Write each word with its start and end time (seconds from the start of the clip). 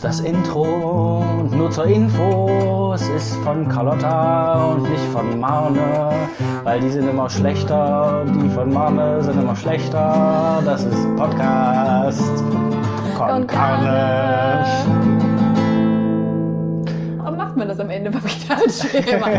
ist 0.00 0.04
das 0.04 0.20
Intro. 0.20 1.22
Nur 1.50 1.70
zur 1.70 1.84
Info, 1.84 2.92
es 2.94 3.06
ist 3.10 3.34
von 3.44 3.68
Carlotta 3.68 4.64
und 4.72 4.88
nicht 4.88 5.04
von 5.12 5.38
Marne, 5.38 6.10
weil 6.64 6.80
die 6.80 6.88
sind 6.88 7.06
immer 7.06 7.28
schlechter, 7.28 8.24
die 8.26 8.48
von 8.48 8.72
Marne 8.72 9.22
sind 9.22 9.38
immer 9.38 9.54
schlechter. 9.54 10.62
Das 10.64 10.84
ist 10.84 11.16
Podcast 11.16 12.42
con 13.14 13.46
Carne. 13.46 14.64
Warum 17.18 17.36
macht 17.36 17.56
man 17.58 17.68
das 17.68 17.78
am 17.78 17.90
Ende 17.90 18.10
beim 18.10 18.22
Gitarrenschema? 18.22 19.28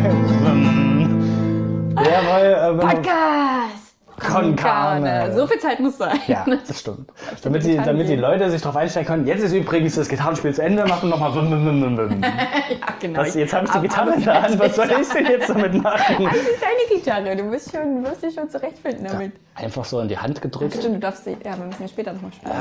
Jawohl, 1.98 2.46
äh, 2.46 2.70
wenn 2.70 2.78
man- 2.78 2.88
Podcast! 2.98 3.81
Con 4.22 4.56
Carne. 4.56 5.32
So 5.36 5.48
viel 5.48 5.60
Zeit 5.60 5.80
muss 5.80 5.98
sein. 5.98 6.20
Ja, 6.28 6.46
das 6.68 6.80
stimmt. 6.80 7.10
Damit 7.44 7.64
die, 7.64 7.78
damit 7.78 8.08
die. 8.10 8.16
Leute 8.16 8.50
sich 8.52 8.62
darauf 8.62 8.76
einstellen 8.78 9.06
können, 9.06 9.26
jetzt 9.28 9.42
ist 9.44 9.54
übrigens 9.54 9.96
das 9.96 10.08
Gitarrenspiel 10.08 10.54
zu 10.54 10.62
Ende, 10.64 10.86
machen 10.86 11.10
nochmal. 11.10 11.32
Ja, 11.32 12.78
genau. 13.00 13.20
Was, 13.22 13.36
jetzt 13.36 13.54
habe 13.54 13.66
ich 13.66 13.72
die 13.72 13.78
Aber- 13.78 13.88
Gitarre 13.88 14.08
aber 14.10 14.16
in 14.18 14.24
der 14.24 14.42
Hand, 14.44 14.60
was 14.60 14.76
soll 14.76 14.92
ich 15.02 15.10
denn 15.10 15.26
jetzt 15.26 15.50
damit 15.50 15.74
machen? 15.74 16.26
Das 16.26 16.36
ist 16.36 16.62
deine 16.62 17.00
Gitarre. 17.00 17.36
Du 17.36 17.52
wirst, 17.52 17.72
schon, 17.72 18.04
wirst 18.04 18.24
dich 18.24 18.34
schon 18.36 18.50
zurechtfinden 18.50 19.06
damit. 19.08 19.34
Einfach 19.56 19.86
so 19.86 20.00
in 20.00 20.08
die 20.08 20.18
Hand 20.18 20.42
gedrückt. 20.42 20.76
Stimmt, 20.76 20.96
du 20.96 21.00
darfst 21.00 21.24
sie. 21.26 21.38
Ja, 21.44 21.58
wir 21.58 21.66
müssen 21.66 21.82
ja 21.82 21.88
später 21.88 22.14
nochmal 22.14 22.32
spielen. 22.34 22.54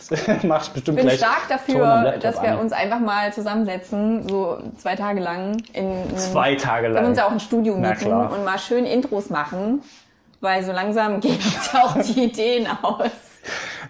Machst 0.48 0.72
bestimmt 0.72 0.98
Ich 0.98 1.06
bin 1.06 1.14
stark 1.16 1.42
dafür, 1.48 2.14
dass 2.20 2.40
wir 2.42 2.52
an. 2.52 2.58
uns 2.60 2.72
einfach 2.72 3.00
mal 3.00 3.32
zusammensetzen, 3.32 4.26
so 4.28 4.58
zwei 4.78 4.96
Tage 4.96 5.20
lang. 5.20 5.58
In 5.72 5.84
einem, 5.86 6.16
Zwei 6.16 6.54
Tage 6.54 6.84
können 6.86 6.94
lang. 6.94 7.06
uns 7.06 7.18
ja 7.18 7.26
auch 7.26 7.32
ein 7.32 7.40
Studio 7.40 7.76
mieten 7.76 8.12
und 8.12 8.44
mal 8.44 8.58
schön 8.58 8.86
Intros 8.86 9.28
machen. 9.30 9.82
Weil 10.40 10.64
so 10.64 10.72
langsam 10.72 11.20
gehen 11.20 11.36
uns 11.36 11.74
auch 11.74 11.96
die 12.02 12.24
Ideen 12.24 12.66
aus. 12.66 13.10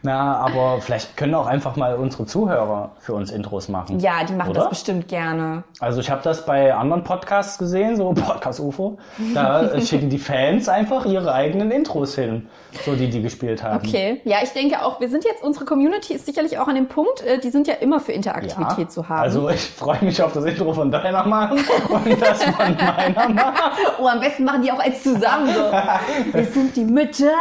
Na, 0.02 0.36
aber 0.36 0.80
vielleicht 0.80 1.16
können 1.16 1.34
auch 1.34 1.46
einfach 1.46 1.77
mal 1.77 1.96
unsere 1.96 2.24
Zuhörer 2.24 2.92
für 3.00 3.12
uns 3.12 3.30
Intros 3.30 3.68
machen. 3.68 4.01
Ja, 4.01 4.24
die 4.26 4.32
machen 4.32 4.51
Oder? 4.51 4.60
das 4.60 4.70
bestimmt 4.70 5.09
gerne. 5.09 5.65
Also 5.79 6.01
ich 6.01 6.10
habe 6.10 6.23
das 6.23 6.46
bei 6.46 6.74
anderen 6.74 7.04
Podcasts 7.04 7.59
gesehen, 7.59 7.96
so 7.96 8.12
Podcast 8.15 8.60
UFO. 8.60 8.98
Da 9.34 9.62
äh, 9.62 9.82
schicken 9.82 10.09
die 10.09 10.18
Fans 10.18 10.68
einfach 10.68 11.04
ihre 11.04 11.32
eigenen 11.34 11.71
Intros 11.71 12.15
hin, 12.15 12.48
so 12.84 12.95
die 12.95 13.10
die 13.10 13.21
gespielt 13.21 13.62
haben. 13.62 13.87
Okay, 13.87 14.21
ja, 14.24 14.38
ich 14.43 14.51
denke 14.51 14.82
auch, 14.82 15.01
wir 15.01 15.09
sind 15.10 15.24
jetzt, 15.24 15.43
unsere 15.43 15.66
Community 15.66 16.15
ist 16.15 16.24
sicherlich 16.24 16.59
auch 16.59 16.68
an 16.68 16.76
dem 16.76 16.88
Punkt, 16.88 17.23
äh, 17.23 17.38
die 17.38 17.51
sind 17.51 17.66
ja 17.66 17.74
immer 17.74 18.01
für 18.01 18.12
Interaktivität 18.12 18.90
zu 18.90 19.09
haben. 19.09 19.21
Also 19.21 19.51
ich 19.51 19.60
freue 19.60 20.02
mich 20.02 20.23
auf 20.23 20.32
das 20.32 20.45
Intro 20.46 20.73
von 20.73 20.90
deiner 20.90 21.12
Mama 21.24 21.51
und 21.88 22.23
das 22.23 22.43
von 22.43 22.54
meiner 22.56 23.28
Mama. 23.28 23.52
oh, 24.01 24.06
am 24.06 24.21
besten 24.21 24.45
machen 24.45 24.62
die 24.62 24.73
auch 24.73 24.78
eins 24.78 25.02
zusammen. 25.02 25.52
So. 25.52 25.60
Wir 26.32 26.45
sind 26.46 26.74
die 26.76 26.84
Mütter 26.84 27.32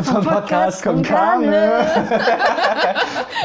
vom, 0.00 0.22
Vom 0.22 0.24
Podcast 0.24 0.82
con 0.82 1.02
Carne. 1.02 2.05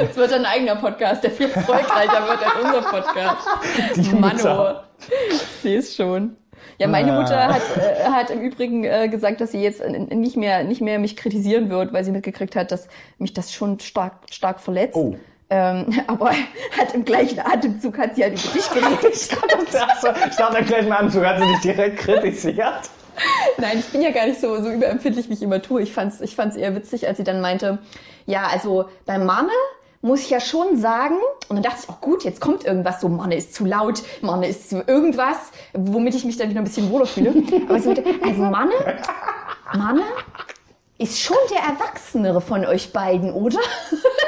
Es 0.09 0.15
wird 0.15 0.33
ein 0.33 0.45
eigener 0.45 0.75
Podcast, 0.75 1.23
der 1.23 1.31
viel 1.31 1.49
erfolgreicher 1.49 2.27
wird 2.27 2.43
als 2.43 2.63
unser 2.63 2.81
Podcast. 2.81 3.47
Die. 3.95 5.33
Ich 5.33 5.41
sehe 5.61 5.79
es 5.79 5.95
schon. 5.95 6.35
Ja, 6.77 6.87
meine 6.87 7.11
Ah. 7.13 7.21
Mutter 7.21 7.47
hat, 7.47 7.61
äh, 7.77 8.03
hat 8.09 8.29
im 8.31 8.41
Übrigen 8.41 8.83
äh, 8.83 9.07
gesagt, 9.07 9.41
dass 9.41 9.51
sie 9.51 9.61
jetzt 9.61 9.87
nicht 9.87 10.35
mehr, 10.37 10.63
nicht 10.63 10.81
mehr 10.81 10.99
mich 10.99 11.15
kritisieren 11.15 11.69
wird, 11.69 11.93
weil 11.93 12.03
sie 12.03 12.11
mitgekriegt 12.11 12.55
hat, 12.55 12.71
dass 12.71 12.87
mich 13.17 13.33
das 13.33 13.53
schon 13.53 13.79
stark, 13.79 14.13
stark 14.31 14.59
verletzt. 14.59 14.95
Oh. 14.95 15.15
Ähm, 15.49 15.93
aber 16.07 16.31
hat 16.31 16.93
im 16.93 17.03
gleichen 17.05 17.39
Atemzug 17.39 17.97
hat 17.97 18.15
sie 18.15 18.23
halt 18.23 18.43
über 18.43 18.53
dich 18.53 18.69
geredet. 18.69 18.99
Ich 20.29 20.35
dachte 20.37 20.63
gleich 20.63 20.87
mal 20.87 20.97
an, 20.97 21.09
so 21.09 21.23
hat 21.25 21.39
sie 21.39 21.45
dich 21.47 21.59
direkt 21.61 21.97
kritisiert. 21.97 22.89
Nein, 23.57 23.79
ich 23.79 23.87
bin 23.87 24.01
ja 24.01 24.11
gar 24.11 24.25
nicht 24.25 24.39
so, 24.39 24.61
so 24.61 24.69
überempfindlich, 24.71 25.29
wie 25.29 25.33
ich 25.33 25.41
immer 25.41 25.61
tue. 25.61 25.81
Ich 25.81 25.93
fand's, 25.93 26.21
ich 26.21 26.35
fand's 26.35 26.55
eher 26.55 26.75
witzig, 26.75 27.07
als 27.07 27.17
sie 27.17 27.23
dann 27.23 27.41
meinte, 27.41 27.79
ja, 28.25 28.47
also 28.47 28.85
bei 29.05 29.17
Manne 29.17 29.51
muss 30.03 30.21
ich 30.21 30.29
ja 30.31 30.39
schon 30.39 30.77
sagen, 30.77 31.15
und 31.47 31.55
dann 31.57 31.63
dachte 31.63 31.81
ich, 31.83 31.89
auch 31.89 32.01
gut, 32.01 32.23
jetzt 32.23 32.41
kommt 32.41 32.65
irgendwas 32.65 33.01
so, 33.01 33.07
Manne 33.09 33.35
ist 33.35 33.53
zu 33.53 33.65
laut, 33.65 34.01
Manne 34.21 34.47
ist 34.47 34.69
zu 34.69 34.83
irgendwas, 34.87 35.37
womit 35.73 36.15
ich 36.15 36.25
mich 36.25 36.37
dann 36.37 36.49
wieder 36.49 36.59
ein 36.61 36.63
bisschen 36.63 36.89
wohler 36.89 37.05
fühle. 37.05 37.31
Aber 37.69 37.79
sie 37.79 37.87
meinte, 37.89 38.03
also 38.23 38.41
Manne, 38.41 38.73
Manne 39.77 40.03
ist 40.97 41.19
schon 41.19 41.37
der 41.51 41.59
Erwachsenere 41.59 42.41
von 42.41 42.65
euch 42.65 42.91
beiden, 42.93 43.31
oder? 43.33 43.59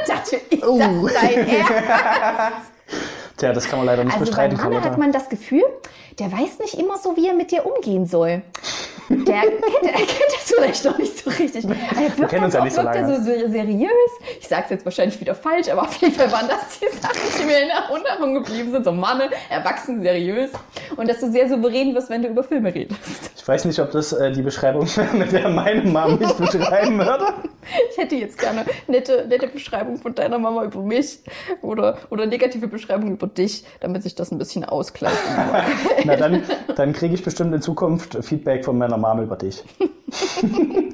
Ich 0.06 0.10
dachte, 0.14 0.36
ist 0.36 0.64
Oh. 0.64 0.78
das 0.78 1.14
dein 1.14 1.48
Ernst? 1.48 2.73
Tja, 3.44 3.52
das 3.52 3.68
kann 3.68 3.80
man 3.80 3.88
leider 3.88 4.06
nicht 4.06 4.14
Also 4.14 4.24
bei 4.24 4.30
bestreiten, 4.48 4.58
Carlotta. 4.58 4.86
hat 4.86 4.98
man 4.98 5.12
das 5.12 5.28
Gefühl, 5.28 5.64
der 6.18 6.32
weiß 6.32 6.60
nicht 6.60 6.76
immer 6.76 6.98
so, 6.98 7.18
wie 7.18 7.28
er 7.28 7.34
mit 7.34 7.52
dir 7.52 7.66
umgehen 7.66 8.06
soll. 8.06 8.42
Der 9.10 9.42
kennt, 9.42 9.54
er 9.84 9.92
kennt 9.92 10.34
das 10.34 10.54
vielleicht 10.56 10.86
noch 10.86 10.98
nicht 10.98 11.18
so 11.24 11.30
richtig. 11.30 11.66
Er 11.66 12.18
wirkt 12.18 12.30
kennen 12.30 12.46
uns 12.46 12.54
ja 12.54 12.64
nicht 12.64 12.74
so 12.76 12.82
lange. 12.82 13.16
so 13.16 13.22
ser- 13.24 13.50
seriös. 13.50 13.90
Ich 14.40 14.48
sag's 14.48 14.70
jetzt 14.70 14.86
wahrscheinlich 14.86 15.20
wieder 15.20 15.36
falsch, 15.36 15.70
aber 15.70 15.84
auf 15.84 15.96
jeden 15.98 16.14
Fall 16.14 16.32
waren 16.32 16.48
das 16.48 16.80
die 16.80 16.88
Sachen, 16.98 17.20
die 17.40 17.46
mir 17.46 17.60
in 17.64 17.70
Erinnerung 17.70 18.34
geblieben 18.36 18.72
sind. 18.72 18.86
So 18.86 18.92
Manne, 18.92 19.30
erwachsen, 19.50 20.02
seriös. 20.02 20.52
Und 20.96 21.10
dass 21.10 21.20
du 21.20 21.32
sehr 21.32 21.50
souverän 21.50 21.94
wirst, 21.96 22.10
wenn 22.10 22.22
du 22.22 22.30
über 22.30 22.44
Filme 22.44 22.74
redest. 22.74 23.32
Ich 23.36 23.48
weiß 23.48 23.66
nicht, 23.66 23.80
ob 23.80 23.92
das 23.92 24.14
äh, 24.14 24.32
die 24.32 24.42
Beschreibung 24.42 24.88
wäre, 24.96 25.14
mit 25.18 25.32
der 25.32 25.50
meine 25.50 25.82
Mama 25.84 26.16
mich 26.16 26.34
beschreiben 26.34 26.98
würde. 27.00 27.26
Ich 27.92 27.98
hätte 27.98 28.16
jetzt 28.16 28.38
gerne 28.38 28.66
nette, 28.88 29.26
nette 29.28 29.48
Beschreibung 29.48 29.98
von 29.98 30.14
deiner 30.16 30.38
Mama 30.38 30.64
über 30.66 30.82
mich 30.82 31.20
oder, 31.62 31.98
oder 32.10 32.26
negative 32.26 32.68
Beschreibung 32.68 33.12
über 33.12 33.28
dich, 33.28 33.64
damit 33.80 34.04
sich 34.04 34.16
das 34.16 34.32
ein 34.32 34.38
bisschen 34.38 34.66
ausgleicht. 34.66 35.16
Na, 36.06 36.16
dann, 36.16 36.44
dann 36.76 36.94
kriege 36.94 37.16
ich 37.16 37.24
bestimmt 37.24 37.54
in 37.54 37.62
Zukunft 37.62 38.18
Feedback 38.24 38.66
von 38.66 38.78
meiner 38.78 38.93
Mama 38.98 39.24
über 39.24 39.36
dich. 39.36 39.64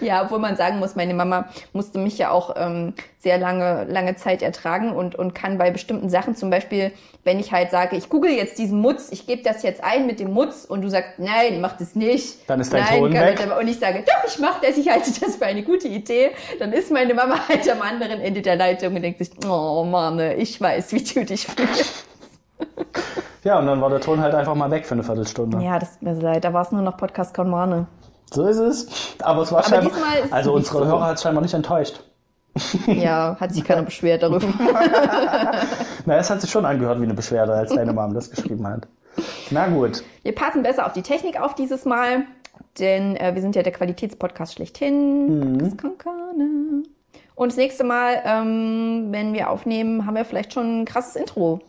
Ja, 0.00 0.22
obwohl 0.22 0.38
man 0.38 0.56
sagen 0.56 0.78
muss, 0.78 0.96
meine 0.96 1.12
Mama 1.12 1.48
musste 1.72 1.98
mich 1.98 2.16
ja 2.16 2.30
auch 2.30 2.54
ähm, 2.56 2.94
sehr 3.18 3.36
lange, 3.36 3.84
lange 3.84 4.16
Zeit 4.16 4.40
ertragen 4.40 4.92
und, 4.92 5.14
und 5.14 5.34
kann 5.34 5.58
bei 5.58 5.70
bestimmten 5.70 6.08
Sachen, 6.08 6.34
zum 6.34 6.48
Beispiel, 6.48 6.92
wenn 7.24 7.38
ich 7.38 7.52
halt 7.52 7.70
sage, 7.70 7.96
ich 7.96 8.08
google 8.08 8.30
jetzt 8.30 8.58
diesen 8.58 8.80
Mutz, 8.80 9.08
ich 9.10 9.26
gebe 9.26 9.42
das 9.42 9.62
jetzt 9.62 9.84
ein 9.84 10.06
mit 10.06 10.18
dem 10.18 10.32
Mutz 10.32 10.64
und 10.64 10.80
du 10.80 10.88
sagst, 10.88 11.18
nein, 11.18 11.60
mach 11.60 11.76
das 11.76 11.94
nicht. 11.94 12.48
Dann 12.48 12.60
ist 12.60 12.72
dein 12.72 12.84
nein, 12.84 12.98
Ton 12.98 13.12
weg. 13.12 13.48
Und 13.60 13.68
ich 13.68 13.78
sage, 13.78 14.02
doch, 14.06 14.26
ich 14.26 14.38
mach 14.38 14.60
das, 14.62 14.78
ich 14.78 14.88
halte 14.88 15.10
das 15.20 15.36
für 15.36 15.44
eine 15.44 15.62
gute 15.62 15.88
Idee. 15.88 16.30
Dann 16.58 16.72
ist 16.72 16.90
meine 16.90 17.12
Mama 17.12 17.36
halt 17.48 17.68
am 17.70 17.82
anderen 17.82 18.20
Ende 18.20 18.40
der 18.40 18.56
Leitung 18.56 18.94
und 18.96 19.02
denkt 19.02 19.18
sich, 19.18 19.30
oh 19.46 19.84
Mann, 19.84 20.18
ich 20.38 20.58
weiß, 20.58 20.92
wie 20.92 21.04
du 21.04 21.24
dich 21.26 21.46
fühlst. 21.46 22.09
Ja, 23.42 23.58
und 23.58 23.66
dann 23.66 23.80
war 23.80 23.88
der 23.90 24.00
Ton 24.00 24.20
halt 24.20 24.34
einfach 24.34 24.54
mal 24.54 24.70
weg 24.70 24.86
für 24.86 24.94
eine 24.94 25.02
Viertelstunde. 25.02 25.62
Ja, 25.62 25.78
das 25.78 25.92
tut 25.94 26.02
mir 26.02 26.14
leid, 26.14 26.44
da 26.44 26.52
war 26.52 26.62
es 26.62 26.72
nur 26.72 26.82
noch 26.82 26.96
Podcast 26.96 27.34
Konmane. 27.34 27.86
So 28.32 28.46
ist 28.46 28.58
es. 28.58 29.16
Aber 29.22 29.42
es 29.42 29.50
war 29.52 29.60
Aber 29.60 29.68
scheinbar. 29.68 29.92
Also 30.30 30.52
unsere 30.52 30.78
so. 30.78 30.84
Hörer 30.84 31.06
hat 31.06 31.16
es 31.16 31.22
scheinbar 31.22 31.42
nicht 31.42 31.54
enttäuscht. 31.54 32.04
Ja, 32.86 33.36
hat 33.38 33.52
sich 33.54 33.64
keiner 33.64 33.82
beschwert 33.82 34.22
darüber. 34.22 34.48
Na, 36.04 36.16
es 36.16 36.28
hat 36.28 36.40
sich 36.40 36.50
schon 36.50 36.64
angehört 36.66 36.98
wie 36.98 37.04
eine 37.04 37.14
Beschwerde, 37.14 37.52
als 37.52 37.72
deine 37.72 37.92
Mama 37.92 38.12
das 38.12 38.28
geschrieben 38.28 38.66
hat. 38.66 38.88
Na 39.50 39.68
gut. 39.68 40.02
Wir 40.22 40.34
passen 40.34 40.62
besser 40.62 40.84
auf 40.86 40.92
die 40.92 41.02
Technik 41.02 41.40
auf 41.40 41.54
dieses 41.54 41.84
Mal, 41.84 42.24
denn 42.78 43.16
äh, 43.16 43.34
wir 43.34 43.40
sind 43.40 43.54
ja 43.54 43.62
der 43.62 43.72
Qualitätspodcast 43.72 44.54
schlechthin. 44.54 45.58
Das 45.58 45.76
kann 45.76 45.96
keiner. 45.96 46.82
Und 47.36 47.52
das 47.52 47.56
nächste 47.56 47.84
Mal, 47.84 48.20
ähm, 48.24 49.08
wenn 49.10 49.32
wir 49.32 49.48
aufnehmen, 49.48 50.04
haben 50.04 50.16
wir 50.16 50.24
vielleicht 50.24 50.52
schon 50.52 50.82
ein 50.82 50.84
krasses 50.84 51.16
Intro. 51.16 51.60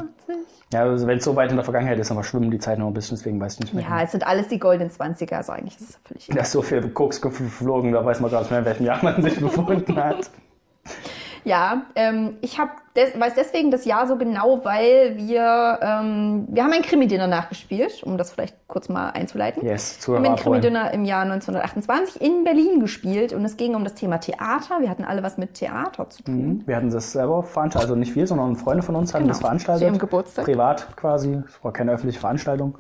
Ja, 0.74 0.82
also 0.82 1.06
wenn 1.06 1.20
es 1.20 1.24
so 1.24 1.36
weit 1.36 1.52
in 1.52 1.58
der 1.58 1.64
Vergangenheit 1.64 2.00
ist, 2.00 2.10
aber 2.10 2.24
schwimmen 2.24 2.50
die 2.50 2.58
Zeit 2.58 2.80
noch 2.80 2.88
ein 2.88 2.96
bisschen, 2.96 3.16
deswegen 3.16 3.40
weiß 3.40 3.54
ich 3.56 3.60
nicht 3.60 3.76
mehr. 3.76 3.84
Ja, 3.84 4.02
es 4.02 4.12
sind 4.12 4.26
alles 4.26 4.48
die 4.48 4.58
goldenen 4.58 4.92
20er, 4.92 5.36
also 5.36 5.52
eigentlich 5.52 5.80
ist 5.80 5.92
es 5.92 6.00
völlig 6.04 6.26
Da 6.28 6.42
ist 6.42 6.52
so 6.52 6.64
viel 6.64 6.82
Koks 6.90 7.22
geflogen, 7.22 7.92
da 7.92 8.04
weiß 8.04 8.22
man 8.22 8.32
gar 8.32 8.40
nicht 8.40 8.50
mehr, 8.50 8.62
in 8.62 8.66
welchem 8.66 8.88
Jahr 8.88 8.98
man 9.04 9.22
sich 9.22 9.40
befunden 9.40 9.96
hat. 9.96 10.32
Ja, 11.46 11.84
ähm, 11.96 12.38
ich 12.42 12.60
hab 12.60 12.70
des, 12.96 13.20
weiß 13.20 13.34
deswegen 13.36 13.72
das 13.72 13.86
Jahr 13.86 14.08
so 14.08 14.18
genau, 14.18 14.64
weil 14.64 15.18
wir, 15.18 15.80
ähm, 15.82 16.48
wir 16.50 16.64
haben 16.64 16.72
ein 16.74 16.84
Krimi-Dinner 16.84 17.28
nachgespielt, 17.28 18.04
um 18.04 18.18
das 18.18 18.32
vielleicht 18.32 18.56
kurz 18.68 18.88
mal 18.88 19.10
einzuleiten. 19.10 19.66
Yes, 19.66 20.00
Wir 20.08 20.16
haben 20.16 20.26
ein. 20.26 20.36
Krimi-Dinner 20.36 20.92
im 20.94 21.04
Jahr 21.06 21.24
1928 21.24 22.22
in 22.22 22.44
Berlin 22.44 22.80
gespielt 22.80 23.34
und 23.34 23.44
es 23.46 23.58
ging 23.58 23.76
um 23.76 23.84
das 23.84 23.96
Thema 23.96 24.20
Theater. 24.20 24.80
Wir 24.80 24.90
hatten 24.90 25.04
alle 25.04 25.24
was 25.24 25.38
mit 25.38 25.56
Theater 25.56 26.10
zu 26.10 26.24
tun. 26.24 26.36
Mhm. 26.36 26.64
Wir 26.68 26.76
hatten 26.76 26.92
das 26.92 27.12
selber 27.12 27.44
veranstaltet, 27.44 27.90
also 27.90 28.00
nicht 28.00 28.16
wir, 28.16 28.28
sondern 28.28 28.56
Freunde 28.56 28.84
von 28.84 28.96
uns 28.96 29.14
haben 29.14 29.24
Genau, 29.24 29.34
das 29.34 29.42
veranstaltet. 29.42 29.82
zu 29.82 29.86
ihrem 29.88 30.00
Geburtstag. 30.00 30.46
Privat 30.46 30.88
quasi, 30.96 31.42
es 31.48 31.64
war 31.64 31.74
keine 31.74 31.92
öffentliche 31.92 32.20
Veranstaltung. 32.20 32.76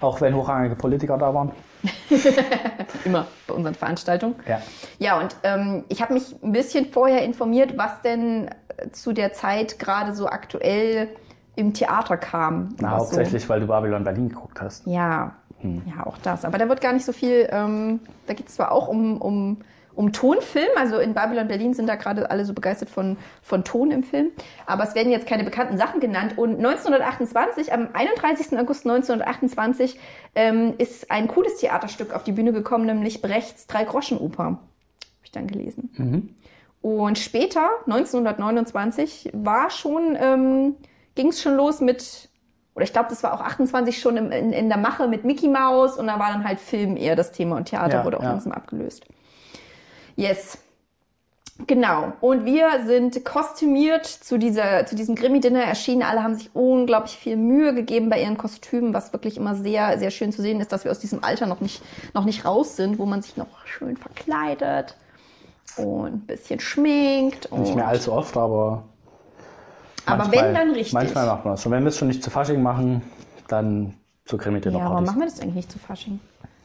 Auch 0.00 0.20
wenn 0.20 0.34
hochrangige 0.34 0.76
Politiker 0.76 1.18
da 1.18 1.32
waren. 1.34 1.52
Immer 3.04 3.26
bei 3.46 3.54
unseren 3.54 3.74
Veranstaltungen. 3.74 4.34
Ja. 4.46 4.60
Ja, 4.98 5.20
und 5.20 5.36
ähm, 5.42 5.84
ich 5.88 6.02
habe 6.02 6.14
mich 6.14 6.34
ein 6.42 6.52
bisschen 6.52 6.86
vorher 6.86 7.22
informiert, 7.24 7.76
was 7.76 8.02
denn 8.02 8.48
äh, 8.76 8.90
zu 8.92 9.12
der 9.12 9.32
Zeit 9.32 9.78
gerade 9.78 10.14
so 10.14 10.26
aktuell 10.26 11.08
im 11.56 11.74
Theater 11.74 12.16
kam. 12.16 12.74
Na, 12.80 12.90
hauptsächlich, 12.90 13.48
weil 13.48 13.60
du 13.60 13.66
Babylon 13.66 14.04
Berlin 14.04 14.28
geguckt 14.28 14.60
hast. 14.60 14.84
So, 14.84 14.90
ja, 14.90 15.32
Hm. 15.60 15.82
ja, 15.86 16.06
auch 16.06 16.16
das. 16.18 16.44
Aber 16.44 16.58
da 16.58 16.68
wird 16.68 16.80
gar 16.80 16.92
nicht 16.92 17.04
so 17.04 17.12
viel, 17.12 17.48
ähm, 17.50 18.00
da 18.26 18.34
geht 18.34 18.48
es 18.48 18.54
zwar 18.54 18.72
auch 18.72 18.88
um, 18.88 19.20
um, 19.20 19.58
um 20.00 20.12
Tonfilm, 20.12 20.70
also 20.76 20.98
in 20.98 21.12
Babylon 21.12 21.46
Berlin 21.46 21.74
sind 21.74 21.86
da 21.86 21.94
gerade 21.94 22.30
alle 22.30 22.46
so 22.46 22.54
begeistert 22.54 22.88
von, 22.88 23.18
von 23.42 23.64
Ton 23.64 23.90
im 23.90 24.02
Film, 24.02 24.28
aber 24.64 24.82
es 24.84 24.94
werden 24.94 25.12
jetzt 25.12 25.26
keine 25.26 25.44
bekannten 25.44 25.76
Sachen 25.76 26.00
genannt. 26.00 26.38
Und 26.38 26.56
1928, 26.56 27.70
am 27.74 27.90
31. 27.92 28.58
August 28.58 28.86
1928, 28.86 30.00
ähm, 30.34 30.72
ist 30.78 31.10
ein 31.10 31.28
cooles 31.28 31.58
Theaterstück 31.58 32.14
auf 32.14 32.24
die 32.24 32.32
Bühne 32.32 32.54
gekommen, 32.54 32.86
nämlich 32.86 33.20
Brechts 33.20 33.66
Drei-Groschen-Oper. 33.66 34.44
Habe 34.44 34.58
ich 35.22 35.32
dann 35.32 35.46
gelesen. 35.46 35.90
Mhm. 35.98 36.34
Und 36.80 37.18
später, 37.18 37.68
1929, 37.84 39.32
war 39.34 39.68
schon, 39.68 40.16
ähm, 40.18 40.76
ging 41.14 41.28
es 41.28 41.42
schon 41.42 41.56
los 41.56 41.82
mit, 41.82 42.30
oder 42.74 42.84
ich 42.84 42.94
glaube, 42.94 43.10
das 43.10 43.22
war 43.22 43.34
auch 43.34 43.42
28 43.42 44.00
schon 44.00 44.16
im, 44.16 44.32
in, 44.32 44.54
in 44.54 44.70
der 44.70 44.78
Mache 44.78 45.08
mit 45.08 45.26
Mickey 45.26 45.48
Mouse 45.48 45.98
und 45.98 46.06
da 46.06 46.18
war 46.18 46.32
dann 46.32 46.44
halt 46.44 46.58
Film 46.58 46.96
eher 46.96 47.16
das 47.16 47.32
Thema 47.32 47.58
und 47.58 47.66
Theater 47.66 47.98
Ja, 47.98 48.04
wurde 48.06 48.16
auch 48.16 48.22
ja. 48.22 48.30
langsam 48.30 48.52
abgelöst. 48.52 49.04
Yes. 50.20 50.58
Genau. 51.66 52.12
Und 52.20 52.44
wir 52.44 52.84
sind 52.86 53.24
kostümiert 53.24 54.06
zu, 54.06 54.38
dieser, 54.38 54.86
zu 54.86 54.96
diesem 54.96 55.14
Grimmy-Dinner 55.14 55.62
erschienen. 55.62 56.02
Alle 56.02 56.22
haben 56.22 56.34
sich 56.34 56.50
unglaublich 56.54 57.16
viel 57.16 57.36
Mühe 57.36 57.74
gegeben 57.74 58.08
bei 58.10 58.20
ihren 58.22 58.36
Kostümen, 58.38 58.94
was 58.94 59.12
wirklich 59.12 59.36
immer 59.36 59.54
sehr, 59.54 59.98
sehr 59.98 60.10
schön 60.10 60.32
zu 60.32 60.42
sehen 60.42 60.60
ist, 60.60 60.72
dass 60.72 60.84
wir 60.84 60.90
aus 60.90 60.98
diesem 60.98 61.22
Alter 61.24 61.46
noch 61.46 61.60
nicht, 61.60 61.82
noch 62.14 62.24
nicht 62.24 62.44
raus 62.44 62.76
sind, 62.76 62.98
wo 62.98 63.06
man 63.06 63.22
sich 63.22 63.36
noch 63.36 63.66
schön 63.66 63.96
verkleidet 63.96 64.96
und 65.76 66.06
ein 66.14 66.20
bisschen 66.26 66.60
schminkt. 66.60 67.50
Nicht 67.52 67.74
mehr 67.74 67.88
allzu 67.88 68.12
oft, 68.12 68.36
aber. 68.36 68.84
Aber 70.06 70.24
manchmal- 70.24 70.44
wenn, 70.46 70.54
dann 70.54 70.70
richtig. 70.72 70.92
Manchmal 70.92 71.26
macht 71.26 71.44
man 71.44 71.54
das. 71.54 71.66
Und 71.66 71.72
wenn 71.72 71.82
wir 71.82 71.88
es 71.88 71.98
schon 71.98 72.08
nicht 72.08 72.22
zu 72.22 72.30
Fasching 72.30 72.62
machen, 72.62 73.02
dann 73.48 73.94
zu 74.24 74.38
krimi 74.38 74.60
Ja, 74.60 74.72
warum 74.72 74.88
partys 74.90 75.06
machen 75.06 75.20
wir 75.20 75.26
das 75.26 75.40
eigentlich 75.40 75.54
nicht 75.56 75.72
zu 75.72 75.78
Fasching? 75.78 76.20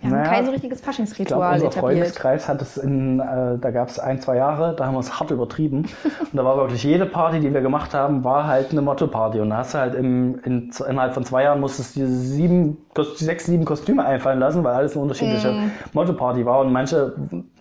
Wir 0.10 0.18
haben 0.18 0.24
Naja, 0.24 0.30
kein 0.30 0.46
so 0.46 0.52
richtiges 0.52 0.80
Ich 0.80 1.28
glaube, 1.28 1.46
Faschingsritual 1.46 1.54
unser 1.54 1.66
etabliert. 1.68 2.16
Freundeskreis 2.16 2.48
hat 2.50 2.62
es 2.62 2.78
in, 2.78 3.20
äh, 3.20 3.58
da 3.60 3.72
gab 3.72 3.90
es 3.90 4.00
ein, 4.00 4.22
zwei 4.22 4.38
Jahre, 4.38 4.76
da 4.76 4.86
haben 4.86 4.94
wir 4.94 5.00
es 5.00 5.20
hart 5.20 5.32
übertrieben. 5.32 5.86
Und 6.20 6.34
da 6.36 6.44
war 6.46 6.58
wirklich 6.58 6.84
jede 6.84 7.06
Party, 7.06 7.40
die 7.40 7.54
wir 7.54 7.62
gemacht 7.62 7.94
haben, 7.94 8.24
war 8.24 8.48
halt 8.48 8.72
eine 8.72 8.82
Motto-Party. 8.82 9.40
Und 9.40 9.50
da 9.52 9.58
hast 9.58 9.74
du 9.74 9.78
halt 9.80 9.96
im, 9.96 10.40
in, 10.44 10.72
innerhalb 10.88 11.14
von 11.14 11.26
zwei 11.26 11.44
Jahren 11.44 11.60
musstest 11.60 11.96
du 11.96 12.02
dir 12.02 12.08
sieben, 12.08 12.78
sechs, 13.16 13.46
sieben 13.46 13.66
Kostüme 13.66 14.06
einfallen 14.06 14.40
lassen, 14.40 14.64
weil 14.64 14.74
alles 14.76 14.94
eine 14.94 15.02
unterschiedliche 15.04 15.52
Mhm. 15.52 15.72
Motto-Party 15.94 16.46
war. 16.46 16.60
Und 16.60 16.72
manche 16.72 17.14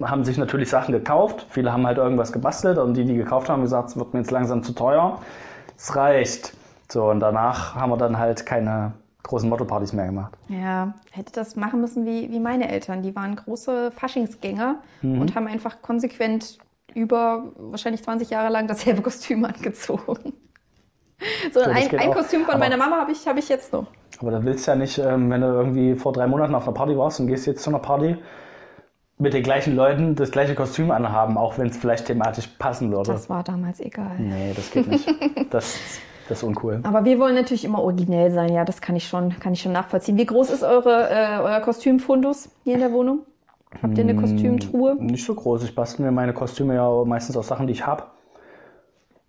haben 0.02 0.25
sich 0.25 0.38
natürlich 0.38 0.69
Sachen 0.69 0.93
gekauft. 0.93 1.46
Viele 1.50 1.73
haben 1.73 1.87
halt 1.87 1.99
irgendwas 1.99 2.32
gebastelt. 2.32 2.79
Und 2.79 2.94
die, 2.94 3.05
die 3.05 3.14
gekauft 3.17 3.49
haben 3.49 3.62
gesagt, 3.62 3.91
es 3.91 3.96
wird 3.96 4.12
mir 4.14 4.20
jetzt 4.20 4.31
langsam 4.31 4.62
zu 4.62 4.73
teuer. 4.73 5.19
Es 5.76 5.94
reicht. 5.96 6.52
So, 6.91 7.05
und 7.11 7.20
danach 7.20 7.75
haben 7.75 7.91
wir 7.91 7.96
dann 7.96 8.19
halt 8.19 8.44
keine 8.46 8.93
großen 9.25 9.49
Motto-Partys 9.49 9.93
mehr 9.93 10.06
gemacht. 10.06 10.35
Ja, 10.49 10.94
hätte 11.11 11.32
das 11.32 11.56
machen 11.56 11.81
müssen 11.81 12.06
wie, 12.06 12.31
wie 12.31 12.38
meine 12.41 12.69
Eltern. 12.71 13.03
Die 13.03 13.15
waren 13.17 13.35
große 13.37 13.91
Faschingsgänger 13.91 14.76
Mhm. 15.03 15.21
und 15.21 15.35
haben 15.35 15.47
einfach 15.49 15.82
konsequent 15.82 16.59
über 16.94 17.44
wahrscheinlich 17.56 18.03
20 18.05 18.31
Jahre 18.31 18.50
lang 18.53 18.69
dasselbe 18.69 19.03
Kostüm 19.03 19.44
angezogen. 19.44 20.35
So, 21.53 21.61
das 21.61 21.69
ein, 21.69 21.99
ein. 21.99 22.12
Kostüm 22.12 22.43
von 22.44 22.55
Aber- 22.55 22.59
meiner 22.65 22.76
Mama 22.76 23.00
habe 23.00 23.12
ich, 23.12 23.26
hab 23.26 23.37
ich 23.37 23.49
jetzt 23.49 23.73
noch. 23.73 23.87
Aber 24.21 24.31
da 24.31 24.44
willst 24.44 24.67
du 24.67 24.71
ja 24.73 24.76
nicht, 24.76 24.99
ähm, 24.99 25.29
wenn 25.31 25.41
du 25.41 25.47
irgendwie 25.49 25.94
vor 25.97 26.12
drei 26.12 26.27
Monaten 26.27 26.55
auf 26.55 26.65
einer 26.65 26.73
Party 26.75 26.97
warst 26.97 27.19
und 27.20 27.27
gehst 27.27 27.47
jetzt 27.47 27.62
zu 27.65 27.70
einer 27.70 27.79
Party, 27.81 28.17
mit 29.19 29.32
den 29.32 29.43
gleichen 29.44 29.77
Leuten 29.77 30.17
das 30.17 30.31
gleiche 30.32 30.55
Kostüm 30.56 30.91
anhaben, 30.91 31.38
auch 31.38 31.56
wenn 31.56 31.69
es 31.69 31.77
vielleicht 31.77 32.06
thematisch 32.06 32.49
passen 32.59 32.91
würde. 32.91 33.12
Das 33.12 33.29
war 33.31 33.43
damals 33.44 33.81
egal. 33.81 34.17
nee, 34.19 34.53
das 34.55 34.70
geht 34.73 34.88
nicht. 34.88 35.09
das, 35.50 35.77
das 36.29 36.38
ist 36.38 36.44
uncool. 36.44 36.81
Aber 36.85 37.05
wir 37.05 37.19
wollen 37.19 37.35
natürlich 37.35 37.65
immer 37.65 37.81
originell 37.82 38.31
sein. 38.31 38.53
Ja, 38.53 38.65
das 38.65 38.81
kann 38.81 38.97
ich 38.97 39.06
schon, 39.09 39.38
kann 39.41 39.53
ich 39.53 39.61
schon 39.62 39.73
nachvollziehen. 39.73 40.17
Wie 40.17 40.26
groß 40.26 40.50
ist 40.50 40.62
eure, 40.62 41.09
äh, 41.11 41.38
euer 41.43 41.61
Kostümfundus 41.61 42.50
hier 42.65 42.75
in 42.75 42.81
der 42.81 42.93
Wohnung? 42.93 43.21
Habt 43.82 43.99
ihr 43.99 44.05
eine 44.05 44.15
Kostümtruhe? 44.17 44.97
Nicht 45.00 45.25
so 45.25 45.35
groß. 45.35 45.65
Ich 45.65 45.75
bastel 45.75 46.05
mir 46.05 46.12
meine 46.12 46.32
Kostüme 46.32 46.75
ja 46.76 47.05
meistens 47.05 47.37
aus 47.37 47.49
Sachen, 47.49 47.67
die 47.67 47.73
ich 47.73 47.85
habe. 47.87 48.05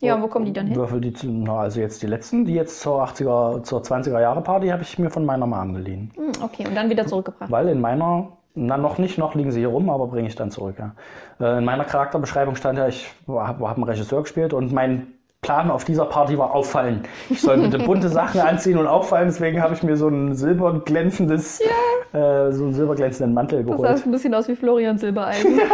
Ja, 0.01 0.21
wo 0.21 0.27
kommen 0.27 0.45
die 0.45 0.53
dann 0.53 0.67
hin? 0.67 0.75
Würfel 0.75 1.01
die, 1.01 1.13
zu- 1.13 1.27
na, 1.27 1.59
also 1.61 1.79
jetzt 1.79 2.03
die 2.03 2.07
letzten, 2.07 2.45
die 2.45 2.53
jetzt 2.53 2.81
zur 2.81 3.01
80er, 3.03 3.63
zur 3.63 3.81
20er 3.81 4.19
Jahre 4.19 4.41
Party 4.41 4.67
habe 4.67 4.83
ich 4.83 4.99
mir 4.99 5.09
von 5.09 5.25
meiner 5.25 5.47
Mom 5.47 5.73
geliehen. 5.73 6.11
Hm, 6.15 6.31
Okay, 6.43 6.67
und 6.67 6.75
dann 6.75 6.89
wieder 6.89 7.07
zurückgebracht. 7.07 7.49
Weil 7.49 7.69
in 7.69 7.81
meiner, 7.81 8.27
na 8.53 8.77
noch 8.77 8.97
nicht, 8.99 9.17
noch 9.17 9.33
liegen 9.35 9.51
sie 9.51 9.59
hier 9.61 9.69
rum, 9.69 9.89
aber 9.89 10.07
bringe 10.07 10.27
ich 10.27 10.35
dann 10.35 10.51
zurück. 10.51 10.75
Ja. 10.77 10.93
Äh, 11.39 11.57
In 11.59 11.65
meiner 11.65 11.85
Charakterbeschreibung 11.85 12.55
stand 12.55 12.77
ja, 12.77 12.87
ich 12.87 13.07
habe 13.27 13.67
hab 13.67 13.75
einen 13.77 13.83
Regisseur 13.83 14.21
gespielt 14.21 14.53
und 14.53 14.71
mein 14.73 15.07
Plan 15.45 15.69
auf 15.69 15.85
dieser 15.85 16.05
Party 16.05 16.37
war 16.39 16.55
auffallen. 16.55 17.03
Ich 17.29 17.39
soll 17.41 17.57
bitte 17.57 17.77
bunte 17.77 18.09
Sachen 18.09 18.41
anziehen 18.41 18.79
und 18.79 18.87
auffallen, 18.87 19.27
deswegen 19.27 19.61
habe 19.61 19.75
ich 19.75 19.83
mir 19.83 19.95
so 19.95 20.07
ein 20.07 20.33
silberglänzendes, 20.33 21.61
äh, 21.61 22.51
so 22.51 22.63
einen 22.63 22.73
silberglänzenden 22.73 23.33
Mantel 23.35 23.63
Das 23.63 23.77
geholt. 23.77 23.97
sah 23.99 24.03
ein 24.05 24.11
bisschen 24.11 24.33
aus 24.33 24.47
wie 24.47 24.55
Florian 24.55 24.97
Silbereisen. 24.97 25.61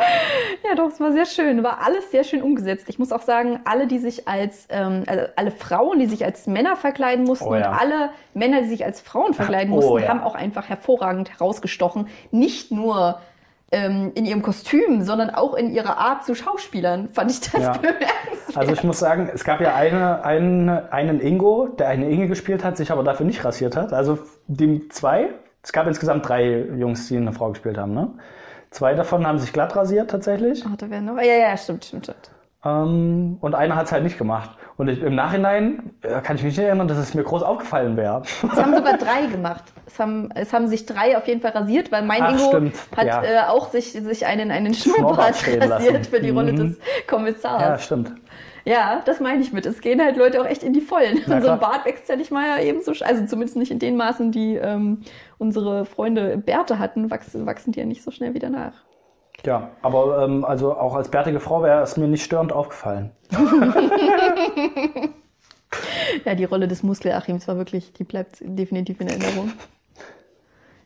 ja, 0.68 0.74
doch, 0.74 0.88
es 0.88 1.00
war 1.00 1.12
sehr 1.12 1.26
schön. 1.26 1.62
War 1.62 1.84
alles 1.84 2.10
sehr 2.10 2.24
schön 2.24 2.42
umgesetzt. 2.42 2.88
Ich 2.88 2.98
muss 2.98 3.12
auch 3.12 3.22
sagen, 3.22 3.60
alle, 3.64 3.86
die 3.86 3.98
sich 3.98 4.26
als, 4.28 4.66
ähm, 4.70 5.04
also 5.06 5.24
alle 5.36 5.50
Frauen, 5.50 5.98
die 5.98 6.06
sich 6.06 6.24
als 6.24 6.46
Männer 6.46 6.76
verkleiden 6.76 7.24
mussten 7.24 7.46
Oh 7.48 7.54
ja. 7.54 7.70
und 7.70 7.78
alle 7.80 8.10
Männer, 8.34 8.62
die 8.62 8.68
sich 8.68 8.84
als 8.84 9.00
Frauen 9.00 9.34
verkleiden 9.34 9.72
Oh 9.74 9.76
mussten, 9.76 9.98
ja. 10.02 10.08
haben 10.08 10.22
auch 10.22 10.34
einfach 10.34 10.68
hervorragend 10.68 11.30
herausgestochen. 11.30 12.08
Nicht 12.30 12.72
nur 12.72 13.20
ähm, 13.72 14.12
in 14.14 14.26
ihrem 14.26 14.42
Kostüm, 14.42 15.02
sondern 15.02 15.30
auch 15.30 15.54
in 15.54 15.70
ihrer 15.70 15.96
Art 15.98 16.24
zu 16.24 16.34
Schauspielern, 16.34 17.08
fand 17.12 17.30
ich 17.30 17.40
das 17.40 17.62
Ja. 17.62 17.72
bemerkenswert. 17.72 18.56
Also 18.56 18.72
ich 18.72 18.82
muss 18.82 18.98
sagen, 18.98 19.30
es 19.32 19.44
gab 19.44 19.60
ja 19.60 19.74
eine, 19.74 20.24
einen, 20.24 20.68
einen 20.68 21.20
Ingo, 21.20 21.68
der 21.68 21.88
eine 21.88 22.08
Inge 22.10 22.26
gespielt 22.26 22.64
hat, 22.64 22.76
sich 22.76 22.90
aber 22.90 23.04
dafür 23.04 23.26
nicht 23.26 23.44
rasiert 23.44 23.76
hat. 23.76 23.92
Also 23.92 24.18
die 24.48 24.88
zwei, 24.88 25.28
es 25.62 25.72
gab 25.72 25.86
insgesamt 25.86 26.28
drei 26.28 26.66
Jungs, 26.76 27.06
die 27.08 27.16
eine 27.16 27.32
Frau 27.32 27.50
gespielt 27.50 27.78
haben. 27.78 27.94
Ne? 27.94 28.10
Zwei 28.70 28.94
davon 28.94 29.26
haben 29.26 29.38
sich 29.38 29.52
glatt 29.52 29.76
rasiert 29.76 30.10
tatsächlich. 30.10 30.64
Ach, 30.68 30.76
da 30.76 30.90
wäre 30.90 31.02
noch. 31.02 31.16
Ja, 31.18 31.34
ja, 31.34 31.56
stimmt, 31.56 31.84
stimmt, 31.84 32.06
stimmt. 32.06 32.30
Ähm, 32.64 33.38
und 33.40 33.54
einer 33.54 33.76
hat 33.76 33.86
es 33.86 33.92
halt 33.92 34.02
nicht 34.04 34.18
gemacht. 34.18 34.50
Und 34.80 34.88
ich, 34.88 35.02
im 35.02 35.14
Nachhinein 35.14 35.90
äh, 36.00 36.22
kann 36.22 36.36
ich 36.36 36.42
mich 36.42 36.56
nicht 36.56 36.64
erinnern, 36.64 36.88
dass 36.88 36.96
es 36.96 37.12
mir 37.12 37.22
groß 37.22 37.42
aufgefallen 37.42 37.98
wäre. 37.98 38.22
Es 38.24 38.42
haben 38.62 38.74
sogar 38.74 38.96
drei 38.96 39.26
gemacht. 39.26 39.62
Es 39.86 39.98
haben, 39.98 40.30
es 40.34 40.54
haben 40.54 40.68
sich 40.68 40.86
drei 40.86 41.18
auf 41.18 41.26
jeden 41.28 41.42
Fall 41.42 41.50
rasiert, 41.50 41.92
weil 41.92 42.02
mein 42.02 42.22
Ach, 42.22 42.30
Ingo 42.32 42.48
stimmt, 42.48 42.74
hat 42.96 43.06
ja. 43.06 43.22
äh, 43.22 43.38
auch 43.48 43.68
sich, 43.70 43.92
sich 43.92 44.24
einen, 44.24 44.50
einen 44.50 44.72
Schnurrbart 44.72 45.34
rasiert 45.46 45.66
lassen. 45.66 46.04
für 46.04 46.20
die 46.20 46.30
Rolle 46.30 46.52
Mhm. 46.54 46.56
des 46.56 46.78
Kommissars. 47.06 47.60
Ja, 47.62 47.78
stimmt. 47.78 48.12
Ja, 48.64 49.02
das 49.04 49.20
meine 49.20 49.42
ich 49.42 49.52
mit. 49.52 49.66
Es 49.66 49.82
gehen 49.82 50.00
halt 50.02 50.16
Leute 50.16 50.40
auch 50.40 50.46
echt 50.46 50.62
in 50.62 50.72
die 50.72 50.80
Vollen. 50.80 51.20
Na 51.26 51.36
Und 51.36 51.42
so 51.42 51.50
ein. 51.50 51.60
Bart 51.60 51.84
wächst 51.84 52.08
ja 52.08 52.16
nicht 52.16 52.30
mal 52.30 52.60
eben 52.62 52.80
so, 52.80 52.92
also 53.04 53.26
zumindest 53.26 53.56
nicht 53.58 53.70
in 53.70 53.78
den 53.80 53.96
Maßen, 53.98 54.32
die 54.32 54.54
ähm, 54.56 55.02
unsere 55.36 55.84
Freunde 55.84 56.38
Bärte 56.38 56.78
hatten, 56.78 57.10
wachsen, 57.10 57.44
wachsen 57.44 57.72
die 57.72 57.80
ja 57.80 57.84
nicht 57.86 58.02
so 58.02 58.10
schnell 58.10 58.32
wieder 58.32 58.48
nach. 58.48 58.72
Ja, 59.44 59.70
aber 59.82 60.22
ähm, 60.24 60.44
also 60.44 60.76
auch 60.76 60.94
als 60.94 61.08
bärtige 61.10 61.40
Frau 61.40 61.62
wäre 61.62 61.82
es 61.82 61.96
mir 61.96 62.06
nicht 62.08 62.22
störend 62.24 62.52
aufgefallen. 62.52 63.10
Ja, 66.24 66.34
die 66.34 66.44
Rolle 66.44 66.66
des 66.66 66.82
Muskel-Achims 66.82 67.46
war 67.46 67.56
wirklich, 67.56 67.92
die 67.92 68.02
bleibt 68.02 68.38
definitiv 68.40 69.00
in 69.00 69.06
Erinnerung. 69.08 69.52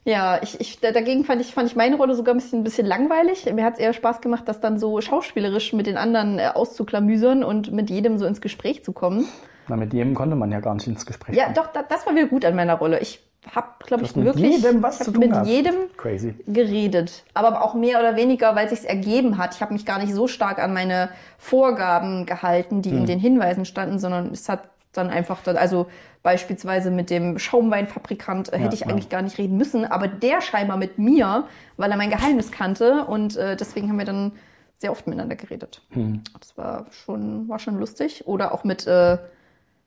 Ja, 0.04 0.38
ich, 0.42 0.61
ich, 0.61 0.80
da- 0.80 0.92
dagegen 0.92 1.25
fand 1.25 1.40
ich, 1.40 1.54
fand 1.54 1.70
ich 1.70 1.76
meine 1.76 1.96
Rolle 1.96 2.14
sogar 2.14 2.34
ein 2.34 2.37
bisschen, 2.38 2.61
ein 2.61 2.64
bisschen 2.64 2.87
langweilig. 2.87 3.50
Mir 3.50 3.64
hat 3.64 3.75
es 3.75 3.78
eher 3.80 3.94
Spaß 3.94 4.20
gemacht, 4.20 4.42
das 4.46 4.61
dann 4.61 4.78
so 4.78 5.00
schauspielerisch 5.00 5.73
mit 5.73 5.87
den 5.87 5.96
anderen 5.96 6.38
äh, 6.38 6.49
auszuklamüsern 6.52 7.42
und 7.42 7.73
mit 7.73 7.88
jedem 7.88 8.18
so 8.18 8.26
ins 8.26 8.42
Gespräch 8.42 8.84
zu 8.84 8.92
kommen. 8.92 9.26
Na, 9.68 9.76
mit 9.76 9.94
jedem 9.94 10.14
konnte 10.14 10.37
man 10.37 10.52
ja 10.52 10.61
gar 10.61 10.75
nicht 10.75 10.87
ins 10.87 11.06
Gespräch 11.06 11.34
Ja, 11.34 11.44
kommen. 11.44 11.54
doch, 11.54 11.68
da, 11.68 11.82
das 11.82 12.06
war 12.06 12.14
wieder 12.14 12.26
gut 12.26 12.44
an 12.44 12.54
meiner 12.54 12.75
Rolle. 12.75 13.00
Ich 13.00 13.20
habe, 13.54 13.68
glaube 13.86 14.02
ich, 14.04 14.10
hast 14.10 14.16
mit 14.16 14.24
wirklich 14.26 14.58
jedem 14.58 14.80
mit 14.80 15.46
jedem 15.46 15.74
Crazy. 15.96 16.34
geredet. 16.46 17.24
Aber 17.34 17.62
auch 17.64 17.74
mehr 17.74 17.98
oder 18.00 18.16
weniger, 18.16 18.54
weil 18.56 18.66
es 18.66 18.80
sich 18.80 18.88
ergeben 18.88 19.38
hat. 19.38 19.54
Ich 19.54 19.60
habe 19.60 19.72
mich 19.72 19.84
gar 19.86 19.98
nicht 19.98 20.14
so 20.14 20.26
stark 20.28 20.58
an 20.58 20.72
meine 20.72 21.10
Vorgaben 21.38 22.26
gehalten, 22.26 22.82
die 22.82 22.90
Hm. 22.90 22.98
in 22.98 23.06
den 23.06 23.18
Hinweisen 23.18 23.64
standen, 23.64 23.98
sondern 23.98 24.30
es 24.32 24.48
hat 24.48 24.68
dann 24.92 25.10
einfach, 25.10 25.42
dann, 25.42 25.56
also 25.56 25.86
beispielsweise 26.22 26.90
mit 26.90 27.10
dem 27.10 27.38
Schaumweinfabrikant 27.38 28.52
äh, 28.52 28.58
hätte 28.58 28.64
Ja, 28.68 28.72
ich 28.72 28.80
ja. 28.80 28.86
eigentlich 28.86 29.08
gar 29.08 29.22
nicht 29.22 29.38
reden 29.38 29.56
müssen, 29.56 29.84
aber 29.84 30.08
der 30.08 30.40
scheinbar 30.40 30.76
mit 30.76 30.98
mir, 30.98 31.44
weil 31.76 31.90
er 31.90 31.96
mein 31.96 32.10
Geheimnis 32.10 32.50
kannte 32.52 33.04
und 33.04 33.36
äh, 33.36 33.56
deswegen 33.56 33.88
haben 33.88 33.98
wir 33.98 34.06
dann 34.06 34.32
sehr 34.78 34.90
oft 34.90 35.06
miteinander 35.06 35.36
geredet. 35.36 35.82
Hm. 35.90 36.22
Das 36.38 36.56
war 36.56 36.86
schon, 36.90 37.48
war 37.48 37.58
schon 37.58 37.78
lustig. 37.78 38.26
Oder 38.26 38.52
auch 38.52 38.64
mit, 38.64 38.86
äh, 38.86 39.18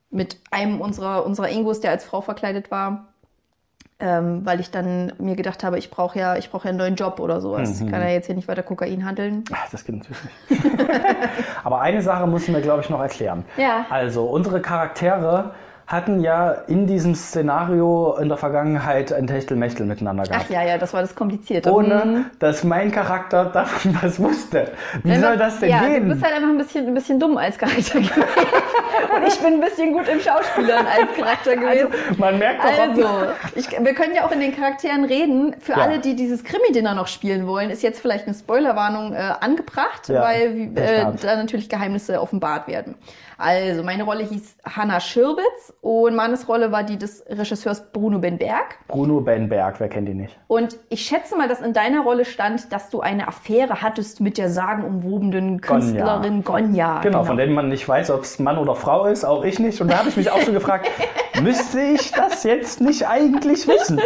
mit 0.09 0.37
einem 0.51 0.79
unserer, 0.81 1.25
unserer 1.25 1.49
Ingos, 1.49 1.81
der 1.81 1.91
als 1.91 2.05
Frau 2.05 2.21
verkleidet 2.21 2.71
war. 2.71 3.13
Ähm, 3.99 4.41
weil 4.45 4.59
ich 4.59 4.69
dann 4.69 5.11
mir 5.17 5.35
gedacht 5.35 5.63
habe, 5.63 5.79
ich 5.79 5.89
brauche 5.89 6.19
ja, 6.19 6.35
ich 6.35 6.51
brauche 6.51 6.65
ja 6.65 6.69
einen 6.69 6.77
neuen 6.77 6.95
Job 6.95 7.19
oder 7.19 7.41
sowas. 7.41 7.81
Ich 7.81 7.89
kann 7.89 7.99
ja 8.01 8.09
jetzt 8.09 8.27
hier 8.27 8.35
nicht 8.35 8.47
weiter 8.47 8.61
Kokain 8.61 9.03
handeln. 9.03 9.43
Ah, 9.51 9.55
Das 9.71 9.83
geht 9.85 9.95
natürlich 9.95 10.19
nicht. 10.49 10.61
Aber 11.63 11.81
eine 11.81 12.03
Sache 12.03 12.27
müssen 12.27 12.53
wir, 12.53 12.61
glaube 12.61 12.81
ich, 12.81 12.91
noch 12.91 13.01
erklären. 13.01 13.43
Ja. 13.57 13.87
Also, 13.89 14.25
unsere 14.25 14.61
Charaktere 14.61 15.51
hatten 15.87 16.19
ja 16.19 16.51
in 16.51 16.85
diesem 16.85 17.15
Szenario 17.15 18.17
in 18.21 18.27
der 18.27 18.37
Vergangenheit 18.37 19.13
ein 19.13 19.25
Techtelmechtel 19.25 19.85
miteinander 19.85 20.23
gehabt. 20.25 20.45
Ach 20.45 20.51
ja, 20.51 20.61
ja, 20.61 20.77
das 20.77 20.93
war 20.93 20.99
das 21.01 21.15
Komplizierte. 21.15 21.73
Ohne, 21.73 22.03
Mhm. 22.05 22.25
dass 22.39 22.63
mein 22.65 22.91
Charakter 22.91 23.45
davon 23.53 23.97
was 24.01 24.19
wusste. 24.19 24.73
Wie 25.01 25.09
Wenn 25.11 25.21
soll 25.21 25.37
das 25.37 25.59
denn 25.61 25.69
ja, 25.69 25.79
gehen? 25.87 26.03
Du 26.09 26.13
bist 26.13 26.23
halt 26.23 26.35
einfach 26.35 26.49
ein 26.49 26.57
bisschen, 26.57 26.87
ein 26.87 26.93
bisschen 26.93 27.19
dumm 27.19 27.37
als 27.37 27.57
Charakter 27.57 27.93
gewesen. 27.99 28.11
Ich 29.27 29.39
bin 29.39 29.53
ein 29.55 29.59
bisschen 29.61 29.93
gut 29.93 30.07
im 30.07 30.19
Schauspielern 30.19 30.85
als 30.85 31.13
Charakter 31.17 31.55
gewesen. 31.55 31.89
Man 32.17 32.37
merkt 32.39 32.63
doch, 32.63 32.79
Also, 32.79 33.07
ich, 33.55 33.69
wir 33.71 33.93
können 33.93 34.15
ja 34.15 34.25
auch 34.25 34.31
in 34.31 34.39
den 34.39 34.55
Charakteren 34.55 35.05
reden. 35.05 35.55
Für 35.59 35.73
Ja. 35.73 35.77
alle, 35.79 35.99
die 35.99 36.15
dieses 36.15 36.43
Krimi-Dinner 36.43 36.93
noch 36.95 37.07
spielen 37.07 37.47
wollen, 37.47 37.69
ist 37.69 37.83
jetzt 37.83 37.99
vielleicht 37.99 38.25
eine 38.25 38.35
Spoilerwarnung 38.35 39.13
äh, 39.13 39.17
angebracht, 39.39 40.07
Ja, 40.09 40.21
weil 40.21 40.71
äh, 40.75 41.05
da 41.21 41.35
natürlich 41.35 41.69
Geheimnisse 41.69 42.21
offenbart 42.21 42.67
werden. 42.67 42.95
Also, 43.39 43.83
meine 43.83 44.03
Rolle 44.03 44.23
hieß 44.23 44.57
Hanna 44.65 44.99
Schirwitz 44.99 45.71
und 45.81 46.15
Mannes 46.15 46.47
Rolle 46.49 46.71
war 46.71 46.81
die 46.83 46.97
des 46.97 47.23
Regisseurs 47.29 47.91
Bruno 47.91 48.17
Benberg. 48.17 48.77
Bruno 48.87 49.21
Benberg, 49.21 49.79
wer 49.79 49.89
kennt 49.89 50.09
ihn 50.09 50.17
nicht? 50.17 50.35
Und 50.47 50.77
ich 50.89 51.01
schätze 51.05 51.37
mal, 51.37 51.47
dass 51.47 51.61
in 51.61 51.71
deiner 51.73 52.01
Rolle 52.01 52.25
stand, 52.25 52.73
dass 52.73 52.89
du 52.89 53.01
eine 53.01 53.27
Affäre 53.27 53.83
hattest 53.83 54.21
mit 54.21 54.39
der 54.39 54.49
sagenumwobenen 54.49 55.61
Künstlerin 55.61 56.43
Gonja. 56.43 57.01
Genau, 57.01 57.23
von 57.23 57.37
denen 57.37 57.53
man 57.53 57.69
nicht 57.69 57.87
weiß, 57.87 58.09
ob 58.09 58.21
es 58.23 58.39
Mann 58.39 58.57
oder 58.57 58.73
Frau 58.75 59.05
ist, 59.05 59.16
auch 59.25 59.43
ich 59.43 59.59
nicht. 59.59 59.79
Und 59.81 59.91
da 59.91 59.99
habe 59.99 60.09
ich 60.09 60.17
mich 60.17 60.29
auch 60.31 60.41
schon 60.41 60.53
gefragt, 60.53 60.89
müsste 61.41 61.79
ich 61.81 62.11
das 62.11 62.43
jetzt 62.43 62.81
nicht 62.81 63.07
eigentlich 63.07 63.67
wissen? 63.67 63.99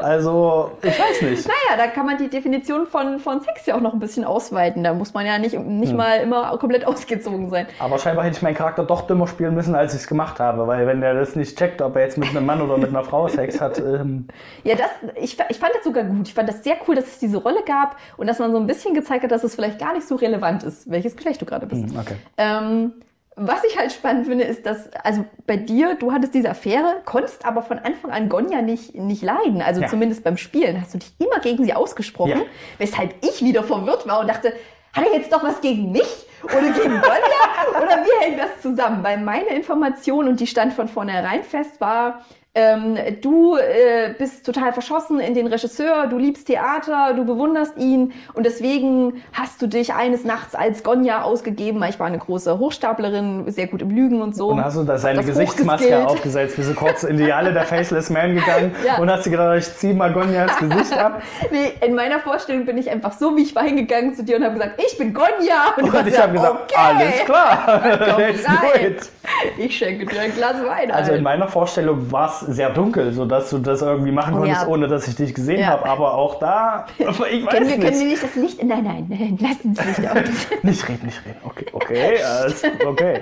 Also, 0.00 0.70
ich 0.82 0.96
weiß 0.96 1.22
nicht. 1.22 1.48
Naja, 1.48 1.76
da 1.76 1.88
kann 1.88 2.06
man 2.06 2.16
die 2.18 2.28
Definition 2.28 2.86
von, 2.86 3.18
von 3.18 3.40
Sex 3.40 3.66
ja 3.66 3.74
auch 3.74 3.80
noch 3.80 3.92
ein 3.94 3.98
bisschen 3.98 4.24
ausweiten. 4.24 4.84
Da 4.84 4.94
muss 4.94 5.12
man 5.12 5.26
ja 5.26 5.38
nicht, 5.38 5.54
Hm. 5.56 5.80
nicht 5.80 5.92
mal 5.92 6.20
immer 6.20 6.56
komplett 6.58 6.86
ausgezogen 6.86 7.50
sein. 7.50 7.66
Aber 7.80 7.98
scheinbar 7.98 8.24
hätte 8.24 8.36
ich 8.36 8.42
meinen 8.42 8.54
Charakter 8.54 8.84
doch 8.84 9.02
dümmer 9.08 9.26
spielen 9.26 9.54
müssen, 9.56 9.74
als 9.74 9.94
ich 9.94 10.02
es 10.02 10.06
gemacht 10.06 10.38
habe. 10.38 10.68
Weil 10.68 10.86
wenn 10.86 11.00
der 11.00 11.14
das 11.14 11.34
nicht 11.34 11.58
checkt, 11.58 11.82
ob 11.82 11.96
er 11.96 12.02
jetzt 12.02 12.16
mit 12.16 12.28
einem 12.28 12.46
Mann 12.46 12.62
oder 12.62 12.78
mit 12.78 12.90
einer 12.90 13.02
Frau 13.02 13.26
Sex 13.26 13.60
hat, 13.60 13.80
ähm, 13.80 14.28
Ja, 14.62 14.76
das, 14.76 14.88
ich, 15.16 15.36
ich 15.48 15.58
fand 15.58 15.72
das 15.74 15.82
sogar 15.82 16.04
gut. 16.04 16.28
Ich 16.28 16.34
fand 16.34 16.48
das 16.48 16.62
sehr 16.62 16.76
cool, 16.86 16.94
dass 16.94 17.06
es 17.06 17.18
diese 17.18 17.38
Rolle 17.38 17.62
gab 17.66 17.96
und 18.16 18.28
dass 18.28 18.38
man 18.38 18.52
so 18.52 18.58
ein 18.58 18.68
bisschen 18.68 18.94
gezeigt 18.94 19.24
hat, 19.24 19.32
dass 19.32 19.42
es 19.42 19.56
vielleicht 19.56 19.80
gar 19.80 19.94
nicht 19.94 20.06
so 20.06 20.14
relevant 20.14 20.62
ist, 20.62 20.88
welches 20.88 21.16
Geschlecht 21.16 21.42
du 21.42 21.44
gerade 21.46 21.66
bist. 21.66 21.84
okay. 21.98 22.14
Ähm, 22.36 22.92
was 23.38 23.64
ich 23.64 23.78
halt 23.78 23.92
spannend 23.92 24.26
finde, 24.26 24.44
ist, 24.44 24.66
dass, 24.66 24.92
also 25.04 25.24
bei 25.46 25.56
dir, 25.56 25.94
du 25.94 26.12
hattest 26.12 26.34
diese 26.34 26.50
Affäre, 26.50 26.96
konntest 27.04 27.44
aber 27.46 27.62
von 27.62 27.78
Anfang 27.78 28.10
an 28.10 28.28
Gonja 28.28 28.62
nicht, 28.62 28.94
nicht 28.94 29.22
leiden. 29.22 29.62
Also 29.62 29.80
Ja. 29.82 29.86
zumindest 29.88 30.24
beim 30.24 30.36
Spielen 30.36 30.80
hast 30.80 30.94
du 30.94 30.98
dich 30.98 31.12
immer 31.18 31.40
gegen 31.40 31.64
sie 31.64 31.72
ausgesprochen, 31.74 32.30
Ja. 32.32 32.42
weshalb 32.78 33.14
ich 33.24 33.42
wieder 33.42 33.62
verwirrt 33.62 34.06
war 34.08 34.20
und 34.20 34.28
dachte, 34.28 34.52
hat 34.92 35.06
er 35.06 35.14
jetzt 35.18 35.32
doch 35.32 35.42
was 35.42 35.60
gegen 35.60 35.92
mich 35.92 36.26
oder 36.44 36.70
gegen 36.70 37.00
Gonja? 37.00 37.42
oder 37.82 38.04
wie 38.04 38.24
hängt 38.24 38.38
das 38.40 38.60
zusammen? 38.62 39.02
Weil 39.04 39.18
meine 39.18 39.48
Information, 39.50 40.28
und 40.28 40.40
die 40.40 40.46
stand 40.46 40.72
von 40.72 40.88
vornherein 40.88 41.44
fest, 41.44 41.80
war, 41.80 42.24
ähm, 42.58 42.98
du 43.20 43.56
äh, 43.56 44.14
bist 44.18 44.44
total 44.44 44.72
verschossen 44.72 45.20
in 45.20 45.32
den 45.34 45.46
Regisseur, 45.46 46.08
du 46.08 46.18
liebst 46.18 46.48
Theater, 46.48 47.14
du 47.14 47.24
bewunderst 47.24 47.76
ihn 47.76 48.12
und 48.34 48.44
deswegen 48.44 49.22
hast 49.32 49.62
du 49.62 49.68
dich 49.68 49.94
eines 49.94 50.24
Nachts 50.24 50.56
als 50.56 50.82
Gonja 50.82 51.22
ausgegeben. 51.22 51.80
Ich 51.88 52.00
war 52.00 52.08
eine 52.08 52.18
große 52.18 52.58
Hochstaplerin, 52.58 53.48
sehr 53.52 53.68
gut 53.68 53.80
im 53.82 53.90
Lügen 53.90 54.20
und 54.20 54.34
so. 54.34 54.48
Und 54.48 54.64
hast 54.64 54.76
du 54.76 54.82
da 54.82 54.98
seine 54.98 55.22
Gesichtsmaske 55.22 56.04
aufgesetzt, 56.04 56.56
bist 56.56 56.70
du 56.70 56.74
kurz 56.74 57.04
in 57.04 57.16
die 57.16 57.32
Halle 57.32 57.52
der 57.52 57.62
Faceless 57.62 58.10
Man 58.10 58.34
gegangen 58.34 58.74
Ja. 58.84 58.98
und 58.98 59.08
hast 59.08 59.24
dir 59.24 59.30
gedacht, 59.30 59.58
ich 59.58 59.74
zieh 59.76 59.94
mal 59.94 60.12
Gonjas 60.12 60.56
Gesicht 60.58 60.92
ab. 60.98 61.22
Nee, 61.50 61.72
in 61.86 61.94
meiner 61.94 62.18
Vorstellung 62.18 62.66
bin 62.66 62.76
ich 62.76 62.90
einfach 62.90 63.12
so, 63.12 63.36
wie 63.36 63.42
ich 63.42 63.54
war 63.54 63.62
hingegangen 63.62 64.14
zu 64.14 64.24
dir 64.24 64.36
und 64.36 64.44
habe 64.44 64.54
gesagt, 64.54 64.82
ich 64.84 64.98
bin 64.98 65.14
Gonja. 65.14 65.74
Und 65.76 65.92
hast 65.92 66.06
ich 66.06 66.12
gesagt, 66.12 66.22
habe 66.22 66.32
gesagt, 66.32 66.60
okay, 66.62 66.74
alles 66.76 67.24
klar, 67.24 68.18
let's 68.18 68.44
do 68.44 68.86
it. 68.86 69.17
Ich 69.58 69.76
schenke 69.76 70.06
dir 70.06 70.20
ein 70.20 70.32
Glas 70.34 70.56
Wein. 70.64 70.90
Also 70.90 71.12
in 71.12 71.18
ein. 71.18 71.22
meiner 71.22 71.48
Vorstellung 71.48 72.10
war 72.12 72.28
es 72.30 72.40
sehr 72.40 72.70
dunkel, 72.70 73.12
sodass 73.12 73.50
du 73.50 73.58
das 73.58 73.82
irgendwie 73.82 74.12
machen 74.12 74.34
Oh, 74.34 74.38
konntest, 74.40 74.62
ja. 74.62 74.68
ohne 74.68 74.88
dass 74.88 75.08
ich 75.08 75.16
dich 75.16 75.34
gesehen 75.34 75.60
Ja. 75.60 75.66
habe. 75.68 75.84
Aber 75.86 76.14
auch 76.14 76.38
da, 76.38 76.86
ich 76.98 77.06
weiß 77.06 77.16
können, 77.18 77.68
wir, 77.68 77.76
nicht. 77.76 77.80
können 77.80 77.98
wir 78.00 78.06
nicht 78.06 78.22
das 78.22 78.34
Licht? 78.36 78.62
Nein, 78.62 78.84
nein, 78.84 79.06
nein, 79.08 79.38
lass 79.40 79.64
uns 79.64 79.84
Licht 79.84 80.10
aus. 80.10 80.62
Nicht 80.62 80.88
reden, 80.88 81.06
nicht 81.06 81.20
reden. 81.26 81.38
Okay, 81.44 81.66
okay, 81.72 82.22
alles 82.22 82.62
okay. 82.86 83.20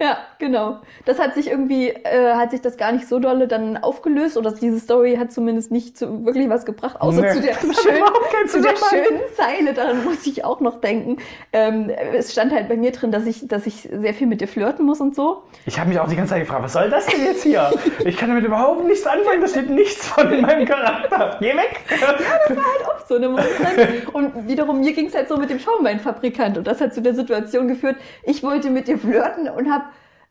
Ja, 0.00 0.18
genau. 0.38 0.80
Das 1.06 1.18
hat 1.18 1.34
sich 1.34 1.50
irgendwie, 1.50 1.88
äh, 1.88 2.34
hat 2.34 2.50
sich 2.50 2.60
das 2.60 2.76
gar 2.76 2.92
nicht 2.92 3.08
so 3.08 3.18
dolle 3.18 3.48
dann 3.48 3.78
aufgelöst 3.78 4.36
oder 4.36 4.52
diese 4.52 4.78
Story 4.78 5.16
hat 5.18 5.32
zumindest 5.32 5.70
nicht 5.72 5.96
zu 5.96 6.26
wirklich 6.26 6.48
was 6.50 6.66
gebracht, 6.66 7.00
außer 7.00 7.22
Nee. 7.22 7.32
zu 7.32 7.40
der 7.40 7.54
schönen, 7.54 8.48
zu 8.48 8.60
der 8.60 8.74
schönen 8.76 9.20
Zeile, 9.34 9.72
daran 9.72 10.04
muss 10.04 10.26
ich 10.26 10.44
auch 10.44 10.60
noch 10.60 10.80
denken. 10.82 11.16
Ähm, 11.54 11.90
es 12.14 12.32
stand 12.32 12.52
halt 12.52 12.68
bei 12.68 12.76
mir 12.76 12.92
drin, 12.92 13.10
dass 13.10 13.24
ich, 13.26 13.48
dass 13.48 13.66
ich 13.66 13.87
sehr 13.90 14.14
viel 14.14 14.26
mit 14.26 14.40
dir 14.40 14.48
flirten 14.48 14.84
muss 14.84 15.00
und 15.00 15.14
so. 15.14 15.42
Ich 15.66 15.78
habe 15.78 15.88
mich 15.88 15.98
auch 15.98 16.08
die 16.08 16.16
ganze 16.16 16.34
Zeit 16.34 16.42
gefragt, 16.42 16.64
was 16.64 16.72
soll 16.72 16.90
das 16.90 17.06
denn 17.06 17.24
jetzt 17.24 17.42
hier? 17.42 17.70
Ich 18.04 18.16
kann 18.16 18.28
damit 18.28 18.44
überhaupt 18.44 18.84
nichts 18.84 19.06
anfangen, 19.06 19.40
da 19.40 19.48
steht 19.48 19.70
nichts 19.70 20.06
von 20.08 20.30
in 20.32 20.42
meinem 20.42 20.66
Charakter. 20.66 21.36
Geh 21.40 21.54
weg! 21.56 21.80
halt 21.90 22.88
oft 22.88 23.08
so 23.08 23.16
eine 23.16 23.28
Moment. 23.28 24.12
Und 24.12 24.48
wiederum, 24.48 24.80
mir 24.80 24.92
ging 24.92 25.06
es 25.06 25.14
halt 25.14 25.28
so 25.28 25.36
mit 25.36 25.50
dem 25.50 25.58
Schaumweinfabrikant. 25.58 26.58
Und 26.58 26.66
das 26.66 26.80
hat 26.80 26.94
zu 26.94 27.02
der 27.02 27.14
Situation 27.14 27.68
geführt, 27.68 27.96
ich 28.24 28.42
wollte 28.42 28.70
mit 28.70 28.88
dir 28.88 28.98
flirten 28.98 29.48
und 29.48 29.70
habe 29.70 29.84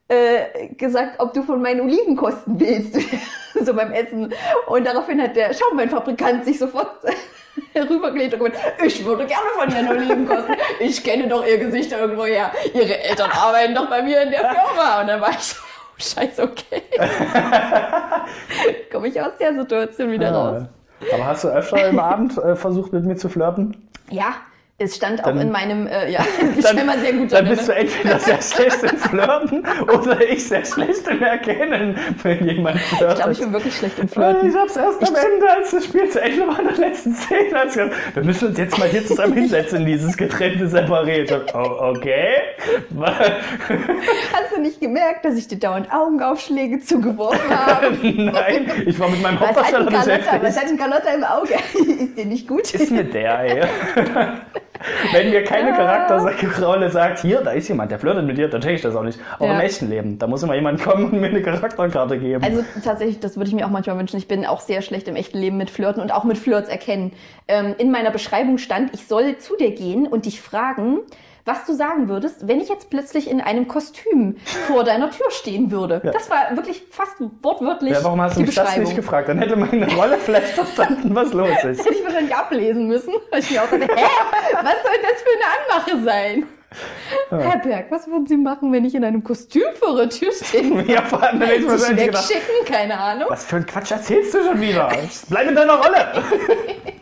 äh, 0.08 0.68
gesagt, 0.76 1.20
ob 1.20 1.34
du 1.34 1.44
von 1.44 1.62
meinen 1.62 1.82
Oliven 1.82 2.16
kosten 2.16 2.60
willst. 2.60 3.00
so 3.66 3.74
beim 3.74 3.92
Essen. 3.92 4.34
Und 4.68 4.88
daraufhin 4.88 5.22
hat 5.22 5.36
der 5.36 5.54
Schaumweinfabrikant 5.54 6.46
sich 6.46 6.60
sofort 6.60 6.92
rübergelegt 7.90 8.34
und 8.34 8.40
gemeint, 8.40 8.56
ich 8.84 9.06
würde 9.06 9.26
gerne 9.26 9.50
von 9.56 9.70
ihren 9.70 9.90
Oliven 9.90 10.28
kosten. 10.28 10.54
Ich 10.80 11.04
kenne 11.04 11.28
doch 11.28 11.46
ihr 11.46 11.58
Gesicht 11.58 11.92
irgendwoher. 11.92 12.52
Ihre 12.74 13.00
Eltern 13.04 13.32
arbeiten 13.32 13.76
doch 13.76 13.90
bei 13.90 14.02
mir 14.02 14.22
in 14.22 14.32
der 14.32 14.40
Firma. 14.40 15.02
Und 15.02 15.08
dann 15.08 15.22
war 15.22 15.32
ich 15.32 15.40
so, 15.40 15.56
oh, 15.62 15.94
scheiße, 15.98 16.44
okay. 16.44 16.84
Komme 18.92 19.08
ich 19.08 19.22
aus 19.22 19.38
der 19.40 19.54
Situation 19.54 20.12
wieder 20.12 20.32
raus. 20.32 20.64
Aber 21.14 21.26
hast 21.26 21.44
du 21.44 21.50
öfter 21.50 21.88
im 21.88 22.00
Abend 22.00 22.38
äh, 22.38 22.56
versucht, 22.56 22.92
mit 22.94 23.06
mir 23.06 23.16
zu 23.16 23.30
flirten? 23.30 23.88
Ja, 24.10 24.36
es 24.80 24.96
stand 24.96 25.22
auch 25.22 25.30
Dann- 25.30 25.42
in 25.42 25.52
meinem, 25.52 25.88
äh, 25.88 26.12
ja, 26.12 26.20
ich 26.58 26.64
bin 26.64 26.78
immer 26.78 26.98
sehr 27.00 27.14
gut 27.14 27.32
dann 27.32 27.48
bist 27.50 27.68
du 27.68 27.72
ne? 27.72 27.80
entweder 27.80 28.20
sehr 28.20 28.42
schlecht 28.42 28.84
im 28.84 28.98
Flirten 28.98 29.64
oder 29.92 30.30
ich 30.30 30.48
sehr 30.48 30.64
schlecht 30.64 31.08
im 31.08 31.24
Erkennen, 31.24 31.98
wenn 32.22 32.48
jemand 32.48 32.80
flirtet. 32.82 33.10
Ich 33.10 33.16
glaube, 33.16 33.32
ich 33.32 33.40
bin 33.40 33.54
wirklich 33.54 33.76
schlecht 33.76 33.98
im 33.98 34.06
Äh, 34.06 34.08
Flirten. 34.08 34.50
Ich 34.50 34.56
hab's 34.56 34.76
erst 34.76 35.02
am 35.02 35.16
Ende, 35.16 35.50
als 35.52 35.72
das 35.72 35.86
Spiel 35.86 36.08
zu 36.10 36.22
Ende 36.22 36.48
war, 36.48 36.60
in 36.60 36.68
der 36.68 36.78
letzten 36.78 37.16
Szene. 37.16 37.60
Als 37.60 37.76
ich 37.76 37.82
gesagt, 37.84 38.16
wir 38.16 38.24
müssen 38.24 38.48
uns 38.50 38.58
jetzt 38.60 38.78
mal 38.78 38.88
hier 38.88 39.04
zusammen 39.06 39.34
hinsetzen 39.34 39.80
in 39.80 39.86
dieses 39.88 40.16
getrennte 40.16 40.68
Separé. 40.68 41.28
Oh, 41.56 41.96
okay. 41.96 42.36
Hast 43.68 44.56
du 44.56 44.62
nicht 44.62 44.80
gemerkt, 44.80 45.26
dass 45.26 45.36
ich 45.36 45.48
dir 45.48 45.58
dauernd 45.58 45.92
Augenaufschläge 45.92 46.80
zugeworfen 46.82 47.50
habe? 47.50 47.96
Nein, 48.04 48.72
ich 48.86 49.00
war 49.00 49.10
mit 49.10 49.24
meinem 49.24 49.40
Hauptdarsteller 49.40 49.86
Carlotta, 49.86 49.98
was 49.98 50.06
beschäftigt. 50.06 50.58
hat 50.62 50.70
denn 50.70 50.78
Carlotta 50.78 51.10
im 51.16 51.24
Auge? 51.24 51.56
Ist 52.04 52.16
dir 52.18 52.26
nicht 52.26 52.48
gut? 52.48 52.72
ist 52.74 52.92
mit 52.92 53.14
der, 53.14 53.40
ey. 53.40 53.64
Wenn 55.12 55.32
mir 55.32 55.44
keine 55.44 55.74
Charakterrolle 55.74 56.90
sagt, 56.92 57.20
hier, 57.20 57.42
da 57.42 57.52
ist 57.52 57.68
jemand, 57.68 57.92
der 57.92 58.00
flirtet 58.00 58.26
mit 58.26 58.38
dir, 58.38 58.48
dann 58.48 58.62
check 58.62 58.76
ich 58.76 58.82
das 58.82 58.96
auch 58.96 59.04
nicht. 59.04 59.20
Auch 59.40 59.46
Ja. 59.48 59.56
im 59.56 59.60
echten 59.60 59.90
Leben. 59.90 60.20
Da 60.20 60.28
muss 60.28 60.44
immer 60.44 60.56
jemand 60.56 60.82
kommen 60.84 61.06
und 61.12 61.20
mir 61.20 61.28
eine 61.28 61.42
Charakterkarte 61.42 62.18
geben. 62.20 62.44
Also 62.44 62.64
tatsächlich, 62.84 63.20
das 63.20 63.38
würde 63.38 63.50
ich 63.50 63.56
mir 63.56 63.66
auch 63.66 63.72
manchmal 63.72 63.98
wünschen. 63.98 64.18
Ich 64.18 64.28
bin 64.28 64.46
auch 64.46 64.62
sehr 64.62 64.82
schlecht 64.82 65.08
im 65.08 65.16
echten 65.16 65.40
Leben 65.40 65.58
mit 65.58 65.70
Flirten 65.70 66.02
und 66.02 66.14
auch 66.14 66.24
mit 66.24 66.38
Flirts 66.38 66.70
erkennen. 66.70 67.14
Ähm, 67.48 67.74
in 67.78 67.92
meiner 67.92 68.12
Beschreibung 68.12 68.58
stand, 68.58 68.94
ich 68.94 69.08
soll 69.08 69.38
zu 69.38 69.56
dir 69.58 69.72
gehen 69.72 70.06
und 70.08 70.26
dich 70.26 70.42
fragen, 70.42 71.00
was 71.48 71.66
du 71.66 71.74
sagen 71.74 72.10
würdest, 72.10 72.48
wenn 72.48 72.60
ich 72.60 72.68
jetzt 72.68 72.90
plötzlich 72.90 73.30
in 73.30 73.40
einem 73.40 73.68
Kostüm 73.68 74.36
vor 74.68 74.84
deiner 74.84 75.10
Tür 75.10 75.32
stehen 75.32 75.72
würde. 75.72 76.02
Ja. 76.04 76.12
Das 76.12 76.30
war 76.30 76.56
wirklich 76.56 76.84
fast 76.92 77.16
wortwörtlich 77.42 77.94
Ja, 77.94 78.04
warum 78.04 78.22
hast 78.22 78.36
du 78.36 78.42
mich 78.42 78.54
das 78.54 78.76
nicht 78.78 78.96
gefragt? 78.96 79.30
Dann 79.30 79.40
hätte 79.40 79.56
meine 79.56 79.92
Rolle 79.96 80.18
vielleicht 80.18 80.50
verstanden, 80.50 81.16
was 81.16 81.32
los 81.32 81.48
Das 81.64 81.78
ist. 81.78 81.86
hätte 81.86 81.96
ich 81.96 82.04
wahrscheinlich 82.04 82.36
ablesen 82.36 82.88
müssen. 82.88 83.14
Weil 83.32 83.40
ich 83.40 83.50
mir 83.50 83.64
auch 83.64 83.70
dachte, 83.70 83.88
hä, 83.96 84.06
was 84.56 84.84
soll 84.84 84.98
das 85.02 85.22
für 85.24 85.30
eine 85.38 85.96
Anmache 85.96 86.04
sein? 86.04 86.48
Herr 87.30 87.60
Berg, 87.60 87.86
was 87.92 88.08
würden 88.08 88.28
Sie 88.28 88.36
machen, 88.36 88.74
wenn 88.74 88.84
ich 88.84 88.94
in 88.94 89.04
einem 89.06 89.24
Kostüm 89.24 89.64
vor 89.80 89.96
der 89.96 90.10
Tür 90.10 90.32
stehen 90.34 90.76
würde? 90.76 90.92
Ja, 90.92 91.02
vor 91.02 91.24
allem, 91.24 91.42
hätte 91.42 91.56
ich 91.56 91.68
wahrscheinlich 91.68 92.06
gedacht, 92.08 92.30
wegschicken? 92.30 92.66
Keine 92.66 93.00
Ahnung. 93.00 93.28
was 93.30 93.46
für 93.46 93.56
ein 93.56 93.66
Quatsch 93.66 93.92
erzählst 93.92 94.34
du 94.34 94.44
schon 94.44 94.60
wieder? 94.60 94.90
Bleib 95.30 95.48
in 95.48 95.56
deiner 95.56 95.76
Rolle. 95.76 96.06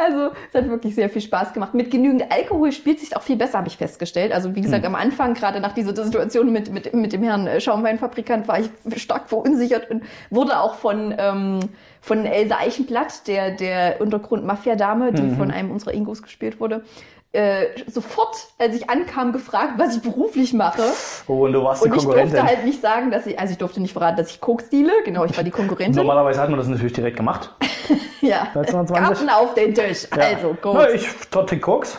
Also, 0.00 0.30
es 0.48 0.54
hat 0.54 0.68
wirklich 0.68 0.94
sehr 0.94 1.10
viel 1.10 1.20
Spaß 1.20 1.52
gemacht. 1.52 1.74
Mit 1.74 1.90
genügend 1.90 2.32
Alkohol 2.32 2.72
spielt 2.72 3.00
sich 3.00 3.14
auch 3.16 3.22
viel 3.22 3.36
besser, 3.36 3.58
habe 3.58 3.68
ich 3.68 3.76
festgestellt. 3.76 4.32
Also, 4.32 4.54
wie 4.54 4.62
gesagt, 4.62 4.84
am 4.86 4.94
Anfang, 4.94 5.34
gerade 5.34 5.60
nach 5.60 5.72
dieser 5.72 5.94
Situation 6.04 6.50
mit, 6.52 6.72
mit, 6.72 6.94
mit 6.94 7.12
dem 7.12 7.22
Herrn 7.22 7.46
äh, 7.46 7.60
Schaumweinfabrikant, 7.60 8.48
war 8.48 8.60
ich 8.60 8.70
stark 8.96 9.28
verunsichert 9.28 9.90
und 9.90 10.02
wurde 10.30 10.58
auch 10.58 10.74
von, 10.74 11.14
ähm, 11.18 11.60
von 12.00 12.24
Elsa 12.24 12.56
Eichenblatt, 12.58 13.26
der, 13.28 13.50
der 13.50 14.00
Untergrund-Mafia-Dame, 14.00 15.12
die 15.12 15.30
von 15.36 15.50
einem 15.50 15.70
unserer 15.70 15.92
Ingos 15.92 16.22
gespielt 16.22 16.60
wurde, 16.60 16.82
äh, 17.32 17.66
sofort, 17.86 18.36
als 18.58 18.74
ich 18.74 18.90
ankam, 18.90 19.32
gefragt, 19.32 19.74
was 19.76 19.96
ich 19.96 20.02
beruflich 20.02 20.52
mache. 20.52 20.82
Oh, 21.28 21.44
und 21.46 21.52
du 21.52 21.62
warst 21.62 21.84
die 21.84 21.88
Und 21.88 21.94
ich 21.96 22.02
Konkurrentin. 22.02 22.34
durfte 22.36 22.48
halt 22.56 22.64
nicht 22.64 22.80
sagen, 22.80 23.10
dass 23.10 23.26
ich, 23.26 23.38
also 23.38 23.52
ich 23.52 23.58
durfte 23.58 23.80
nicht 23.80 23.92
verraten, 23.92 24.16
dass 24.16 24.30
ich 24.30 24.40
Koks 24.40 24.68
deale. 24.68 24.90
Genau, 25.04 25.24
ich 25.24 25.36
war 25.36 25.44
die 25.44 25.50
Konkurrentin. 25.52 25.94
Normalerweise 25.96 26.40
hat 26.40 26.48
man 26.50 26.58
das 26.58 26.66
natürlich 26.68 26.92
direkt 26.92 27.16
gemacht. 27.16 27.54
Ja. 28.20 28.42
1920. 28.54 29.26
Karten 29.26 29.30
auf 29.30 29.54
den 29.54 29.74
Tisch. 29.74 30.06
Ja. 30.14 30.22
Also, 30.24 30.50
Na, 30.50 30.56
Koks. 30.84 30.92
ich 30.94 31.08
Torte 31.30 31.58
Koks. 31.58 31.98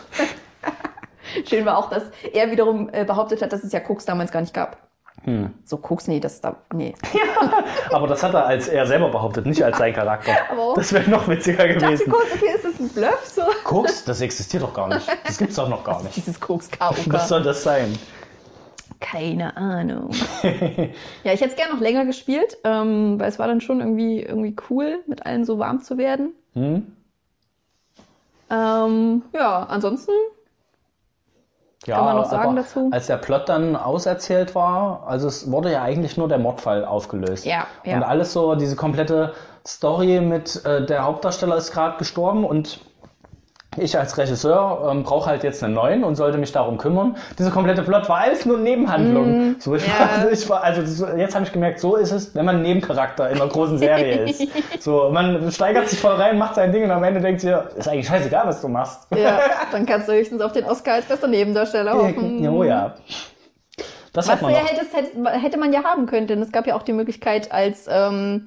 Schön 1.44 1.66
war 1.66 1.76
auch, 1.78 1.90
dass 1.90 2.04
er 2.32 2.50
wiederum 2.50 2.88
äh, 2.92 3.04
behauptet 3.04 3.42
hat, 3.42 3.52
dass 3.52 3.64
es 3.64 3.72
ja 3.72 3.80
Koks 3.80 4.04
damals 4.04 4.30
gar 4.30 4.40
nicht 4.40 4.54
gab. 4.54 4.76
Hm. 5.24 5.50
So 5.64 5.76
Koks, 5.76 6.08
nee, 6.08 6.18
das 6.18 6.40
da, 6.40 6.56
nee. 6.74 6.94
Aber 7.90 8.08
das 8.08 8.22
hat 8.24 8.34
er 8.34 8.44
als 8.46 8.66
er 8.66 8.86
selber 8.86 9.08
behauptet, 9.10 9.46
nicht 9.46 9.62
als 9.64 9.78
sein 9.78 9.92
Charakter. 9.94 10.32
Aber 10.50 10.74
Das 10.74 10.92
wäre 10.92 11.08
noch 11.08 11.28
witziger 11.28 11.64
Ich 11.66 11.74
dachte 11.74 11.86
gewesen. 11.86 12.10
kurz, 12.10 12.26
okay, 12.34 12.54
ist 12.56 12.64
das 12.64 12.80
ein 12.80 12.88
Bluff? 12.88 13.24
So? 13.26 13.42
Koks, 13.64 14.04
das 14.06 14.20
existiert 14.20 14.62
doch 14.64 14.74
gar 14.74 14.88
nicht. 14.88 15.06
Das 15.24 15.38
gibt's 15.38 15.54
doch 15.56 15.68
noch 15.68 15.84
gar 15.84 16.02
nicht. 16.02 16.16
Dieses 16.16 16.40
Koks 16.40 16.68
Was 16.78 17.04
KOK. 17.06 17.20
soll 17.20 17.42
das 17.42 17.62
sein? 17.62 17.96
Keine 18.98 19.56
Ahnung. 19.56 20.10
ja, 20.42 21.32
ich 21.32 21.40
hätte 21.40 21.50
es 21.50 21.56
gerne 21.56 21.74
noch 21.74 21.80
länger 21.80 22.04
gespielt, 22.04 22.56
ähm, 22.64 23.18
weil 23.18 23.28
es 23.28 23.38
war 23.38 23.46
dann 23.48 23.60
schon 23.60 23.80
irgendwie, 23.80 24.20
irgendwie 24.22 24.54
cool, 24.70 25.00
mit 25.06 25.26
allen 25.26 25.44
so 25.44 25.58
warm 25.58 25.82
zu 25.82 25.98
werden. 25.98 26.32
Hm? 26.54 26.86
Ähm, 28.50 29.22
ja, 29.32 29.64
ansonsten 29.64 30.12
Ja, 31.86 31.96
Kann 31.96 32.04
man 32.04 32.16
noch 32.16 32.30
sagen 32.30 32.56
dazu? 32.56 32.88
Als 32.92 33.06
der 33.06 33.16
Plot 33.16 33.48
dann 33.48 33.76
auserzählt 33.76 34.54
war, 34.54 35.04
also 35.06 35.26
es 35.28 35.50
wurde 35.50 35.72
ja 35.72 35.82
eigentlich 35.82 36.16
nur 36.16 36.28
der 36.28 36.38
Mordfall 36.38 36.84
aufgelöst. 36.84 37.44
Ja, 37.44 37.66
ja. 37.84 37.96
Und 37.96 38.02
alles 38.04 38.32
so, 38.32 38.54
diese 38.54 38.76
komplette 38.76 39.32
Story 39.66 40.20
mit 40.20 40.64
äh, 40.64 40.84
der 40.86 41.04
Hauptdarsteller 41.04 41.56
ist 41.56 41.72
gerade 41.72 41.98
gestorben 41.98 42.44
und 42.44 42.80
ich 43.78 43.98
als 43.98 44.18
Regisseur 44.18 44.88
ähm, 44.90 45.02
brauche 45.02 45.30
halt 45.30 45.44
jetzt 45.44 45.64
einen 45.64 45.74
neuen 45.74 46.04
und 46.04 46.14
sollte 46.16 46.36
mich 46.38 46.52
darum 46.52 46.76
kümmern. 46.76 47.16
Dieser 47.38 47.50
komplette 47.50 47.82
Plot 47.82 48.08
war 48.08 48.18
alles 48.18 48.44
nur 48.44 48.58
Nebenhandlung. 48.58 49.56
so, 49.58 49.74
ich 49.74 49.86
Mm, 49.86 49.90
ja. 49.90 49.98
war, 50.00 50.10
also 50.18 50.28
ich 50.32 50.48
war, 50.50 50.62
also 50.62 50.80
das, 50.82 51.18
jetzt 51.18 51.34
habe 51.34 51.44
ich 51.46 51.52
gemerkt, 51.52 51.80
so 51.80 51.96
ist 51.96 52.12
es, 52.12 52.34
wenn 52.34 52.44
man 52.44 52.56
ein 52.56 52.62
Nebencharakter 52.62 53.30
in 53.30 53.40
einer 53.40 53.48
großen 53.48 53.78
Serie 53.78 54.24
ist. 54.28 54.42
So, 54.80 55.10
man 55.12 55.50
steigert 55.52 55.88
sich 55.88 56.00
voll 56.00 56.14
rein, 56.14 56.38
macht 56.38 56.56
sein 56.56 56.72
Ding 56.72 56.82
und 56.84 56.90
am 56.90 57.04
Ende 57.04 57.20
denkt 57.20 57.44
ihr, 57.44 57.70
ist 57.76 57.88
eigentlich 57.88 58.08
scheißegal, 58.08 58.46
was 58.46 58.60
du 58.60 58.68
machst. 58.68 59.06
Ja, 59.16 59.38
dann 59.72 59.86
kannst 59.86 60.08
du 60.08 60.12
höchstens 60.12 60.42
auf 60.42 60.52
den 60.52 60.64
Oscar 60.64 60.94
als 60.94 61.04
bester 61.04 61.28
Nebendarsteller 61.28 61.94
hoffen. 61.94 62.46
oh 62.48 62.64
ja. 62.64 62.94
Das 64.12 64.28
Was 64.28 64.40
man 64.42 64.50
ja 64.52 64.58
hättest, 64.58 64.94
hätte, 64.94 65.30
hätte 65.30 65.58
man 65.58 65.72
ja 65.72 65.84
haben 65.84 66.06
können, 66.06 66.26
denn 66.26 66.42
es 66.42 66.52
gab 66.52 66.66
ja 66.66 66.74
auch 66.74 66.82
die 66.82 66.92
Möglichkeit, 66.92 67.50
als 67.50 67.86
ähm, 67.90 68.46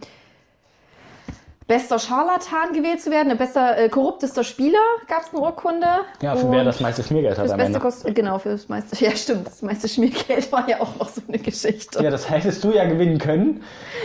bester 1.67 1.97
Scharlatan 1.97 2.73
gewählt 2.73 3.01
zu 3.01 3.09
werden, 3.09 3.35
bester 3.37 3.77
äh, 3.77 3.89
korruptester 3.89 4.43
Spieler 4.43 4.77
gab 5.07 5.23
es 5.23 5.33
eine 5.33 5.41
Urkunde. 5.41 5.87
Ja, 6.21 6.35
für 6.35 6.51
wer 6.51 6.59
Und 6.59 6.65
das 6.65 6.79
meiste 6.79 7.01
Schmiergeld 7.01 7.37
hat 7.37 7.45
fürs 7.47 7.51
am 7.51 7.57
beste. 7.57 7.79
Kost 7.79 8.15
genau, 8.15 8.37
für 8.37 8.49
das 8.49 8.69
meiste, 8.69 8.95
ja 9.03 9.11
stimmt, 9.15 9.47
das 9.47 9.61
meiste 9.61 9.87
Schmiergeld 9.87 10.51
war 10.51 10.69
ja 10.69 10.79
auch 10.79 10.95
noch 10.99 11.09
so 11.09 11.21
eine 11.27 11.39
Geschichte. 11.39 12.03
Ja, 12.03 12.11
das 12.11 12.29
hättest 12.29 12.63
du 12.63 12.71
ja 12.71 12.85
gewinnen 12.85 13.17
können. 13.17 13.63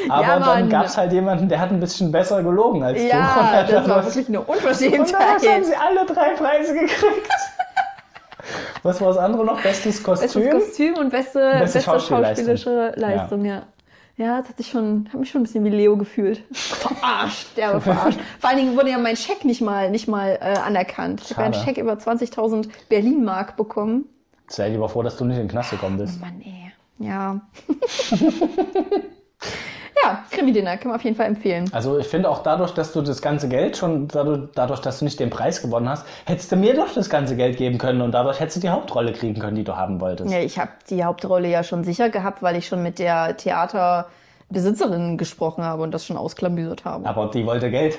Aber 0.08 0.22
Ja, 0.22 0.38
dann 0.40 0.68
gab 0.70 0.86
es 0.86 0.96
halt 0.96 1.12
jemanden, 1.12 1.48
der 1.48 1.60
hat 1.60 1.70
ein 1.70 1.80
bisschen 1.80 2.10
besser 2.10 2.42
gelogen 2.42 2.82
als 2.82 2.96
du. 2.98 3.04
Und 3.04 3.10
Ja, 3.10 3.64
das 3.68 3.88
war 3.88 4.04
wirklich 4.04 4.28
eine 4.28 4.40
Und 4.40 4.48
dann 4.48 4.56
haben 4.56 5.00
Unverschämtheit. 5.00 5.64
sie 5.66 5.74
alle 5.76 6.06
drei 6.06 6.34
Preise 6.34 6.72
gekriegt. 6.74 7.30
Was 8.82 9.00
war 9.00 9.08
das 9.08 9.18
andere 9.18 9.44
noch? 9.44 9.60
Bestes 9.62 10.02
Kostüm? 10.02 10.44
Bestes 10.44 10.66
Kostüm 10.68 10.94
und 10.94 11.10
beste, 11.10 11.38
Beste 11.38 11.78
beste 11.78 11.80
schauspielerische 11.82 12.94
Leistung, 12.96 13.44
ja. 13.44 13.56
Ja, 13.56 13.62
das 14.28 14.48
hatte 14.48 14.60
ich 14.60 14.68
schon, 14.68 15.06
habe 15.08 15.18
mich 15.18 15.30
schon 15.30 15.40
ein 15.40 15.44
bisschen 15.44 15.64
wie 15.64 15.70
Leo 15.70 15.96
gefühlt. 15.96 16.42
Verarscht, 16.52 17.56
derbe 17.56 17.80
verarscht. 17.80 18.18
Vor 18.38 18.50
allen 18.50 18.58
Dingen 18.58 18.76
wurde 18.76 18.90
ja 18.90 18.98
mein 18.98 19.16
Scheck 19.16 19.44
nicht 19.44 19.60
mal, 19.60 19.90
nicht 19.90 20.08
mal 20.08 20.38
äh, 20.40 20.58
anerkannt. 20.58 21.22
Ich 21.24 21.30
habe 21.30 21.42
ja 21.42 21.46
einen. 21.46 21.54
Scheck 21.54 21.78
über 21.78 21.94
20.000 21.94 22.68
Berlin-Mark 22.88 23.56
bekommen. 23.56 24.04
Sei 24.48 24.68
lieber 24.68 24.88
froh, 24.88 25.02
dass 25.02 25.16
du 25.16 25.24
nicht 25.24 25.36
in 25.36 25.44
den 25.44 25.50
Knast 25.50 25.70
gekommen 25.70 25.96
bist. 25.96 26.20
Mann, 26.20 26.40
ey. 26.42 26.72
Ja. 26.98 27.40
ja, 30.02 30.24
Krimi-Dinner 30.30 30.76
kann 30.76 30.88
man 30.88 30.96
auf 30.96 31.04
jeden 31.04 31.16
Fall 31.16 31.26
empfehlen. 31.26 31.70
Also 31.72 31.98
ich 31.98 32.06
finde 32.06 32.28
auch 32.28 32.42
dadurch, 32.42 32.72
dass 32.72 32.92
du 32.92 33.02
das 33.02 33.22
ganze 33.22 33.48
Geld 33.48 33.76
schon, 33.76 34.08
dadurch, 34.08 34.80
dass 34.80 34.98
du 34.98 35.04
nicht 35.04 35.20
den 35.20 35.30
Preis 35.30 35.62
gewonnen 35.62 35.88
hast, 35.88 36.06
hättest 36.26 36.52
du 36.52 36.56
mir 36.56 36.74
doch 36.74 36.92
das 36.92 37.10
ganze 37.10 37.36
Geld 37.36 37.56
geben 37.56 37.78
können 37.78 38.00
und 38.00 38.12
dadurch 38.12 38.40
hättest 38.40 38.58
du 38.58 38.60
die 38.60 38.68
Hauptrolle 38.68 39.12
kriegen 39.12 39.40
können, 39.40 39.56
die 39.56 39.64
du 39.64 39.76
haben 39.76 40.00
wolltest. 40.00 40.32
Ja, 40.32 40.40
ich 40.40 40.58
habe 40.58 40.70
die 40.88 41.04
Hauptrolle 41.04 41.48
ja 41.48 41.62
schon 41.62 41.84
sicher 41.84 42.10
gehabt, 42.10 42.42
weil 42.42 42.56
ich 42.56 42.66
schon 42.66 42.82
mit 42.82 42.98
der 42.98 43.36
Theaterbesitzerin 43.36 45.18
gesprochen 45.18 45.64
habe 45.64 45.82
und 45.82 45.92
das 45.92 46.04
schon 46.06 46.16
ausklamüsert 46.16 46.84
habe. 46.84 47.06
Aber 47.08 47.26
die 47.26 47.44
wollte 47.46 47.70
Geld. 47.70 47.98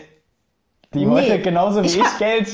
Die 0.94 1.06
Nee. 1.06 1.10
wollte 1.10 1.40
genauso 1.40 1.82
wie 1.84 1.88
ich, 1.88 1.96
Ja. 1.96 2.04
Geld. 2.20 2.50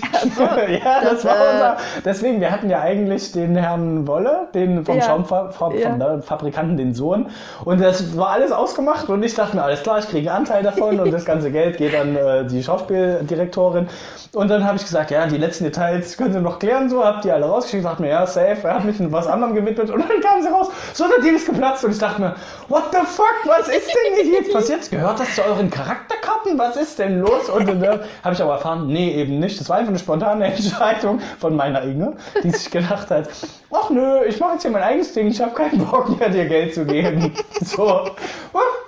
ja, 0.70 1.02
das, 1.02 1.24
das, 1.24 1.26
war 1.26 1.36
äh, 1.38 1.54
unser. 1.54 1.78
Deswegen, 2.06 2.40
wir 2.40 2.52
hatten 2.52 2.70
ja 2.70 2.82
eigentlich 2.82 3.32
den 3.32 3.56
Herrn 3.56 4.06
Wolle, 4.06 4.48
den 4.54 4.86
vom 4.86 4.98
Ja. 4.98 5.06
Schaumfabrikanten, 5.06 6.00
Ja. 6.00 6.14
äh, 6.18 6.22
Fabrikanten, 6.22 6.78
den 6.78 6.94
Sohn. 6.94 7.32
Und 7.66 7.82
das 7.82 8.16
war 8.16 8.30
alles 8.30 8.52
ausgemacht 8.52 9.10
und 9.10 9.24
ich 9.24 9.34
dachte 9.34 9.56
mir, 9.56 9.64
alles 9.64 9.82
klar, 9.82 9.98
ich 9.98 10.08
kriege 10.08 10.30
einen 10.30 10.42
Anteil 10.46 10.62
davon 10.62 11.00
und 11.00 11.10
das 11.12 11.26
ganze 11.26 11.50
Geld 11.50 11.78
geht 11.78 11.96
an 11.96 12.16
äh, 12.16 12.46
die 12.46 12.62
Schauspieldirektorin. 12.62 13.88
Und 14.34 14.50
dann 14.52 14.64
habe 14.64 14.76
ich 14.78 14.84
gesagt, 14.84 15.10
ja, 15.10 15.26
die 15.26 15.38
letzten 15.38 15.64
Details 15.64 16.16
können 16.16 16.34
Sie 16.34 16.40
noch 16.40 16.60
klären, 16.60 16.92
so, 16.92 17.04
habt 17.04 17.24
die 17.24 17.32
alle 17.32 17.48
rausgeschickt, 17.48 17.86
dachte 17.86 18.04
mir, 18.04 18.10
ja, 18.10 18.28
safe, 18.28 18.58
er 18.68 18.76
hat 18.76 18.86
mich 18.86 19.00
in 19.00 19.12
was 19.12 19.26
anderem 19.26 19.56
gewidmet 19.56 19.90
und 19.90 20.00
dann 20.08 20.22
kamen 20.22 20.44
sie 20.44 20.50
raus, 20.50 20.68
so 20.94 21.06
der 21.08 21.24
Deal 21.24 21.34
ist 21.34 21.48
geplatzt 21.48 21.84
und 21.86 21.90
ich 21.92 21.98
dachte 21.98 22.22
mir, 22.22 22.36
what 22.68 22.84
the 22.92 23.00
fuck, 23.04 23.34
was 23.46 23.68
ist 23.68 23.88
denn 23.88 24.24
hier 24.26 24.34
jetzt 24.42 24.54
passiert? 24.54 24.92
Gehört 24.92 25.20
das 25.20 25.34
zu 25.34 25.42
euren 25.44 25.72
Charakterkarten? 25.72 26.60
Was 26.60 26.76
ist 26.78 27.00
denn 27.00 27.22
los? 27.22 27.50
Und 27.50 27.68
dann 27.68 27.82
äh, 27.82 28.00
habe 28.28 28.36
ich 28.36 28.42
aber 28.42 28.54
erfahren, 28.54 28.88
nee, 28.88 29.14
eben 29.14 29.40
nicht. 29.40 29.60
Das 29.60 29.70
war 29.70 29.78
einfach 29.78 29.90
eine 29.90 30.00
spontane 30.00 30.46
Entscheidung 30.54 31.20
von 31.40 31.56
meiner 31.56 31.82
Inge, 31.84 32.14
die 32.44 32.52
sich 32.52 32.70
gedacht 32.70 33.10
hat, 33.10 33.30
ach 33.72 33.90
nö, 33.90 34.24
ich 34.28 34.40
mache 34.40 34.54
jetzt 34.54 34.64
hier 34.64 34.72
mein 34.72 34.84
eigenes 34.84 35.14
Ding, 35.14 35.28
ich 35.28 35.42
habe 35.42 35.54
keinen 35.54 35.86
Bock 35.86 36.20
mehr, 36.20 36.30
dir 36.30 36.46
Geld 36.46 36.74
zu 36.74 36.86
geben. 36.86 37.34
So, 37.62 38.12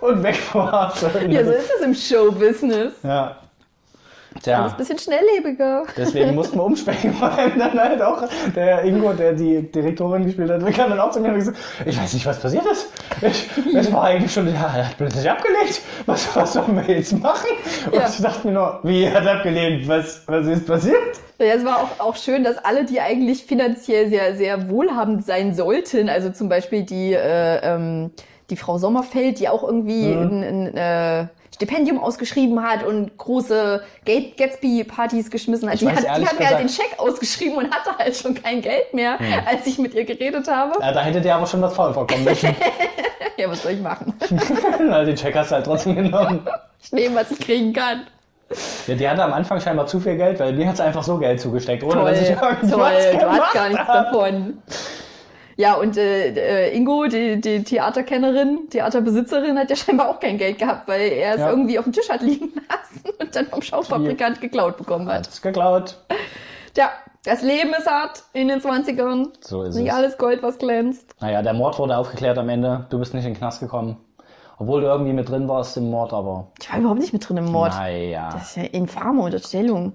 und 0.02 0.24
weg 0.24 0.38
war's. 0.54 1.02
Ja, 1.28 1.44
so 1.44 1.52
ist 1.52 1.70
es 1.78 1.82
im 1.82 1.94
Showbusiness. 1.94 2.94
Ja. 3.04 3.36
Alles 4.40 4.44
Tja, 4.44 4.66
ein 4.72 4.78
bisschen 4.78 5.00
schnelllebiger. 5.00 5.84
deswegen 5.98 6.36
mussten 6.36 6.58
wir 6.58 7.14
vor 7.14 7.32
allem 7.32 7.52
dann 7.60 7.80
halt 7.80 8.02
auch 8.02 8.24
der 8.56 8.84
Ingo, 8.84 9.14
der 9.14 9.34
die 9.34 9.62
Direktorin 9.72 10.26
gespielt 10.26 10.50
hat, 10.50 10.62
kam 10.74 10.90
dann 10.90 11.00
auch 11.00 11.12
zu 11.12 11.20
mir 11.20 11.30
und 11.30 11.36
gesagt, 11.36 11.58
ich 11.86 12.00
weiß 12.00 12.14
nicht, 12.14 12.26
was 12.26 12.40
passiert 12.40 12.66
ist. 12.66 12.88
Ich, 13.22 13.50
das 13.74 13.92
war 13.92 14.04
eigentlich 14.06 14.32
schon, 14.32 14.48
ja, 14.48 14.74
er 14.76 14.88
hat 14.90 14.98
plötzlich 14.98 15.30
abgelehnt. 15.30 15.82
Was, 16.06 16.36
was 16.36 16.54
sollen 16.54 16.76
wir 16.88 16.96
jetzt 16.96 17.20
machen? 17.20 17.50
Und 17.88 17.96
Ja. 17.96 18.08
ich 18.08 18.22
dachte 18.22 18.48
mir 18.48 18.54
nur, 18.54 18.80
wie, 18.84 19.04
er 19.04 19.14
hat 19.16 19.28
abgelehnt? 19.28 19.88
Was, 19.88 20.24
was 20.28 20.48
ist 20.48 20.66
passiert? 20.66 21.20
Ja, 21.40 21.54
es 21.56 21.66
war 21.66 21.78
auch, 21.78 22.00
auch 22.00 22.16
schön, 22.16 22.44
dass 22.44 22.58
alle, 22.58 22.86
die 22.86 23.00
eigentlich 23.00 23.44
finanziell 23.46 24.10
sehr, 24.10 24.36
sehr 24.36 24.70
wohlhabend 24.70 25.26
sein 25.26 25.54
sollten, 25.54 26.10
also 26.10 26.30
zum 26.32 26.50
Beispiel 26.50 26.84
die, 26.84 27.14
äh, 27.14 27.60
ähm, 27.64 28.12
die 28.50 28.58
Frau 28.58 28.78
Sommerfeld, 28.78 29.40
die 29.40 29.50
auch 29.50 29.64
irgendwie 29.64 30.08
Mhm. 30.16 30.42
ein, 30.44 30.68
ein 30.68 30.78
äh, 30.78 31.28
Stipendium 31.56 32.00
ausgeschrieben 32.00 32.64
hat 32.64 32.84
und 32.84 33.18
große 33.18 33.84
Gatsby-Partys 34.06 35.30
geschmissen 35.30 35.68
hat. 35.68 35.76
Ich 35.76 35.82
Die 35.82 35.90
hat, 35.90 36.04
die 36.04 36.26
hat 36.26 36.40
mir 36.40 36.48
halt 36.48 36.60
den 36.60 36.70
Scheck 36.70 36.96
ausgeschrieben 36.98 37.58
und 37.58 37.70
hatte 37.74 37.98
halt 37.98 38.16
schon 38.16 38.34
kein 38.34 38.62
Geld 38.62 38.94
mehr, 38.94 39.18
als 39.46 39.66
ich 39.68 39.78
mit 39.78 39.94
ihr 39.94 40.06
geredet 40.06 40.48
habe. 40.48 40.74
Ja, 40.82 40.92
da 40.94 41.02
hätte 41.02 41.20
der 41.22 41.36
aber 41.36 41.46
schon 41.46 41.62
was 41.62 41.74
faul 41.74 41.94
vorkommen 41.94 42.24
müssen. 42.24 42.56
Ja, 43.38 43.50
was 43.50 43.64
soll 43.64 43.72
ich 43.72 43.80
machen? 43.82 44.14
Na, 44.82 45.02
den 45.06 45.16
Check 45.16 45.34
hast 45.34 45.52
du 45.52 45.56
halt 45.56 45.66
trotzdem 45.66 45.96
genommen. 45.96 46.46
Ich 46.84 46.92
nehme, 46.92 47.16
was 47.16 47.32
ich 47.32 47.40
kriegen 47.40 47.72
kann. 47.72 48.02
Ja, 48.86 48.96
die 48.96 49.08
hatte 49.08 49.24
am 49.24 49.32
Anfang 49.32 49.62
scheinbar 49.62 49.88
zu 49.88 50.02
viel 50.02 50.18
Geld, 50.18 50.42
weil 50.42 50.52
mir 50.52 50.68
hat 50.68 50.76
sie 50.76 50.84
einfach 50.84 51.04
so 51.04 51.18
Geld 51.18 51.40
zugesteckt, 51.40 51.82
ohne 51.84 51.94
Toll, 51.94 52.12
dass 52.12 52.22
ich 52.22 52.30
irgendwas 52.32 52.70
toll, 52.70 53.18
du 53.18 53.32
hast 53.32 53.54
gar 53.54 53.70
nichts 53.70 53.88
davon. 53.88 54.58
Ja, 55.60 55.74
und 55.74 55.98
äh, 55.98 56.70
äh, 56.70 56.74
Ingo, 56.78 57.08
die, 57.08 57.42
die 57.42 57.64
Theaterkennerin, 57.66 58.70
Theaterbesitzerin, 58.70 59.60
hat 59.60 59.70
ja 59.70 59.76
scheinbar 59.76 60.08
auch 60.10 60.20
kein 60.22 60.38
Geld 60.38 60.58
gehabt, 60.58 60.88
weil 60.88 61.02
er 61.12 61.34
es 61.34 61.40
Ja. 61.42 61.50
irgendwie 61.50 61.78
auf 61.78 61.84
dem 61.84 61.92
Tisch 61.92 62.08
hat 62.10 62.22
liegen 62.22 62.54
lassen 62.70 63.14
und 63.20 63.36
dann 63.36 63.48
vom 63.48 63.62
Schaufabrikant 63.62 64.40
geklaut 64.40 64.78
bekommen 64.78 65.08
hat. 65.10 65.28
Hat's 65.28 65.42
geklaut. 65.42 65.98
Ja, 66.78 66.90
Das 67.26 67.42
Leben 67.42 67.74
ist 67.78 67.88
hart 67.88 68.24
in 68.32 68.48
den 68.48 68.62
20ern. 68.62 69.34
So 69.42 69.64
ist 69.64 69.76
Nicht 69.76 69.90
es. 69.90 69.94
alles 69.94 70.18
Gold, 70.18 70.42
was 70.44 70.58
glänzt. 70.60 71.14
Naja, 71.20 71.42
der 71.42 71.54
Mord 71.54 71.78
wurde 71.78 71.98
aufgeklärt 71.98 72.38
am 72.38 72.48
Ende. 72.48 72.86
Du 72.90 72.98
bist 72.98 73.14
nicht 73.14 73.26
in 73.26 73.34
den 73.34 73.38
Knast 73.38 73.60
gekommen. 73.60 73.98
Obwohl 74.60 74.80
du 74.80 74.88
irgendwie 74.88 75.12
mit 75.14 75.28
drin 75.30 75.50
warst 75.50 75.76
im 75.76 75.90
Mord, 75.90 76.14
aber 76.14 76.48
Ich 76.62 76.72
war 76.72 76.80
überhaupt 76.80 77.00
nicht 77.02 77.12
mit 77.12 77.28
drin 77.28 77.36
im 77.36 77.52
Mord. 77.52 77.74
naja. 77.74 78.30
Das 78.32 78.52
ist 78.52 78.56
ja 78.56 78.64
infame 78.64 79.22
Unterstellung. 79.24 79.92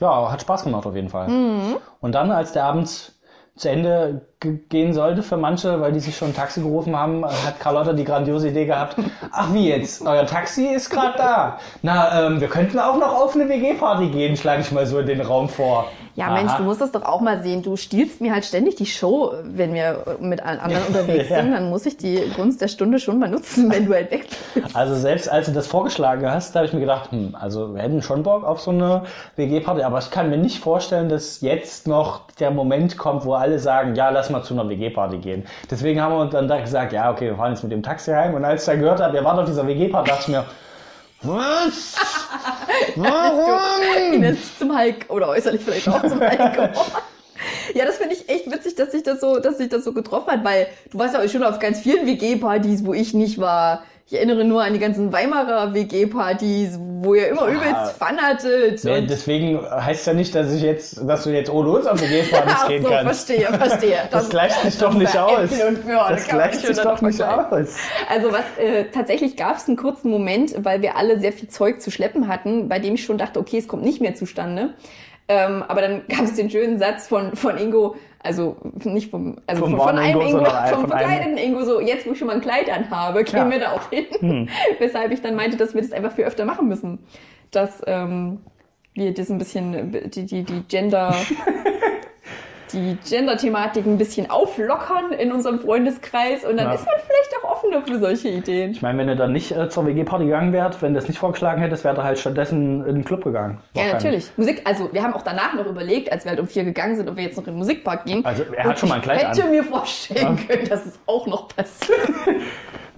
Ja, 0.00 0.30
hat 0.30 0.42
Spaß 0.42 0.64
gemacht 0.64 0.86
auf 0.86 0.94
jeden 0.96 1.08
Fall. 1.08 1.28
Mhm. 1.28 1.76
Und 2.00 2.14
dann, 2.16 2.30
als 2.32 2.50
der 2.52 2.64
Abend 2.64 3.12
zu 3.56 3.70
Ende 3.70 4.20
ge- 4.40 4.58
gehen 4.68 4.92
sollte 4.92 5.22
für 5.22 5.36
manche, 5.36 5.80
weil 5.80 5.92
die 5.92 6.00
sich 6.00 6.16
schon 6.16 6.28
ein 6.28 6.34
Taxi 6.34 6.60
gerufen 6.60 6.94
haben, 6.94 7.24
hat 7.24 7.58
Carlotta 7.58 7.92
die 7.94 8.04
grandiose 8.04 8.48
Idee 8.50 8.66
gehabt, 8.66 8.96
ach 9.32 9.52
wie 9.54 9.68
jetzt, 9.68 10.02
euer 10.06 10.26
Taxi 10.26 10.66
ist 10.66 10.90
gerade 10.90 11.16
da. 11.16 11.58
Na, 11.82 12.26
ähm, 12.26 12.40
wir 12.40 12.48
könnten 12.48 12.78
auch 12.78 12.98
noch 12.98 13.14
auf 13.14 13.34
eine 13.34 13.48
WG-Party 13.48 14.08
gehen, 14.10 14.36
schlage 14.36 14.60
ich 14.62 14.72
mal 14.72 14.86
so 14.86 14.98
in 14.98 15.06
den 15.06 15.20
Raum 15.22 15.48
vor. 15.48 15.90
Ja, 16.16 16.26
Aha. 16.28 16.34
Mensch, 16.34 16.52
du 16.54 16.62
musst 16.62 16.80
das 16.80 16.92
doch 16.92 17.02
auch 17.04 17.20
mal 17.20 17.42
sehen. 17.42 17.62
Du 17.62 17.76
stiehlst 17.76 18.22
mir 18.22 18.32
halt 18.32 18.44
ständig 18.46 18.74
die 18.76 18.86
Show, 18.86 19.32
wenn 19.44 19.74
wir 19.74 20.16
mit 20.20 20.42
allen 20.44 20.58
anderen 20.60 20.84
unterwegs 20.88 21.28
Ja. 21.28 21.42
sind. 21.42 21.52
Dann 21.52 21.68
muss 21.68 21.84
ich 21.84 21.98
die 21.98 22.22
Gunst 22.34 22.60
der 22.62 22.68
Stunde 22.68 22.98
schon 22.98 23.18
mal 23.18 23.28
nutzen, 23.28 23.70
wenn 23.70 23.84
du 23.86 23.92
halt 23.94 24.10
weg 24.10 24.26
bist. 24.54 24.74
Also 24.74 24.94
selbst 24.94 25.30
als 25.30 25.46
du 25.46 25.52
das 25.52 25.66
vorgeschlagen 25.66 26.28
hast, 26.30 26.54
da 26.54 26.60
habe 26.60 26.66
ich 26.68 26.72
mir 26.72 26.80
gedacht, 26.80 27.12
hm, 27.12 27.36
also 27.38 27.74
wir 27.74 27.82
hätten 27.82 28.00
schon 28.00 28.22
Bock 28.22 28.44
auf 28.44 28.60
so 28.62 28.70
eine 28.70 29.02
WG-Party, 29.36 29.82
aber 29.82 29.98
ich 29.98 30.10
kann 30.10 30.30
mir 30.30 30.38
nicht 30.38 30.58
vorstellen, 30.58 31.08
dass 31.10 31.42
jetzt 31.42 31.86
noch 31.86 32.22
der 32.40 32.50
Moment 32.50 32.96
kommt, 32.96 33.26
wo 33.26 33.34
alle 33.34 33.58
sagen, 33.58 33.94
ja, 33.94 34.08
lass 34.08 34.30
mal 34.30 34.42
zu 34.42 34.54
einer 34.54 34.68
WG-Party 34.68 35.18
gehen. 35.18 35.44
Deswegen 35.70 36.00
haben 36.00 36.14
wir 36.14 36.20
uns 36.20 36.32
dann 36.32 36.48
da 36.48 36.58
gesagt, 36.58 36.94
ja, 36.94 37.10
okay, 37.10 37.26
wir 37.26 37.36
fahren 37.36 37.52
jetzt 37.52 37.62
mit 37.62 37.72
dem 37.72 37.82
Taxi 37.82 38.10
heim. 38.12 38.32
Und 38.34 38.44
als 38.44 38.62
ich 38.62 38.66
dann 38.72 38.80
gehört 38.80 39.00
habe, 39.00 39.16
ihr 39.18 39.24
wart 39.24 39.38
auf 39.38 39.44
dieser 39.44 39.66
WG-Party, 39.66 40.08
dachte 40.10 40.22
ich 40.22 40.28
mir, 40.28 40.44
was? 41.22 41.94
Warum? 42.96 44.12
Ines 44.12 44.58
zum 44.58 44.76
Hulk 44.76 45.06
oder 45.08 45.28
äußerlich 45.28 45.62
vielleicht 45.62 45.88
auch 45.88 46.02
zum 46.02 46.20
Hulk 46.20 46.38
geworden. 46.54 46.92
Ja, 47.74 47.84
das 47.84 47.98
finde 47.98 48.14
ich 48.14 48.28
echt 48.28 48.50
witzig, 48.50 48.74
dass 48.76 48.92
sich 48.92 49.02
das 49.02 49.20
so, 49.20 49.38
dass 49.38 49.58
sich 49.58 49.68
das 49.68 49.84
so 49.84 49.92
getroffen 49.92 50.30
hat, 50.30 50.44
weil 50.44 50.68
du 50.90 50.98
warst 50.98 51.14
ja 51.14 51.22
auch 51.22 51.28
schon 51.28 51.42
auf 51.42 51.58
ganz 51.58 51.80
vielen 51.80 52.06
WG-Partys, 52.06 52.84
wo 52.84 52.94
ich 52.94 53.14
nicht 53.14 53.38
war. 53.38 53.82
Ich 54.08 54.14
erinnere 54.14 54.44
nur 54.44 54.62
an 54.62 54.72
die 54.72 54.78
ganzen 54.78 55.12
Weimarer 55.12 55.74
WG-Partys, 55.74 56.78
wo 56.78 57.14
ihr 57.14 57.26
immer 57.26 57.48
übelst 57.48 57.98
Fun 57.98 58.16
hattet. 58.18 58.84
Nee, 58.84 59.00
deswegen 59.00 59.68
heißt 59.68 60.06
ja 60.06 60.14
nicht, 60.14 60.32
dass 60.32 60.52
ich 60.54 60.62
jetzt, 60.62 61.00
dass 61.08 61.24
du 61.24 61.30
jetzt 61.30 61.50
ohne 61.50 61.70
uns 61.70 61.86
auf 61.88 62.00
WG-Partys 62.00 62.54
Ach 62.56 62.68
gehen 62.68 62.84
so, 62.84 62.88
kannst. 62.88 63.26
verstehe, 63.26 63.46
verstehe. 63.52 63.98
Das 64.12 64.30
gleicht 64.30 64.60
sich 64.60 64.78
doch 64.78 64.90
das 64.90 64.98
nicht 64.98 65.18
aus. 65.18 65.50
Das 65.50 66.28
man 66.28 66.38
gleicht 66.38 66.60
sich 66.60 66.76
doch 66.76 67.02
nicht 67.02 67.20
aus. 67.20 67.76
Also 68.08 68.30
was 68.30 68.44
äh, 68.60 68.84
tatsächlich 68.92 69.36
gab 69.36 69.56
es 69.56 69.66
einen 69.66 69.76
kurzen 69.76 70.08
Moment, 70.12 70.54
weil 70.64 70.82
wir 70.82 70.96
alle 70.96 71.18
sehr 71.18 71.32
viel 71.32 71.48
Zeug 71.48 71.80
zu 71.80 71.90
schleppen 71.90 72.28
hatten, 72.28 72.68
bei 72.68 72.78
dem 72.78 72.94
ich 72.94 73.04
schon 73.04 73.18
dachte, 73.18 73.40
okay, 73.40 73.58
es 73.58 73.66
kommt 73.66 73.82
nicht 73.82 74.00
mehr 74.00 74.14
zustande. 74.14 74.74
Ähm, 75.26 75.64
aber 75.66 75.80
dann 75.80 76.02
gab 76.08 76.20
es 76.20 76.34
den 76.34 76.48
schönen 76.48 76.78
Satz 76.78 77.08
von 77.08 77.34
von 77.34 77.58
Ingo, 77.58 77.96
also 78.26 78.56
nicht 78.84 79.10
vom, 79.10 79.36
also 79.46 79.62
Vom 79.62 79.76
von, 79.76 79.88
von 79.88 79.98
einem 79.98 80.20
Ingo, 80.20 80.38
Ingo, 80.38 80.50
vom 80.70 80.88
verkleideten 80.88 81.38
Ingo, 81.38 81.64
so 81.64 81.80
jetzt 81.80 82.06
wo 82.06 82.12
ich 82.12 82.18
schon 82.18 82.26
mal 82.26 82.34
ein 82.34 82.40
Kleid 82.40 82.70
anhabe, 82.70 83.24
gehen 83.24 83.36
Ja. 83.36 83.44
Hm. 83.44 83.50
wir 83.50 83.60
da 83.60 83.72
auch 83.72 83.90
hin. 83.90 84.48
Weshalb 84.78 85.12
ich 85.12 85.22
dann 85.22 85.34
meinte, 85.34 85.56
dass 85.56 85.74
wir 85.74 85.82
das 85.82 85.92
einfach 85.92 86.12
viel 86.12 86.24
öfter 86.24 86.44
machen 86.44 86.68
müssen, 86.68 86.98
dass 87.50 87.82
ähm, 87.86 88.40
wir 88.94 89.14
das 89.14 89.30
ein 89.30 89.38
bisschen 89.38 89.92
die 90.10 90.26
die 90.26 90.42
die 90.42 90.62
Gender 90.68 91.14
die 92.72 92.96
Gender-Thematik 93.08 93.86
ein 93.86 93.98
bisschen 93.98 94.30
auflockern 94.30 95.12
in 95.18 95.32
unserem 95.32 95.60
Freundeskreis 95.60 96.44
und 96.44 96.56
dann 96.56 96.66
Ja. 96.68 96.74
ist 96.74 96.84
man 96.86 96.94
vielleicht 97.06 97.32
auch 97.44 97.50
offener 97.52 97.82
für 97.82 97.98
solche 97.98 98.28
Ideen. 98.28 98.72
Ich 98.72 98.82
meine, 98.82 98.98
wenn 98.98 99.06
du 99.08 99.16
dann 99.16 99.32
nicht 99.32 99.52
äh, 99.52 99.68
zur 99.68 99.86
WG-Party 99.86 100.24
gegangen 100.26 100.52
wärst, 100.52 100.82
wenn 100.82 100.94
du 100.94 101.00
das 101.00 101.08
nicht 101.08 101.18
vorgeschlagen 101.18 101.60
hättest, 101.60 101.84
wäre 101.84 101.96
er 101.96 102.04
halt 102.04 102.18
stattdessen 102.18 102.84
in 102.86 102.94
den 102.96 103.04
Club 103.04 103.24
gegangen. 103.24 103.58
Ja, 103.74 103.82
Wahrscheinlich. 103.92 103.94
natürlich. 104.04 104.30
Musik, 104.36 104.62
also 104.64 104.88
wir 104.92 105.02
haben 105.02 105.14
auch 105.14 105.22
danach 105.22 105.54
noch 105.54 105.66
überlegt, 105.66 106.10
als 106.12 106.24
wir 106.24 106.30
halt 106.30 106.40
um 106.40 106.46
vier 106.46 106.64
gegangen 106.64 106.96
sind, 106.96 107.08
ob 107.08 107.16
wir 107.16 107.24
jetzt 107.24 107.36
noch 107.36 107.46
in 107.46 107.52
den 107.54 107.58
Musikpark 107.58 108.04
gehen. 108.04 108.24
Also, 108.24 108.44
er 108.52 108.64
hat 108.64 108.70
Und 108.70 108.78
schon 108.78 108.88
mal 108.88 108.96
ein 108.96 109.02
Kleid 109.02 109.22
Ich 109.22 109.28
hätte 109.28 109.44
an. 109.44 109.50
mir 109.50 109.64
vorstellen 109.64 110.38
können, 110.46 110.68
dass 110.68 110.86
es 110.86 110.98
auch 111.06 111.26
noch 111.26 111.48
passiert. 111.48 111.98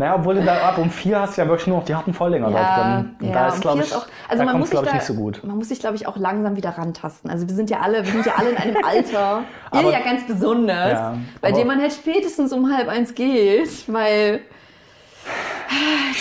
Naja, 0.00 0.14
obwohl 0.14 0.36
du 0.36 0.44
da 0.44 0.54
ab 0.68 0.78
um 0.78 0.90
vier 0.92 1.18
hast 1.20 1.36
du 1.36 1.42
ja 1.42 1.48
wirklich 1.48 1.66
nur 1.66 1.78
noch 1.78 1.84
die 1.84 1.92
harten 1.92 2.14
Volldinger 2.14 2.52
da 2.52 3.08
drin. 3.16 3.16
Und 3.20 3.34
da 3.34 3.48
ist, 3.48 3.54
um 3.56 3.60
glaube 3.62 3.78
ich, 3.78 3.86
ist 3.86 3.96
auch, 3.96 4.06
also 4.28 4.44
man 4.44 4.56
muss 4.60 4.68
sich 4.68 4.70
glaube 4.70 4.86
ich, 4.86 4.90
da, 4.92 4.96
nicht 4.98 5.06
so 5.06 5.14
gut. 5.14 5.40
Man 5.42 5.56
muss 5.56 5.68
sich, 5.70 5.80
glaube 5.80 5.96
ich, 5.96 6.06
auch 6.06 6.16
langsam 6.16 6.54
wieder 6.54 6.70
rantasten. 6.70 7.28
Also 7.28 7.48
wir 7.48 7.54
sind 7.56 7.68
ja 7.68 7.80
alle, 7.80 8.04
wir 8.04 8.12
sind 8.12 8.24
ja 8.24 8.34
alle 8.36 8.50
in 8.50 8.56
einem 8.58 8.76
Alter, 8.88 9.42
ihr 9.72 9.78
Aber- 9.80 9.92
ja 9.92 10.00
ganz 10.00 10.26
besonders, 10.26 10.92
Ja, 10.92 11.16
bei 11.40 11.52
dem 11.52 11.66
man 11.66 11.80
halt 11.80 11.92
spätestens 11.92 12.52
um 12.52 12.74
halb 12.74 12.88
eins 12.88 13.14
geht, 13.14 13.92
weil 13.92 14.40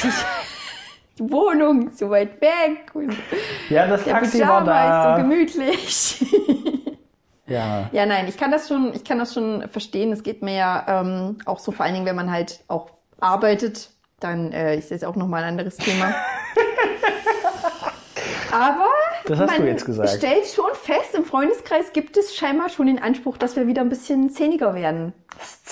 die, 0.03 0.09
die 1.23 1.31
Wohnung 1.31 1.87
ist 1.87 1.99
so 1.99 2.09
weit 2.09 2.39
weg 2.41 2.89
und 2.93 3.15
Ja, 3.69 3.87
das 3.87 4.03
der 4.03 4.13
Taxi 4.13 4.39
war 4.41 4.61
Pyjama 4.63 4.83
ist 4.83 5.03
so 5.03 5.09
da. 5.09 5.17
gemütlich. 5.17 6.25
Ja. 7.49 7.87
Ja, 7.93 8.05
nein, 8.05 8.27
ich 8.27 8.35
kann 8.35 8.51
das 8.51 8.67
schon, 8.67 8.93
ich 8.93 9.05
kann 9.05 9.19
das 9.19 9.33
schon 9.33 9.69
verstehen. 9.69 10.11
Es 10.11 10.21
geht 10.21 10.41
mir 10.41 10.53
ja 10.55 10.85
ähm, 11.01 11.37
auch 11.45 11.59
so, 11.59 11.71
vor 11.71 11.85
allen 11.85 11.93
Dingen, 11.93 12.05
wenn 12.05 12.17
man 12.17 12.29
halt 12.29 12.59
auch 12.67 12.89
arbeitet, 13.21 13.89
dann 14.19 14.51
äh, 14.51 14.75
ist 14.77 14.91
das 14.91 15.05
auch 15.05 15.15
nochmal 15.15 15.43
ein 15.43 15.49
anderes 15.51 15.77
Thema. 15.77 16.13
Aber 18.51 18.87
Das 19.27 19.39
hast 19.39 19.51
man 19.51 19.61
du 19.61 19.67
jetzt 19.67 19.85
gesagt. 19.85 20.09
stellt 20.09 20.45
schon 20.45 20.71
fest, 20.73 21.15
im 21.15 21.23
Freundeskreis 21.25 21.93
gibt 21.93 22.17
es 22.17 22.35
scheinbar 22.35 22.69
schon 22.69 22.87
den 22.87 22.99
Anspruch, 23.01 23.37
dass 23.37 23.55
wir 23.55 23.67
wieder 23.67 23.81
ein 23.81 23.89
bisschen 23.89 24.29
szeniger 24.29 24.73
werden. 24.73 25.13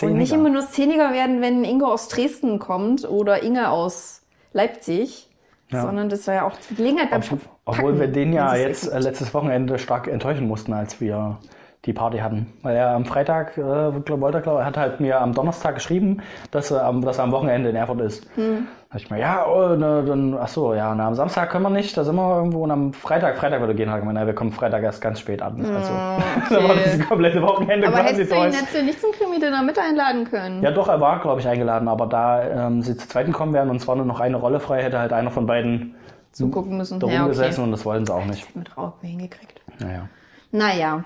Und 0.02 0.18
nicht 0.18 0.32
immer 0.34 0.50
nur 0.50 0.62
szeniger 0.62 1.12
werden, 1.14 1.42
wenn 1.42 1.64
Ingo 1.64 1.88
aus 1.88 2.08
Dresden 2.08 2.60
kommt 2.60 3.10
oder 3.10 3.42
Inge 3.44 3.70
aus 3.70 4.22
Leipzig, 4.54 5.30
Ja. 5.72 5.82
sondern 5.82 6.10
das 6.10 6.28
war 6.28 6.34
ja 6.36 6.46
auch 6.46 6.54
die 6.70 6.76
Gelegenheit 6.76 7.10
beim 7.10 7.22
Obwohl, 7.22 7.40
Schopf 7.40 7.50
obwohl 7.66 8.00
wir 8.00 8.08
den 8.08 8.34
ja 8.34 8.56
jetzt 8.56 8.88
äh, 8.88 9.00
letztes 9.00 9.34
Wochenende 9.34 9.80
stark 9.80 10.08
enttäuschen 10.08 10.48
mussten, 10.48 10.74
als 10.74 11.02
wir 11.02 11.40
die 11.86 11.94
Party 11.94 12.18
hatten. 12.18 12.48
Weil 12.64 12.76
er 12.76 12.90
am 12.90 13.06
Freitag, 13.06 13.58
äh, 13.58 13.62
wollte 13.64 14.40
er, 14.40 14.42
glaub, 14.42 14.60
er 14.60 14.66
hat 14.66 14.78
halt 14.78 15.00
mir 15.00 15.22
am 15.22 15.34
Donnerstag 15.34 15.76
geschrieben, 15.76 16.22
dass 16.52 16.72
er 16.72 16.86
am, 16.86 17.02
dass 17.02 17.20
er 17.20 17.26
am 17.26 17.32
Wochenende 17.32 17.70
in 17.70 17.76
Erfurt 17.76 18.02
ist. 18.02 18.28
Hm. 18.36 18.68
Da 18.92 18.98
ich 18.98 19.10
mir, 19.10 19.20
ja, 19.20 19.46
oh, 19.48 19.76
ne, 19.76 20.04
dann, 20.06 20.38
ach 20.40 20.48
so, 20.48 20.74
ja, 20.74 20.96
na, 20.96 21.08
am 21.08 21.16
Samstag 21.16 21.52
können 21.52 21.64
wir 21.64 21.70
nicht, 21.70 21.96
da 21.96 22.04
sind 22.04 22.16
wir 22.16 22.38
irgendwo 22.38 22.64
und 22.64 22.72
am 22.72 22.94
Freitag, 22.94 23.38
Freitag 23.38 23.60
würde 23.60 23.76
gehen, 23.76 23.90
hat 23.90 23.98
er 23.98 24.00
gemeint, 24.00 24.18
na, 24.20 24.26
wir 24.26 24.34
kommen 24.34 24.52
Freitag 24.52 24.84
erst 24.84 25.02
ganz 25.02 25.20
spät 25.20 25.42
an. 25.42 25.64
Also, 25.64 25.94
da 26.56 26.68
war 26.68 26.76
das 26.76 27.08
komplette 27.08 27.42
Wochenende 27.42 27.88
Aber 27.88 27.98
quasi 27.98 28.16
hättest 28.16 28.32
du 28.32 28.36
ihn 28.36 28.54
hättest 28.54 28.76
du 28.76 28.84
nicht 28.84 29.02
zum 29.02 29.12
Krimi-Dinner 29.12 29.62
mit 29.64 29.78
einladen 29.78 30.26
können? 30.26 30.64
Ja, 30.64 30.72
doch, 30.72 30.88
er 30.88 31.00
war, 31.00 31.20
glaube 31.20 31.42
ich, 31.42 31.48
eingeladen, 31.48 31.88
aber 31.88 32.08
da 32.08 32.68
ähm, 32.68 32.82
sie 32.82 32.98
zu 32.98 33.08
zweiten 33.08 33.32
kommen 33.32 33.54
werden 33.54 33.70
und 33.70 33.80
zwar 33.80 33.96
nur 33.96 34.06
noch 34.06 34.20
eine 34.20 34.38
Rolle 34.38 34.60
frei, 34.60 34.82
hätte 34.82 35.00
halt 35.00 35.14
einer 35.14 35.32
von 35.32 35.46
beiden 35.46 35.96
Zugucken 36.32 36.78
müssen. 36.78 37.00
da 37.00 37.08
Ja, 37.08 37.26
okay. 37.26 37.62
und 37.62 37.72
das 37.72 37.86
wollten 37.86 38.06
sie 38.06 38.14
auch 38.14 38.26
nicht. 38.26 38.56
Mit 38.56 38.76
Raupe 38.76 39.08
hingekriegt. 39.08 39.62
Naja. 39.80 40.10
Naja, 40.52 41.04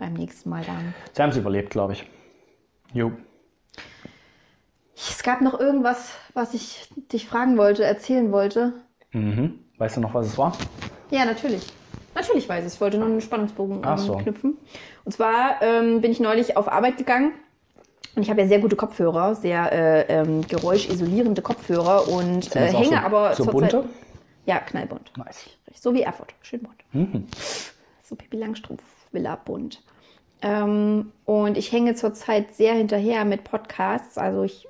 beim 0.00 0.14
nächsten 0.14 0.50
Mal 0.50 0.64
dann. 0.64 0.94
Sie 1.12 1.22
haben 1.22 1.30
es 1.30 1.36
überlebt, 1.36 1.70
glaube 1.70 1.92
ich. 1.92 2.04
Jo. 2.92 3.12
Es 4.96 5.22
gab 5.22 5.40
noch 5.40 5.58
irgendwas, 5.60 6.12
was 6.34 6.54
ich 6.54 6.88
dich 7.12 7.26
fragen 7.28 7.56
wollte, 7.56 7.84
erzählen 7.84 8.32
wollte. 8.32 8.72
Mhm. 9.12 9.60
Weißt 9.78 9.96
du 9.96 10.00
noch, 10.00 10.12
was 10.14 10.26
es 10.26 10.36
war? 10.38 10.56
Ja, 11.10 11.24
natürlich. 11.24 11.66
Natürlich 12.14 12.48
weiß 12.48 12.66
ich. 12.66 12.74
Ich 12.74 12.80
wollte 12.80 12.98
nur 12.98 13.06
einen 13.06 13.20
Spannungsbogen 13.20 13.82
ähm, 13.86 13.98
so. 13.98 14.16
knüpfen. 14.16 14.58
Und 15.04 15.12
zwar 15.12 15.62
ähm, 15.62 16.00
bin 16.00 16.10
ich 16.10 16.20
neulich 16.20 16.56
auf 16.56 16.70
Arbeit 16.70 16.96
gegangen. 16.98 17.32
Und 18.16 18.22
ich 18.22 18.30
habe 18.30 18.40
ja 18.40 18.48
sehr 18.48 18.58
gute 18.58 18.74
Kopfhörer, 18.76 19.36
sehr 19.36 19.72
äh, 19.72 20.20
ähm, 20.20 20.46
geräuschisolierende 20.46 21.42
Kopfhörer 21.42 22.08
und 22.08 22.54
äh, 22.56 22.72
hänge 22.72 22.86
so, 22.88 22.94
aber 22.96 23.34
so 23.34 23.44
zurzeit- 23.44 23.52
bunte? 23.72 23.88
Ja, 24.46 24.58
knallbunt. 24.58 25.12
Nice. 25.16 25.50
So 25.74 25.94
wie 25.94 26.02
Erfurt. 26.02 26.34
Schön 26.42 26.60
bunt. 26.62 26.82
Mhm. 26.92 27.26
So 28.02 28.16
Pippi 28.16 28.36
Langstrumpf, 28.36 28.82
Villa 29.12 29.36
bunt. 29.36 29.80
Ähm, 30.42 31.12
und 31.24 31.58
ich 31.58 31.72
hänge 31.72 31.94
zurzeit 31.94 32.54
sehr 32.54 32.74
hinterher 32.74 33.24
mit 33.24 33.44
Podcasts. 33.44 34.18
Also 34.18 34.42
ich 34.42 34.66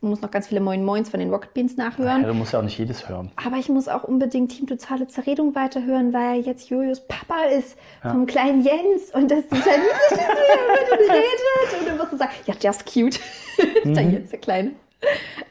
muss 0.00 0.20
noch 0.20 0.30
ganz 0.30 0.46
viele 0.48 0.60
Moin 0.60 0.84
Moins 0.84 1.08
von 1.08 1.20
den 1.20 1.30
Rocket 1.30 1.54
Beans 1.54 1.76
nachhören. 1.76 2.22
Ja, 2.22 2.28
du 2.28 2.34
musst 2.34 2.52
ja 2.52 2.58
auch 2.58 2.64
nicht 2.64 2.78
jedes 2.78 3.08
hören. 3.08 3.30
Aber 3.36 3.56
ich 3.56 3.68
muss 3.68 3.88
auch 3.88 4.04
unbedingt 4.04 4.52
Team 4.52 4.66
Totale 4.66 5.08
Zerredung 5.08 5.54
weiterhören, 5.54 6.12
weil 6.12 6.40
jetzt 6.40 6.68
Jojos 6.68 7.06
Papa 7.06 7.44
ist 7.44 7.76
vom 8.02 8.26
kleinen 8.26 8.62
Jens 8.62 9.10
und 9.12 9.30
das 9.30 9.40
ist 9.40 9.50
total 9.50 9.78
niedlich, 9.78 10.10
dass 10.10 10.18
er 10.18 10.86
über 10.86 10.96
den 10.96 11.10
redet. 11.10 11.80
Und 11.80 11.88
dann 11.88 11.98
wirst 11.98 12.12
du 12.12 12.16
sagen, 12.16 12.32
ja, 12.46 12.54
just 12.60 12.86
cute. 12.86 13.20
der 13.84 14.02
Jens, 14.02 14.30
der 14.30 14.38
Kleine. 14.38 14.72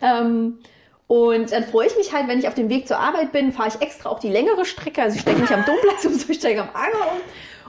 Ähm, 0.01 0.59
und 1.07 1.51
dann 1.51 1.63
freue 1.65 1.87
ich 1.87 1.97
mich 1.97 2.13
halt, 2.13 2.27
wenn 2.27 2.39
ich 2.39 2.47
auf 2.47 2.55
dem 2.55 2.69
Weg 2.69 2.87
zur 2.87 2.97
Arbeit 2.97 3.31
bin, 3.31 3.51
fahre 3.51 3.69
ich 3.69 3.81
extra 3.81 4.09
auch 4.09 4.19
die 4.19 4.29
längere 4.29 4.65
Strecke. 4.65 5.03
Also 5.03 5.15
ich 5.15 5.21
steige 5.21 5.41
nicht 5.41 5.53
am 5.53 5.65
Domplatz 5.65 6.05
um, 6.05 6.11
sondern 6.11 6.31
ich 6.31 6.37
steige 6.37 6.61
am 6.61 6.69
Anger 6.73 7.11
um. 7.11 7.21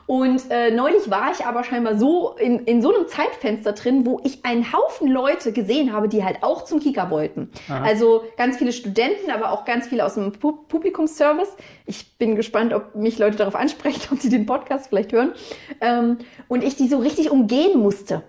Und 0.06 0.50
äh, 0.50 0.70
neulich 0.70 1.10
war 1.10 1.32
ich 1.32 1.44
aber 1.44 1.64
scheinbar 1.64 1.98
so 1.98 2.36
in, 2.38 2.60
in 2.60 2.80
so 2.80 2.94
einem 2.94 3.08
Zeitfenster 3.08 3.72
drin, 3.72 4.06
wo 4.06 4.20
ich 4.24 4.44
einen 4.44 4.72
Haufen 4.72 5.08
Leute 5.08 5.52
gesehen 5.52 5.92
habe, 5.92 6.08
die 6.08 6.24
halt 6.24 6.42
auch 6.42 6.64
zum 6.64 6.78
Kika 6.78 7.10
wollten. 7.10 7.50
Also 7.68 8.24
ganz 8.36 8.56
viele 8.56 8.72
Studenten, 8.72 9.30
aber 9.30 9.50
auch 9.50 9.64
ganz 9.64 9.88
viele 9.88 10.04
aus 10.04 10.14
dem 10.14 10.32
Pu 10.32 10.52
Publikumsservice. 10.52 11.56
Ich 11.86 12.16
bin 12.18 12.36
gespannt, 12.36 12.72
ob 12.72 12.94
mich 12.94 13.18
Leute 13.18 13.36
darauf 13.36 13.56
ansprechen, 13.56 14.08
ob 14.12 14.20
sie 14.20 14.28
den 14.28 14.46
Podcast 14.46 14.88
vielleicht 14.88 15.12
hören. 15.12 15.32
Ähm, 15.80 16.18
und 16.48 16.62
ich 16.62 16.76
die 16.76 16.88
so 16.88 16.98
richtig 16.98 17.30
umgehen 17.30 17.78
musste. 17.78 18.22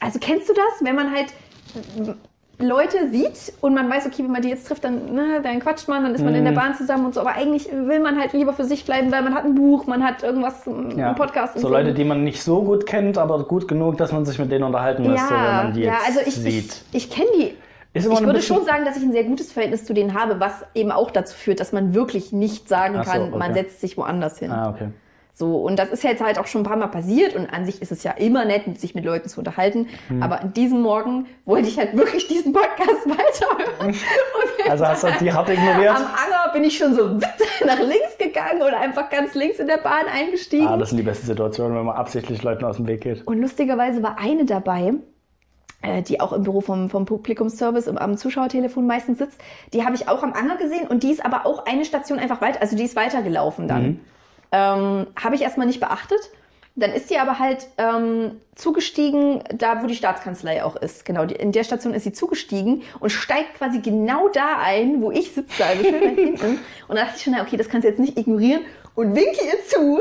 Also 0.00 0.18
kennst 0.18 0.48
du 0.48 0.54
das, 0.54 0.84
wenn 0.86 0.96
man 0.96 1.12
halt 1.14 1.32
Leute 2.62 3.10
sieht 3.10 3.52
und 3.60 3.74
man 3.74 3.90
weiß, 3.90 4.06
okay, 4.06 4.22
wenn 4.24 4.30
man 4.32 4.42
die 4.42 4.48
jetzt 4.48 4.66
trifft, 4.66 4.84
dann, 4.84 5.14
ne, 5.14 5.40
dann 5.42 5.60
quatscht 5.60 5.88
man, 5.88 6.02
dann 6.02 6.14
ist 6.14 6.24
man 6.24 6.34
in 6.34 6.44
der 6.44 6.52
Bahn 6.52 6.74
zusammen 6.74 7.06
und 7.06 7.14
so. 7.14 7.20
Aber 7.20 7.32
eigentlich 7.34 7.70
will 7.70 8.00
man 8.00 8.18
halt 8.18 8.32
lieber 8.32 8.52
für 8.52 8.64
sich 8.64 8.84
bleiben, 8.84 9.12
weil 9.12 9.22
man 9.22 9.34
hat 9.34 9.44
ein 9.44 9.54
Buch, 9.54 9.86
man 9.86 10.02
hat 10.04 10.22
irgendwas, 10.22 10.66
einen 10.66 10.98
Ja. 10.98 11.12
Podcast. 11.12 11.56
und 11.56 11.62
So 11.62 11.68
Leute, 11.68 11.92
die 11.92 12.04
man 12.04 12.24
nicht 12.24 12.42
so 12.42 12.62
gut 12.62 12.86
kennt, 12.86 13.18
aber 13.18 13.44
gut 13.44 13.68
genug, 13.68 13.98
dass 13.98 14.12
man 14.12 14.24
sich 14.24 14.38
mit 14.38 14.50
denen 14.50 14.64
unterhalten 14.64 15.02
müsste, 15.02 15.30
wenn 15.30 15.36
ja, 15.36 15.62
man 15.64 15.72
die 15.74 15.80
ja, 15.82 15.92
jetzt 15.92 16.06
also 16.06 16.20
ich, 16.26 16.34
sieht. 16.34 16.82
ich, 16.92 17.04
ich 17.04 17.10
kenne 17.10 17.28
die. 17.36 17.56
Ich 17.94 18.04
würde 18.04 18.32
bisschen- 18.32 18.56
schon 18.56 18.64
sagen, 18.64 18.84
dass 18.86 18.96
ich 18.96 19.02
ein 19.02 19.12
sehr 19.12 19.24
gutes 19.24 19.52
Verhältnis 19.52 19.84
zu 19.84 19.92
denen 19.92 20.14
habe, 20.14 20.40
was 20.40 20.64
eben 20.74 20.90
auch 20.90 21.10
dazu 21.10 21.36
führt, 21.36 21.60
dass 21.60 21.72
man 21.72 21.92
wirklich 21.94 22.32
nicht 22.32 22.68
sagen 22.68 22.94
so, 23.04 23.10
kann, 23.10 23.22
okay. 23.28 23.38
man 23.38 23.52
setzt 23.54 23.80
sich 23.82 23.96
woanders 23.98 24.38
hin. 24.38 24.50
Ah, 24.50 24.70
okay. 24.70 24.88
So, 25.34 25.56
und 25.56 25.78
das 25.78 25.88
ist 25.88 26.04
jetzt 26.04 26.22
halt 26.22 26.38
auch 26.38 26.46
schon 26.46 26.60
ein 26.60 26.64
paar 26.64 26.76
Mal 26.76 26.88
passiert 26.88 27.34
und 27.34 27.46
an 27.46 27.64
sich 27.64 27.80
ist 27.80 27.90
es 27.90 28.02
ja 28.02 28.12
immer 28.12 28.44
nett, 28.44 28.78
sich 28.78 28.94
mit 28.94 29.04
Leuten 29.04 29.30
zu 29.30 29.40
unterhalten. 29.40 29.88
Hm. 30.08 30.22
Aber 30.22 30.42
an 30.42 30.52
diesem 30.52 30.82
Morgen 30.82 31.26
wollte 31.46 31.68
ich 31.68 31.78
halt 31.78 31.96
wirklich 31.96 32.28
diesen 32.28 32.52
Podcast 32.52 33.06
weiterhören. 33.06 33.96
Also 34.68 34.86
hast 34.86 35.04
du 35.04 35.08
die 35.20 35.32
hart 35.32 35.48
ignoriert? 35.48 35.96
am 35.96 36.02
Anger 36.02 36.52
bin 36.52 36.64
ich 36.64 36.76
schon 36.76 36.94
so 36.94 37.06
nach 37.66 37.78
links 37.78 38.18
gegangen 38.18 38.60
oder 38.60 38.78
einfach 38.78 39.08
ganz 39.08 39.34
links 39.34 39.58
in 39.58 39.68
der 39.68 39.78
Bahn 39.78 40.04
eingestiegen. 40.06 40.66
Ah, 40.66 40.76
das 40.76 40.90
sind 40.90 40.98
die 40.98 41.02
besten 41.02 41.26
Situationen, 41.26 41.78
wenn 41.78 41.86
man 41.86 41.96
absichtlich 41.96 42.42
Leuten 42.42 42.66
aus 42.66 42.76
dem 42.76 42.86
Weg 42.86 43.00
geht. 43.00 43.26
Und 43.26 43.40
lustigerweise 43.40 44.02
war 44.02 44.18
eine 44.18 44.44
dabei, 44.44 44.92
äh, 45.80 46.02
die 46.02 46.20
auch 46.20 46.34
im 46.34 46.42
Büro 46.42 46.60
vom, 46.60 46.90
vom 46.90 47.06
Publikumsservice 47.06 47.86
im, 47.86 47.96
am 47.96 48.18
Zuschauertelefon 48.18 48.86
meistens 48.86 49.16
sitzt. 49.16 49.40
Die 49.72 49.82
habe 49.82 49.94
ich 49.94 50.08
auch 50.08 50.22
am 50.22 50.34
Anger 50.34 50.58
gesehen 50.58 50.88
und 50.88 51.02
die 51.02 51.10
ist 51.10 51.24
aber 51.24 51.46
auch 51.46 51.64
eine 51.64 51.86
Station 51.86 52.18
einfach 52.18 52.42
weiter, 52.42 52.60
also 52.60 52.76
die 52.76 52.84
ist 52.84 52.96
weitergelaufen 52.96 53.66
dann. 53.66 54.00
Ähm, 54.52 55.06
habe 55.20 55.34
ich 55.34 55.42
erstmal 55.42 55.66
nicht 55.66 55.80
beachtet. 55.80 56.20
Dann 56.74 56.92
ist 56.92 57.08
sie 57.08 57.18
aber 57.18 57.38
halt 57.38 57.66
ähm, 57.76 58.40
zugestiegen, 58.54 59.44
da 59.52 59.82
wo 59.82 59.86
die 59.86 59.94
Staatskanzlei 59.94 60.64
auch 60.64 60.76
ist. 60.76 61.04
Genau, 61.04 61.26
die, 61.26 61.34
in 61.34 61.52
der 61.52 61.64
Station 61.64 61.92
ist 61.92 62.04
sie 62.04 62.12
zugestiegen 62.12 62.82
und 62.98 63.10
steigt 63.10 63.54
quasi 63.54 63.80
genau 63.80 64.28
da 64.28 64.58
ein, 64.58 65.02
wo 65.02 65.10
ich 65.10 65.32
sitze, 65.32 65.64
also 65.64 65.84
schön 65.84 66.04
nach 66.04 66.14
hinten. 66.14 66.60
Und 66.88 66.96
da 66.96 67.04
dachte 67.04 67.16
ich 67.16 67.22
schon, 67.22 67.34
na, 67.36 67.42
okay, 67.42 67.58
das 67.58 67.68
kannst 67.68 67.84
du 67.84 67.88
jetzt 67.88 68.00
nicht 68.00 68.18
ignorieren 68.18 68.62
und 68.94 69.14
winke 69.14 69.38
ihr 69.44 69.64
zu. 69.66 70.00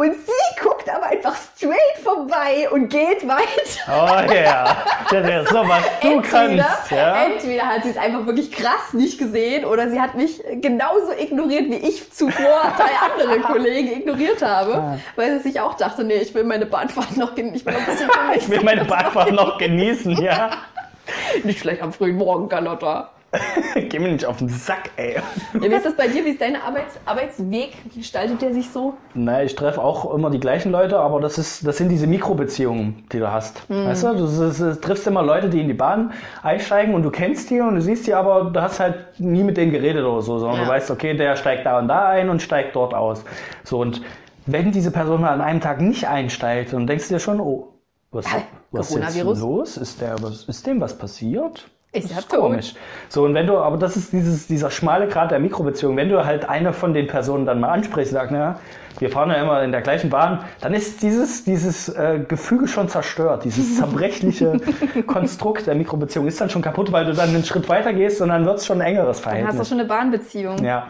Und 0.00 0.14
sie 0.14 0.62
guckt 0.62 0.88
aber 0.88 1.08
einfach 1.08 1.36
straight 1.36 1.98
vorbei 2.02 2.66
und 2.70 2.88
geht 2.88 3.28
weiter. 3.28 3.44
Oh 3.86 4.32
ja, 4.32 4.76
das 5.10 5.44
ist 5.44 5.50
so, 5.52 5.68
was 5.68 5.82
du 6.00 6.22
kannst. 6.22 6.90
Ja? 6.90 7.24
entweder 7.26 7.66
hat 7.66 7.82
sie 7.82 7.90
es 7.90 7.98
einfach 7.98 8.24
wirklich 8.24 8.50
krass 8.50 8.94
nicht 8.94 9.18
gesehen 9.18 9.66
oder 9.66 9.90
sie 9.90 10.00
hat 10.00 10.14
mich 10.14 10.42
genauso 10.62 11.12
ignoriert, 11.12 11.66
wie 11.68 11.86
ich 11.86 12.10
zuvor 12.14 12.62
drei 12.78 13.24
andere 13.26 13.40
Kollegen 13.40 13.92
ignoriert 13.92 14.40
habe, 14.40 14.98
weil 15.16 15.36
sie 15.38 15.50
sich 15.50 15.60
auch 15.60 15.74
dachte, 15.74 16.02
nee, 16.02 16.14
ich 16.14 16.34
will 16.34 16.44
meine 16.44 16.64
Bahnfahrt 16.64 17.18
noch, 17.18 17.34
gen- 17.34 17.54
ich 17.54 17.66
Ich 18.36 18.48
will 18.48 18.62
meine 18.62 18.86
Bahnfahrt 18.86 19.32
noch 19.32 19.58
genießen, 19.58 20.16
ja. 20.22 20.50
Nicht 21.44 21.58
schlecht 21.60 21.82
am 21.82 21.92
frühen 21.92 22.16
Morgen, 22.16 22.48
Carlotta. 22.48 23.10
Geh 23.88 23.98
mir 24.00 24.10
nicht 24.10 24.24
auf 24.26 24.38
den 24.38 24.48
Sack, 24.48 24.90
ey. 24.96 25.14
Ja, 25.14 25.22
wie 25.60 25.66
ist 25.66 25.86
das 25.86 25.94
bei 25.94 26.08
dir? 26.08 26.24
Wie 26.24 26.30
ist 26.30 26.40
dein 26.40 26.56
Arbeits 26.56 26.98
Arbeitsweg? 27.04 27.74
Wie 27.84 27.98
gestaltet 28.00 28.42
der 28.42 28.52
sich 28.52 28.68
so? 28.70 28.94
Naja, 29.14 29.44
ich 29.44 29.54
treffe 29.54 29.80
auch 29.80 30.12
immer 30.12 30.30
die 30.30 30.40
gleichen 30.40 30.72
Leute, 30.72 30.98
aber 30.98 31.20
das, 31.20 31.38
ist, 31.38 31.64
das 31.64 31.76
sind 31.76 31.90
diese 31.90 32.08
Mikrobeziehungen, 32.08 33.04
die 33.12 33.20
du 33.20 33.30
hast. 33.30 33.62
Weißt 33.68 34.02
du, 34.02 34.14
du, 34.16 34.24
s- 34.24 34.58
s- 34.60 34.80
triffst 34.80 35.06
immer 35.06 35.22
Leute, 35.22 35.48
die 35.48 35.60
in 35.60 35.68
die 35.68 35.74
Bahn 35.74 36.12
einsteigen 36.42 36.92
und 36.94 37.04
du 37.04 37.10
kennst 37.10 37.50
die 37.50 37.60
und 37.60 37.76
du 37.76 37.80
siehst 37.82 38.06
die, 38.08 38.14
aber 38.14 38.50
du 38.50 38.60
hast 38.60 38.80
halt 38.80 38.96
nie 39.20 39.44
mit 39.44 39.56
denen 39.56 39.70
geredet 39.70 40.04
oder 40.04 40.22
so, 40.22 40.38
sondern 40.40 40.58
Ja. 40.58 40.64
du 40.64 40.70
weißt, 40.70 40.90
okay, 40.90 41.16
der 41.16 41.36
steigt 41.36 41.66
da 41.66 41.78
und 41.78 41.86
da 41.86 42.08
ein 42.08 42.30
und 42.30 42.42
steigt 42.42 42.74
dort 42.74 42.94
aus. 42.94 43.22
So 43.62 43.78
und 43.78 44.02
wenn 44.46 44.72
diese 44.72 44.90
Person 44.90 45.20
mal 45.20 45.30
an 45.30 45.40
einem 45.40 45.60
Tag 45.60 45.80
nicht 45.80 46.08
einsteigt, 46.08 46.72
dann 46.72 46.86
denkst 46.88 47.06
du 47.08 47.14
dir 47.14 47.20
schon, 47.20 47.40
oh, 47.40 47.68
was, 48.10 48.26
was 48.72 48.90
ist 48.90 49.14
jetzt 49.16 49.38
los? 49.38 49.76
Ist, 49.76 50.00
der, 50.00 50.20
was, 50.20 50.44
ist 50.44 50.66
dem 50.66 50.80
was 50.80 50.98
passiert? 50.98 51.68
Ist 51.92 52.04
Das 52.04 52.12
ja 52.12 52.18
ist 52.18 52.28
komisch. 52.28 52.74
So, 53.08 53.24
und 53.24 53.34
wenn 53.34 53.48
du, 53.48 53.58
aber 53.58 53.76
das 53.76 53.96
ist 53.96 54.12
dieses, 54.12 54.46
dieser 54.46 54.70
schmale 54.70 55.08
Grad 55.08 55.32
der 55.32 55.40
Mikrobeziehung, 55.40 55.96
wenn 55.96 56.08
du 56.08 56.24
halt 56.24 56.48
eine 56.48 56.72
von 56.72 56.94
den 56.94 57.08
Personen 57.08 57.46
dann 57.46 57.58
mal 57.58 57.70
ansprichst, 57.70 58.12
sagst, 58.12 58.30
na, 58.30 58.60
wir 59.00 59.10
fahren 59.10 59.30
ja 59.30 59.36
immer 59.36 59.60
in 59.64 59.72
der 59.72 59.80
gleichen 59.80 60.08
Bahn, 60.08 60.44
dann 60.60 60.72
ist 60.72 61.02
dieses, 61.02 61.42
dieses 61.42 61.88
äh, 61.88 62.20
Gefüge 62.28 62.68
schon 62.68 62.88
zerstört. 62.88 63.44
Dieses 63.44 63.76
zerbrechliche 63.78 64.60
Konstrukt 65.06 65.66
der 65.66 65.74
Mikrobeziehung 65.74 66.26
ist 66.28 66.40
dann 66.40 66.48
schon 66.50 66.62
kaputt, 66.62 66.92
weil 66.92 67.06
du 67.06 67.12
dann 67.12 67.30
einen 67.30 67.44
Schritt 67.44 67.68
weiter 67.68 67.92
gehst 67.92 68.20
und 68.20 68.28
dann 68.28 68.44
wird 68.44 68.58
es 68.58 68.66
schon 68.66 68.80
ein 68.80 68.86
engeres 68.86 69.20
Dann 69.22 69.32
hast 69.32 69.34
du 69.34 69.40
Verhältnis. 69.46 69.68
schon 69.68 69.80
eine 69.80 69.88
Bahnbeziehung. 69.88 70.64
Ja. 70.64 70.88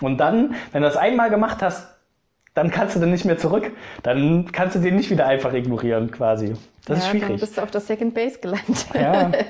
Und 0.00 0.18
dann, 0.18 0.54
wenn 0.70 0.82
du 0.82 0.88
das 0.88 0.96
einmal 0.96 1.30
gemacht 1.30 1.62
hast, 1.62 1.88
dann 2.54 2.70
kannst 2.70 2.94
du 2.94 3.00
dann 3.00 3.10
nicht 3.10 3.24
mehr 3.24 3.38
zurück. 3.38 3.70
Dann 4.02 4.52
kannst 4.52 4.76
du 4.76 4.80
den 4.80 4.94
nicht 4.96 5.10
wieder 5.10 5.26
einfach 5.26 5.52
ignorieren, 5.54 6.10
quasi. 6.10 6.54
Das 6.86 6.98
ist 6.98 7.06
Ja, 7.06 7.12
Dann 7.12 7.20
schwierig. 7.22 7.40
bist 7.40 7.56
du 7.56 7.62
auf 7.62 7.70
der 7.70 7.80
Second 7.80 8.14
Base 8.14 8.38
gelandet. 8.38 8.86
Ja. 8.94 9.30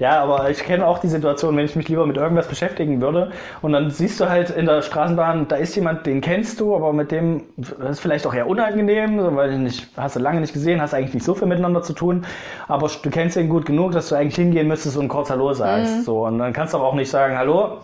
Ja, 0.00 0.22
aber 0.22 0.48
ich 0.48 0.64
kenne 0.64 0.86
auch 0.86 0.98
die 0.98 1.08
Situation, 1.08 1.54
wenn 1.58 1.66
ich 1.66 1.76
mich 1.76 1.88
lieber 1.88 2.06
mit 2.06 2.16
irgendwas 2.16 2.48
beschäftigen 2.48 3.02
würde. 3.02 3.32
Und 3.60 3.72
dann 3.72 3.90
siehst 3.90 4.18
du 4.18 4.30
halt 4.30 4.48
in 4.48 4.64
der 4.64 4.80
Straßenbahn, 4.80 5.46
da 5.48 5.56
ist 5.56 5.76
jemand, 5.76 6.06
den 6.06 6.22
kennst 6.22 6.58
du, 6.58 6.74
aber 6.74 6.94
mit 6.94 7.12
dem 7.12 7.42
ist 7.88 8.00
vielleicht 8.00 8.26
auch 8.26 8.32
eher 8.32 8.48
unangenehm, 8.48 9.36
weil 9.36 9.58
nicht, 9.58 9.90
hast 9.98 10.16
du 10.16 10.20
lange 10.20 10.40
nicht 10.40 10.54
gesehen, 10.54 10.80
hast 10.80 10.94
eigentlich 10.94 11.12
nicht 11.12 11.26
so 11.26 11.34
viel 11.34 11.46
miteinander 11.46 11.82
zu 11.82 11.92
tun, 11.92 12.24
aber 12.66 12.90
du 13.02 13.10
kennst 13.10 13.36
ihn 13.36 13.50
gut 13.50 13.66
genug, 13.66 13.92
dass 13.92 14.08
du 14.08 14.14
eigentlich 14.14 14.36
hingehen 14.36 14.68
müsstest 14.68 14.96
und 14.96 15.08
kurz 15.08 15.28
Hallo 15.28 15.52
sagst. 15.52 16.06
So, 16.06 16.24
und 16.24 16.38
dann 16.38 16.54
kannst 16.54 16.72
du 16.72 16.78
aber 16.78 16.86
auch 16.86 16.94
nicht 16.94 17.10
sagen, 17.10 17.36
Hallo, 17.36 17.80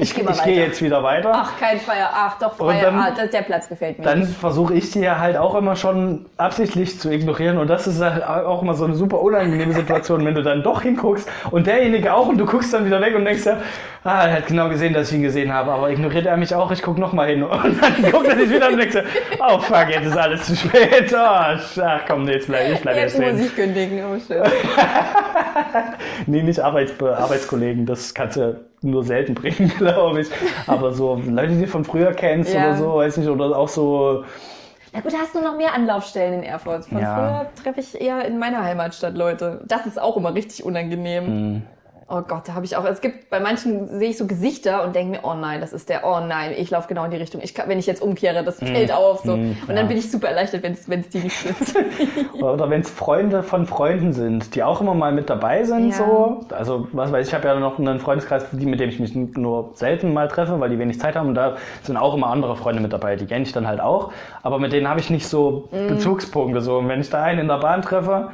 ich, 0.00 0.14
geh 0.14 0.22
mal 0.22 0.32
ich 0.34 0.42
gehe 0.42 0.66
jetzt 0.66 0.82
wieder 0.82 1.02
weiter. 1.02 1.32
Ach, 1.34 1.52
kein 1.58 1.78
Freier. 1.78 2.10
Ach, 2.12 2.38
doch, 2.38 2.54
Freier. 2.56 2.84
dann- 2.84 2.98
ah, 2.98 3.10
das, 3.16 3.30
der 3.30 3.42
Platz 3.42 3.68
gefällt 3.68 3.98
mir. 3.98 4.04
dann 4.04 4.24
versuche 4.24 4.74
ich 4.74 4.90
sie 4.90 5.00
ja 5.02 5.18
halt 5.18 5.36
auch 5.36 5.54
immer 5.54 5.76
schon 5.76 6.26
absichtlich 6.36 6.98
zu 6.98 7.10
ignorieren 7.10 7.58
und 7.58 7.68
das 7.68 7.86
ist 7.86 8.00
halt 8.00 8.24
auch 8.24 8.62
immer 8.62 8.74
so 8.74 8.84
eine 8.84 8.94
super 8.94 9.20
unangenehme 9.20 9.72
Situation, 9.72 10.24
wenn 10.24 10.34
du 10.34 10.42
dann 10.42 10.62
doch 10.62 10.82
hinguckst 10.82 11.28
und 11.50 11.66
derjenige 11.66 12.12
auch 12.14 12.28
und 12.28 12.38
du 12.38 12.46
guckst 12.46 12.72
dann 12.72 12.86
wieder 12.86 13.00
weg 13.00 13.14
und 13.14 13.24
denkst 13.24 13.44
ja, 13.44 13.58
ah, 14.04 14.26
er 14.26 14.34
hat 14.34 14.46
genau 14.46 14.68
gesehen, 14.68 14.94
dass 14.94 15.10
ich 15.10 15.16
ihn 15.16 15.22
gesehen 15.22 15.52
habe, 15.52 15.72
aber 15.72 15.90
ignoriert 15.90 16.26
er 16.26 16.36
mich 16.36 16.54
auch, 16.54 16.70
ich 16.70 16.82
guck 16.82 16.98
noch 16.98 17.12
mal 17.12 17.28
hin 17.28 17.42
und 17.42 17.82
dann 17.82 18.10
guckt 18.10 18.28
er 18.28 18.36
sich 18.36 18.50
wieder 18.50 18.68
und 18.68 18.78
denkst 18.78 18.96
oh 19.40 19.58
fuck, 19.58 19.88
jetzt 19.90 20.06
ist 20.06 20.16
alles 20.16 20.44
zu 20.44 20.56
spät, 20.56 21.12
oh, 21.12 21.16
ach 21.18 22.00
komm, 22.08 22.24
nee, 22.24 22.32
jetzt 22.32 22.46
bleib, 22.46 22.70
ich 22.72 22.80
bleib 22.80 22.96
Jetzt 22.96 23.18
jetzt 23.18 23.32
muss 23.32 23.46
ich 23.46 23.54
kündigen. 23.54 24.02
Oh, 24.04 24.18
schön. 24.26 24.42
Nee, 26.26 26.42
nicht 26.42 26.60
Arbeits 26.60 26.92
Arbeitskollegen, 27.02 27.86
das 27.86 28.14
kannst 28.14 28.36
du 28.36 28.56
nur 28.90 29.04
selten 29.04 29.34
bringen, 29.34 29.70
glaube 29.78 30.20
ich, 30.22 30.28
aber 30.66 30.92
so 30.92 31.14
Leute, 31.26 31.54
die 31.54 31.60
du 31.62 31.66
von 31.68 31.84
früher 31.84 32.12
kennst 32.12 32.52
Ja. 32.54 32.60
oder 32.60 32.76
so, 32.76 32.94
weiß 32.96 33.16
nicht, 33.18 33.28
oder 33.28 33.56
auch 33.56 33.68
so 33.68 34.24
Na 34.92 35.00
gut, 35.00 35.12
da 35.12 35.18
hast 35.18 35.34
du 35.34 35.40
noch 35.40 35.56
mehr 35.56 35.74
Anlaufstellen 35.74 36.34
in 36.34 36.42
Erfurt. 36.42 36.86
Von 36.86 36.98
Ja. 37.00 37.14
früher 37.14 37.46
treffe 37.62 37.80
ich 37.80 38.00
eher 38.00 38.24
in 38.24 38.38
meiner 38.38 38.62
Heimatstadt 38.64 39.16
Leute. 39.16 39.60
Das 39.66 39.84
ist 39.86 40.00
auch 40.00 40.16
immer 40.16 40.34
richtig 40.34 40.64
unangenehm. 40.64 41.26
Hm. 41.26 41.62
Oh 42.08 42.22
Gott, 42.22 42.46
da 42.46 42.54
habe 42.54 42.64
ich 42.64 42.76
auch. 42.76 42.84
Es 42.84 43.00
gibt 43.00 43.30
bei 43.30 43.40
manchen 43.40 43.88
sehe 43.98 44.10
ich 44.10 44.16
so 44.18 44.28
Gesichter 44.28 44.84
und 44.84 44.94
denke 44.94 45.18
mir, 45.18 45.20
oh 45.24 45.34
nein, 45.34 45.60
das 45.60 45.72
ist 45.72 45.88
der. 45.88 46.04
Oh 46.06 46.20
nein, 46.20 46.52
ich 46.56 46.70
laufe 46.70 46.86
genau 46.86 47.04
in 47.04 47.10
die 47.10 47.16
Richtung. 47.16 47.40
Ich 47.42 47.52
kann, 47.52 47.68
wenn 47.68 47.80
ich 47.80 47.86
jetzt 47.86 48.00
umkehre, 48.00 48.44
das 48.44 48.60
fällt 48.60 48.92
auf 48.92 49.22
so. 49.24 49.32
und 49.32 49.56
dann 49.66 49.76
ja. 49.76 49.82
bin 49.82 49.96
ich 49.96 50.08
super 50.08 50.28
erleichtert, 50.28 50.62
wenn 50.62 50.72
es 51.00 51.08
die 51.08 51.18
nicht 51.18 51.36
sind. 51.36 51.74
Oder 52.40 52.70
wenn 52.70 52.82
es 52.82 52.90
Freunde 52.90 53.42
von 53.42 53.66
Freunden 53.66 54.12
sind, 54.12 54.54
die 54.54 54.62
auch 54.62 54.80
immer 54.80 54.94
mal 54.94 55.10
mit 55.10 55.28
dabei 55.28 55.64
sind, 55.64 55.90
Ja. 55.90 55.96
so. 55.96 56.40
Also, 56.54 56.86
was 56.92 57.10
weiß 57.10 57.26
ich, 57.26 57.32
ich 57.32 57.34
habe 57.34 57.48
ja 57.48 57.58
noch 57.58 57.78
einen 57.80 57.98
Freundeskreis, 57.98 58.46
die, 58.52 58.66
mit 58.66 58.78
dem 58.78 58.88
ich 58.90 59.00
mich 59.00 59.14
nur 59.16 59.70
selten 59.74 60.12
mal 60.12 60.28
treffe, 60.28 60.60
weil 60.60 60.70
die 60.70 60.78
wenig 60.78 61.00
Zeit 61.00 61.16
haben. 61.16 61.28
Und 61.30 61.34
da 61.34 61.56
sind 61.82 61.96
auch 61.96 62.14
immer 62.14 62.28
andere 62.28 62.54
Freunde 62.56 62.80
mit 62.82 62.92
dabei, 62.92 63.16
die 63.16 63.26
kenne 63.26 63.42
ich 63.44 63.52
dann 63.52 63.66
halt 63.66 63.80
auch. 63.80 64.12
Aber 64.44 64.60
mit 64.60 64.72
denen 64.72 64.88
habe 64.88 65.00
ich 65.00 65.10
nicht 65.10 65.26
so 65.26 65.68
Mhm. 65.72 65.88
Bezugspunkte. 65.88 66.60
So. 66.60 66.78
Und 66.78 66.88
wenn 66.88 67.00
ich 67.00 67.10
da 67.10 67.22
einen 67.24 67.40
in 67.40 67.48
der 67.48 67.58
Bahn 67.58 67.82
treffe, 67.82 68.28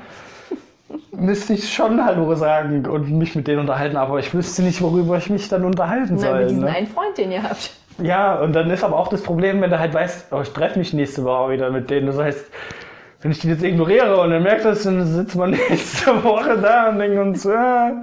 müsste 1.13 1.55
ich 1.55 1.73
schon 1.73 2.05
Hallo 2.05 2.35
sagen 2.35 2.87
und 2.87 3.11
mich 3.11 3.35
mit 3.35 3.47
denen 3.47 3.61
unterhalten. 3.61 3.97
Aber 3.97 4.19
ich 4.19 4.33
wüsste 4.35 4.63
nicht, 4.63 4.81
worüber 4.83 5.17
ich 5.19 5.31
mich 5.31 5.49
dann 5.49 5.65
unterhalten 5.65 6.15
Na, 6.17 6.21
soll. 6.21 6.41
mit 6.41 6.51
diesem 6.51 6.65
ne? 6.65 6.71
einen 6.71 6.87
Freund, 6.87 7.17
den 7.17 7.33
ihr 7.33 7.43
habt. 7.43 7.71
Ja, 8.03 8.41
und 8.41 8.55
dann 8.55 8.71
ist 8.71 8.83
aber 8.83 8.99
auch 8.99 9.09
das 9.09 9.23
Problem, 9.23 9.61
wenn 9.61 9.71
du 9.71 9.79
halt 9.79 9.95
weißt, 9.95 10.33
oh, 10.33 10.41
ich 10.43 10.51
treffe 10.51 10.79
mich 10.79 10.93
nächste 10.93 11.25
Woche 11.25 11.53
wieder 11.53 11.71
mit 11.71 11.91
denen. 11.91 12.07
Das 12.07 12.19
heißt, 12.19 12.47
wenn 13.21 13.31
ich 13.31 13.39
die 13.39 13.49
jetzt 13.49 13.63
ignoriere 13.63 14.21
und 14.21 14.31
dann 14.31 14.43
merkt 14.43 14.65
das, 14.65 14.83
dann 14.83 15.07
sitzen 15.07 15.39
wir 15.39 15.47
nächste 15.69 16.25
Woche 16.25 16.59
da 16.59 16.89
und 16.89 16.99
denken 16.99 17.19
uns, 17.19 17.45
ja, 17.45 18.01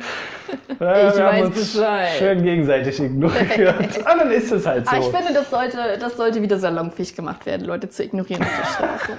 ja, 0.80 1.10
Ich 1.10 1.17
wir 1.17 1.25
haben 1.25 1.41
uns 1.41 1.73
Bescheid. 1.73 2.10
schön 2.17 2.43
gegenseitig 2.43 2.99
ignoriert. 3.02 3.97
und 3.97 4.19
dann 4.19 4.32
ist 4.32 4.52
es 4.52 4.65
halt 4.65 4.88
so. 4.88 4.95
Aber 4.95 5.06
ich 5.06 5.12
finde, 5.15 5.34
das 5.34 5.49
sollte, 5.49 5.78
das 5.99 6.15
sollte 6.15 6.41
wieder 6.41 6.58
salonfähig 6.58 7.15
gemacht 7.15 7.45
werden, 7.45 7.65
Leute 7.65 7.89
zu 7.89 8.04
ignorieren 8.04 8.41
auf 8.43 8.58
der 8.58 8.65
Straße. 8.65 9.12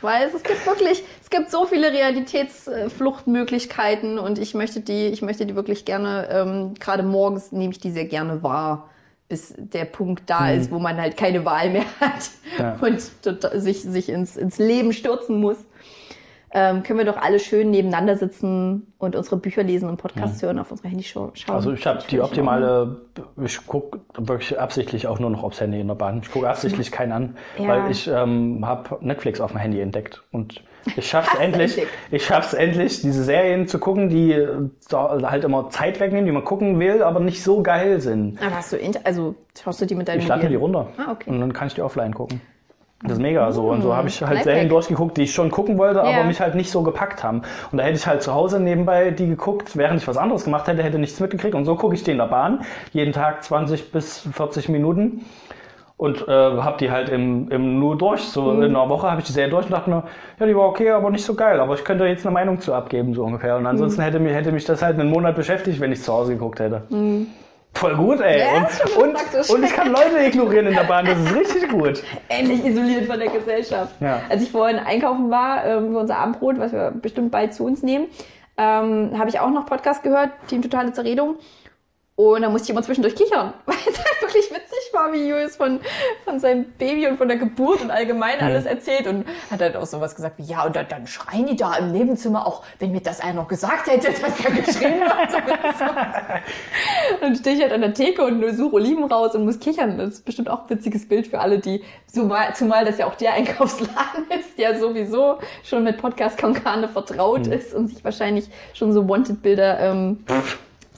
Weil 0.00 0.28
es, 0.28 0.34
es 0.34 0.42
gibt 0.42 0.66
wirklich, 0.66 1.02
es 1.22 1.30
gibt 1.30 1.50
so 1.50 1.66
viele 1.66 1.92
Realitätsfluchtmöglichkeiten 1.92 4.18
und 4.18 4.38
ich 4.38 4.54
möchte 4.54 4.80
die, 4.80 5.06
ich 5.06 5.22
möchte 5.22 5.46
die 5.46 5.56
wirklich 5.56 5.84
gerne, 5.84 6.28
ähm, 6.30 6.74
gerade 6.78 7.02
morgens 7.02 7.52
nehme 7.52 7.72
ich 7.72 7.80
die 7.80 7.90
sehr 7.90 8.06
gerne 8.06 8.42
wahr, 8.42 8.88
bis 9.28 9.54
der 9.58 9.84
Punkt 9.84 10.30
da 10.30 10.50
ist, 10.50 10.70
wo 10.70 10.78
man 10.78 10.96
halt 10.98 11.16
keine 11.16 11.44
Wahl 11.44 11.70
mehr 11.70 11.84
hat 12.00 12.30
Ja. 12.58 12.76
und 12.82 13.00
tota- 13.22 13.58
sich, 13.58 13.82
sich 13.82 14.08
ins, 14.08 14.36
ins 14.36 14.58
Leben 14.58 14.92
stürzen 14.92 15.40
muss. 15.40 15.58
Ähm, 16.50 16.82
können 16.82 16.98
wir 16.98 17.06
doch 17.06 17.16
alle 17.18 17.38
schön 17.38 17.70
nebeneinander 17.70 18.16
sitzen 18.16 18.92
und 18.98 19.14
unsere 19.16 19.36
Bücher 19.36 19.62
lesen 19.62 19.88
und 19.88 19.96
Podcasts 19.98 20.42
hören 20.42 20.58
auf 20.58 20.70
unserer 20.70 20.88
Handy 20.88 21.04
schauen. 21.04 21.32
Also 21.48 21.72
ich 21.72 21.86
habe 21.86 22.00
die 22.10 22.20
optimale, 22.20 23.02
ich 23.44 23.66
gucke 23.66 24.00
wirklich 24.16 24.58
absichtlich 24.58 25.06
auch 25.06 25.18
nur 25.18 25.30
noch 25.30 25.42
aufs 25.42 25.60
Handy 25.60 25.80
in 25.80 25.88
der 25.88 25.94
Bahn. 25.94 26.20
Ich 26.22 26.30
gucke 26.30 26.48
absichtlich 26.48 26.90
keinen 26.90 27.12
an, 27.12 27.36
Ja. 27.58 27.68
weil 27.68 27.90
ich 27.90 28.08
ähm, 28.08 28.64
habe 28.66 28.96
Netflix 29.04 29.40
auf 29.40 29.50
dem 29.52 29.58
Handy 29.60 29.80
entdeckt 29.80 30.22
und 30.32 30.62
ich 30.96 31.06
schaff's 31.10 31.34
endlich, 31.38 31.72
entdeckt? 31.76 31.92
ich 32.10 32.24
schaff's 32.24 32.54
endlich, 32.54 33.02
diese 33.02 33.24
Serien 33.24 33.66
zu 33.66 33.78
gucken, 33.78 34.08
die 34.08 34.32
äh, 34.32 34.48
halt 34.90 35.44
immer 35.44 35.68
Zeit 35.70 36.00
wegnehmen, 36.00 36.24
die 36.24 36.32
man 36.32 36.44
gucken 36.44 36.78
will, 36.80 37.02
aber 37.02 37.20
nicht 37.20 37.42
so 37.42 37.62
geil 37.62 38.00
sind. 38.00 38.40
Aber 38.40 38.56
hast 38.56 38.72
du, 38.72 38.78
also 39.04 39.34
schaust 39.62 39.80
du 39.82 39.86
die 39.86 39.94
mit 39.94 40.08
deinem 40.08 40.20
Ich 40.20 40.28
lade 40.28 40.44
mir 40.44 40.48
die 40.48 40.54
runter 40.56 40.88
Ah, 40.96 41.12
okay. 41.12 41.28
und 41.30 41.40
dann 41.40 41.52
kann 41.52 41.66
ich 41.68 41.74
die 41.74 41.82
offline 41.82 42.14
gucken. 42.14 42.40
Das 43.02 43.12
ist 43.12 43.20
mega 43.20 43.52
so. 43.52 43.68
Und 43.70 43.82
so 43.82 43.94
habe 43.94 44.08
ich 44.08 44.20
halt 44.20 44.30
Lifehack. 44.30 44.44
Serien 44.44 44.68
durchgeguckt, 44.68 45.16
die 45.16 45.22
ich 45.22 45.32
schon 45.32 45.50
gucken 45.52 45.78
wollte, 45.78 46.00
Ja. 46.00 46.04
aber 46.04 46.24
mich 46.24 46.40
halt 46.40 46.56
nicht 46.56 46.70
so 46.70 46.82
gepackt 46.82 47.22
haben. 47.22 47.42
Und 47.70 47.78
da 47.78 47.84
hätte 47.84 47.96
ich 47.96 48.06
halt 48.06 48.22
zu 48.22 48.34
Hause 48.34 48.58
nebenbei 48.58 49.12
die 49.12 49.28
geguckt, 49.28 49.76
während 49.76 50.00
ich 50.02 50.08
was 50.08 50.16
anderes 50.16 50.44
gemacht 50.44 50.66
hätte, 50.66 50.82
hätte 50.82 50.98
nichts 50.98 51.20
mitgekriegt. 51.20 51.54
Und 51.54 51.64
so 51.64 51.76
gucke 51.76 51.94
ich 51.94 52.02
die 52.02 52.10
in 52.10 52.18
der 52.18 52.26
Bahn, 52.26 52.62
jeden 52.92 53.12
Tag 53.12 53.44
20 53.44 53.92
bis 53.92 54.26
40 54.32 54.68
Minuten. 54.68 55.24
Und 55.96 56.26
äh, 56.28 56.30
habe 56.30 56.76
die 56.78 56.90
halt 56.92 57.08
im, 57.08 57.48
im 57.50 57.78
nur 57.80 57.96
durch. 57.98 58.22
So 58.22 58.42
Mhm. 58.42 58.62
in 58.62 58.76
einer 58.76 58.88
Woche 58.88 59.08
habe 59.10 59.20
ich 59.20 59.26
die 59.26 59.32
Serie 59.32 59.50
durch 59.50 59.66
und 59.66 59.72
dachte 59.72 59.90
mir, 59.90 60.04
ja, 60.38 60.46
die 60.46 60.56
war 60.56 60.66
okay, 60.68 60.90
aber 60.90 61.10
nicht 61.10 61.24
so 61.24 61.34
geil. 61.34 61.58
Aber 61.60 61.74
ich 61.74 61.84
könnte 61.84 62.04
jetzt 62.04 62.24
eine 62.26 62.32
Meinung 62.34 62.60
zu 62.60 62.72
abgeben, 62.74 63.14
so 63.14 63.24
ungefähr. 63.24 63.54
Und 63.56 63.62
Mhm. 63.62 63.68
ansonsten 63.68 64.02
hätte, 64.02 64.18
mich, 64.20 64.32
hätte 64.32 64.52
mich 64.52 64.64
das 64.64 64.82
halt 64.82 64.98
einen 64.98 65.10
Monat 65.10 65.34
beschäftigt, 65.36 65.80
wenn 65.80 65.90
ich 65.92 66.02
zu 66.02 66.12
Hause 66.12 66.32
geguckt 66.34 66.60
hätte. 66.60 66.82
Voll 67.74 67.94
gut, 67.94 68.20
ey. 68.20 68.40
Ja, 68.40 68.68
und, 68.96 69.14
und, 69.14 69.50
und 69.50 69.62
ich 69.62 69.72
kann 69.72 69.92
Leute 69.92 70.18
ignorieren 70.26 70.66
in 70.66 70.74
der 70.74 70.84
Bahn, 70.84 71.06
das 71.06 71.18
ist 71.18 71.34
richtig 71.34 71.70
gut. 71.70 72.02
Endlich 72.28 72.64
isoliert 72.64 73.06
von 73.06 73.18
der 73.18 73.28
Gesellschaft. 73.28 73.94
Ja. 74.00 74.20
Als 74.28 74.42
ich 74.42 74.50
vorhin 74.50 74.78
einkaufen 74.78 75.30
war 75.30 75.64
ähm, 75.64 75.92
für 75.92 75.98
unser 75.98 76.16
Abendbrot, 76.16 76.58
was 76.58 76.72
wir 76.72 76.90
bestimmt 76.90 77.30
bald 77.30 77.54
zu 77.54 77.64
uns 77.64 77.82
nehmen, 77.82 78.06
ähm, 78.56 79.16
habe 79.16 79.28
ich 79.28 79.38
auch 79.38 79.50
noch 79.50 79.66
Podcast 79.66 80.02
gehört, 80.02 80.30
Team 80.48 80.62
Totale 80.62 80.92
Zerredung. 80.92 81.36
Und 82.18 82.42
da 82.42 82.50
musste 82.50 82.66
ich 82.66 82.70
immer 82.70 82.82
zwischendurch 82.82 83.14
kichern, 83.14 83.52
weil 83.66 83.76
es 83.88 83.96
halt 83.96 84.20
wirklich 84.20 84.50
witzig 84.50 84.90
war, 84.92 85.12
wie 85.12 85.28
Julius 85.28 85.54
von, 85.54 85.78
von 86.24 86.40
seinem 86.40 86.64
Baby 86.72 87.06
und 87.06 87.16
von 87.16 87.28
der 87.28 87.36
Geburt 87.36 87.80
und 87.80 87.92
allgemein 87.92 88.40
alles 88.40 88.64
erzählt 88.66 89.06
und 89.06 89.24
hat 89.52 89.60
halt 89.60 89.76
auch 89.76 89.86
sowas 89.86 90.16
gesagt 90.16 90.36
wie, 90.38 90.42
ja, 90.42 90.64
und 90.64 90.74
dann, 90.74 90.88
dann 90.88 91.06
schreien 91.06 91.46
die 91.46 91.54
da 91.54 91.76
im 91.76 91.92
Nebenzimmer 91.92 92.44
auch, 92.44 92.64
wenn 92.80 92.90
mir 92.90 93.02
das 93.02 93.20
einer 93.20 93.34
noch 93.34 93.46
gesagt 93.46 93.86
hätte, 93.86 94.08
dass 94.20 94.44
er 94.44 94.50
geschrien 94.50 95.00
hat. 95.08 95.32
Und 95.32 95.78
so. 95.78 95.84
Dann 97.20 97.36
stehe 97.36 97.54
ich 97.54 97.62
halt 97.62 97.72
an 97.72 97.82
der 97.82 97.94
Theke 97.94 98.24
und 98.24 98.44
suche 98.56 98.74
Oliven 98.74 99.04
raus 99.04 99.34
und 99.34 99.44
muss 99.44 99.60
kichern. 99.60 99.96
Das 99.98 100.14
ist 100.14 100.24
bestimmt 100.24 100.50
auch 100.50 100.62
ein 100.62 100.70
witziges 100.70 101.06
Bild 101.06 101.28
für 101.28 101.38
alle, 101.38 101.58
die, 101.60 101.84
zumal, 102.12 102.54
zumal 102.54 102.84
das 102.84 102.98
ja 102.98 103.06
auch 103.06 103.14
der 103.14 103.34
Einkaufsladen 103.34 104.26
ist, 104.38 104.58
der 104.58 104.78
sowieso 104.80 105.38
schon 105.62 105.84
mit 105.84 105.98
Podcast 105.98 106.38
Konkane 106.38 106.88
vertraut 106.88 107.46
Mhm. 107.46 107.52
ist 107.52 107.74
und 107.74 107.88
sich 107.88 108.04
wahrscheinlich 108.04 108.48
schon 108.74 108.92
so 108.92 109.08
Wanted-Bilder, 109.08 109.78
ähm, 109.80 110.24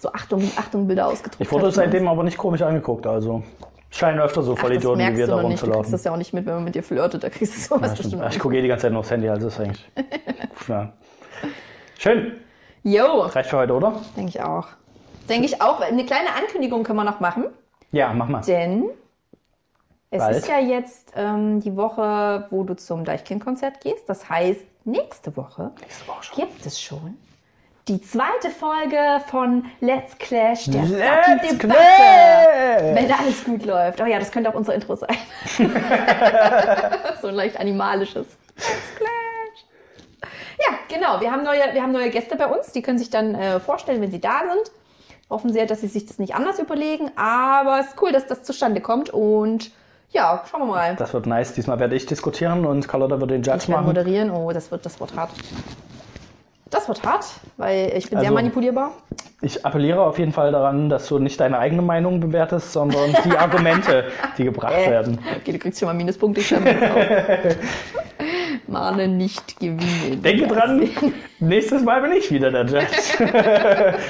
so 0.01 0.13
Achtung, 0.13 0.43
Achtung 0.57 0.87
Bilder 0.87 1.07
ausgedruckt 1.09 1.41
Ich 1.41 1.53
wurde 1.53 1.71
seitdem 1.71 2.09
aber 2.09 2.23
nicht 2.25 2.39
komisch 2.39 2.63
angeguckt, 2.63 3.07
also 3.07 3.43
scheinen 3.91 4.21
öfter 4.21 4.43
so 4.43 4.53
Ach, 4.53 4.55
das 4.57 4.63
Vollidioten 4.63 5.01
wie 5.01 5.17
wir 5.17 5.27
da 5.27 5.37
nicht. 5.37 5.43
Du 5.43 5.49
kriegst 5.49 5.63
rumzulaufen. 5.63 5.93
das 5.93 6.05
ja 6.05 6.13
auch 6.13 6.17
nicht 6.17 6.33
mit, 6.33 6.47
wenn 6.47 6.55
man 6.55 6.65
mit 6.65 6.75
dir 6.75 6.83
flirtet. 6.83 7.23
Da 7.25 7.31
kriegst 7.31 7.57
du 7.57 7.61
sowas 7.77 7.91
Ja, 7.91 7.97
bestimmt 7.97 8.25
ich 8.31 8.39
gucke 8.39 8.57
eh 8.57 8.63
die 8.63 8.69
ganze 8.69 8.83
Zeit 8.83 8.93
nur 8.93 9.01
aufs 9.01 9.11
Handy, 9.11 9.29
also 9.29 9.49
ist 9.49 9.61
eigentlich. 9.61 9.91
ja. 10.69 10.93
Schön. 11.99 12.41
Yo, 12.83 13.05
Reicht 13.23 13.51
für 13.51 13.59
heute, 13.59 13.75
oder? 13.75 14.01
denke 14.17 14.31
ich 14.31 14.43
auch. 14.43 14.69
Denke 15.29 15.47
ich 15.47 15.61
auch. 15.61 15.81
Eine 15.81 16.05
kleine 16.07 16.29
Ankündigung 16.35 16.83
können 16.83 16.99
wir 16.99 17.05
noch 17.05 17.21
machen. 17.21 17.45
Ja, 17.93 18.13
mach 18.15 18.29
mal. 18.29 18.41
Denn 18.41 18.85
es 20.11 20.19
Bald. 20.19 20.37
ist 20.39 20.49
ja 20.49 20.59
jetzt 20.59 21.13
ähm, 21.15 21.61
die 21.61 21.77
Woche, 21.77 22.47
wo 22.51 22.65
du 22.65 22.75
zum 22.75 23.05
Deichkind-Konzert 23.05 23.81
gehst. 23.81 24.09
Das 24.09 24.29
heißt, 24.29 24.63
nächste 24.85 25.37
Woche 25.37 25.73
Nächste 25.81 26.09
Woche 26.09 26.35
gibt 26.37 26.65
es 26.65 26.81
schon 26.81 27.17
die 27.89 28.01
zweite 28.01 28.51
Folge 28.51 29.21
von 29.29 29.65
Let's 29.81 30.17
Clash, 30.19 30.67
der 30.67 30.83
Let's 30.83 31.27
Saki-Debatte. 31.27 31.59
Clash! 31.59 32.95
Wenn 32.95 33.13
alles 33.13 33.45
gut 33.45 33.65
läuft. 33.65 34.01
Oh 34.01 34.05
ja, 34.07 34.19
das 34.19 34.31
könnte 34.31 34.51
auch 34.51 34.55
unser 34.55 34.75
Intro 34.75 34.95
sein. 34.97 35.17
so 37.21 37.29
ein 37.29 37.35
leicht 37.35 37.59
animalisches. 37.59 38.27
Let's 38.57 38.95
Clash. 38.97 40.31
Ja, 40.61 40.75
genau. 40.95 41.21
Wir 41.21 41.33
haben 41.33 41.43
neue, 41.43 41.63
wir 41.73 41.83
haben 41.83 41.93
neue 41.93 42.11
Gäste 42.11 42.37
bei 42.37 42.47
uns. 42.47 42.73
Die 42.73 42.83
können 42.83 42.99
sich 42.99 43.11
dann 43.11 43.35
äh, 43.35 43.61
vorstellen, 43.61 44.01
wenn 44.03 44.11
sie 44.11 44.21
da 44.21 44.41
sind. 44.41 44.71
Hoffen 45.31 45.53
sehr, 45.53 45.67
dass 45.67 45.81
sie 45.81 45.87
sich 45.89 46.07
das 46.07 46.19
nicht 46.19 46.35
anders 46.35 46.59
überlegen. 46.59 47.11
Aber 47.17 47.81
es 47.81 47.89
ist 47.89 48.03
cool, 48.03 48.13
dass 48.13 48.27
das 48.27 48.43
zustande 48.43 48.81
kommt. 48.81 49.11
Und 49.11 49.71
ja, 50.11 50.45
schauen 50.51 50.61
wir 50.63 50.67
mal. 50.67 50.97
Das 50.97 51.15
wird 51.15 51.27
nice. 51.27 51.55
Diesmal 51.55 51.79
werde 51.79 51.97
ich 51.97 52.05
diskutieren 52.07 52.67
und 52.67 52.87
Carlotta 52.89 53.21
wird 53.21 53.31
den 53.31 53.43
Judge 53.43 53.59
Ich 53.63 53.69
machen. 53.69 53.87
moderieren. 53.87 54.31
Oh, 54.31 54.53
das 54.53 54.71
wird, 54.71 54.85
das 54.85 55.01
wird 55.01 55.15
hart. 55.17 55.31
Das 56.71 56.87
wird 56.89 57.03
hart, 57.05 57.27
weil 57.57 57.93
ich 57.97 58.05
bin 58.09 58.21
sehr 58.21 58.29
Also- 58.29 58.35
manipulierbar. 58.35 58.93
Ich 59.43 59.65
appelliere 59.65 60.03
auf 60.03 60.19
jeden 60.19 60.33
Fall 60.33 60.53
daran, 60.53 60.91
dass 60.91 61.09
du 61.09 61.19
nicht 61.19 61.41
deine 61.41 61.59
eigene 61.59 61.81
Meinung 61.83 62.21
bewertest, 62.21 62.73
sondern 62.73 63.15
die 63.25 63.37
Argumente, 63.37 64.05
die 64.39 64.45
gebracht 64.45 64.75
Äh. 64.77 64.91
werden. 64.91 65.19
Okay, 65.41 65.53
du 65.53 65.59
kriegst 65.59 65.81
schon 65.81 65.87
mal 65.89 65.95
Minuspunkte. 65.95 66.41
Ich. 66.43 66.55
Mahne 68.69 69.09
nicht 69.09 69.59
gewinnen. 69.59 70.23
Denke 70.23 70.47
dran, 70.47 70.89
nächstes 71.41 71.83
Mal 71.83 72.03
bin 72.03 72.13
ich 72.13 72.31
wieder 72.31 72.51
der 72.51 72.67
Judge. 72.67 73.99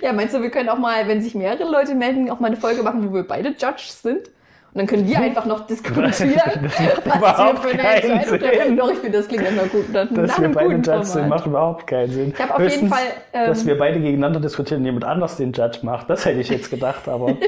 Ja, 0.00 0.12
meinst 0.12 0.34
du, 0.34 0.42
wir 0.42 0.50
können 0.50 0.68
auch 0.70 0.78
mal, 0.78 1.06
wenn 1.06 1.20
sich 1.22 1.34
mehrere 1.34 1.64
Leute 1.70 1.94
melden, 1.94 2.28
auch 2.30 2.40
mal 2.40 2.48
eine 2.48 2.56
Folge 2.56 2.82
machen, 2.82 3.08
wo 3.08 3.14
wir 3.14 3.26
beide 3.26 3.50
Judges 3.50 4.02
sind? 4.02 4.30
Und 4.74 4.78
dann 4.78 4.86
können 4.86 5.06
wir 5.06 5.18
einfach 5.20 5.44
noch 5.44 5.66
diskutieren, 5.66 6.10
was 6.12 7.38
wir 7.38 7.56
für 7.56 7.68
eine 7.70 7.82
Entscheidung 7.82 8.38
treffen. 8.38 8.76
Doch, 8.76 8.90
ich 8.90 8.98
finde, 8.98 9.18
das 9.18 9.28
klingt 9.28 9.46
immer 9.48 9.64
gut. 9.66 9.92
Nach 9.92 10.06
Dass 10.10 10.40
wir 10.40 10.50
beide 10.50 10.74
Judges 10.76 11.12
sind, 11.12 11.28
macht 11.28 11.46
überhaupt 11.46 11.86
keinen 11.86 12.10
Sinn. 12.10 12.32
Ich 12.34 12.42
habe 12.42 12.54
auf 12.54 12.70
jeden 12.70 12.88
Fall, 12.88 12.98
ähm, 13.34 13.46
dass 13.48 13.66
wir 13.66 13.76
beide 13.76 14.00
gegeneinander 14.00 14.40
diskutieren 14.40 14.80
und 14.80 14.86
jemand 14.86 15.04
anders 15.04 15.36
den 15.36 15.52
Judge 15.52 15.80
macht, 15.82 16.08
das 16.08 16.24
hätte 16.24 16.40
ich 16.40 16.48
jetzt 16.48 16.70
gedacht, 16.70 17.06
aber 17.08 17.36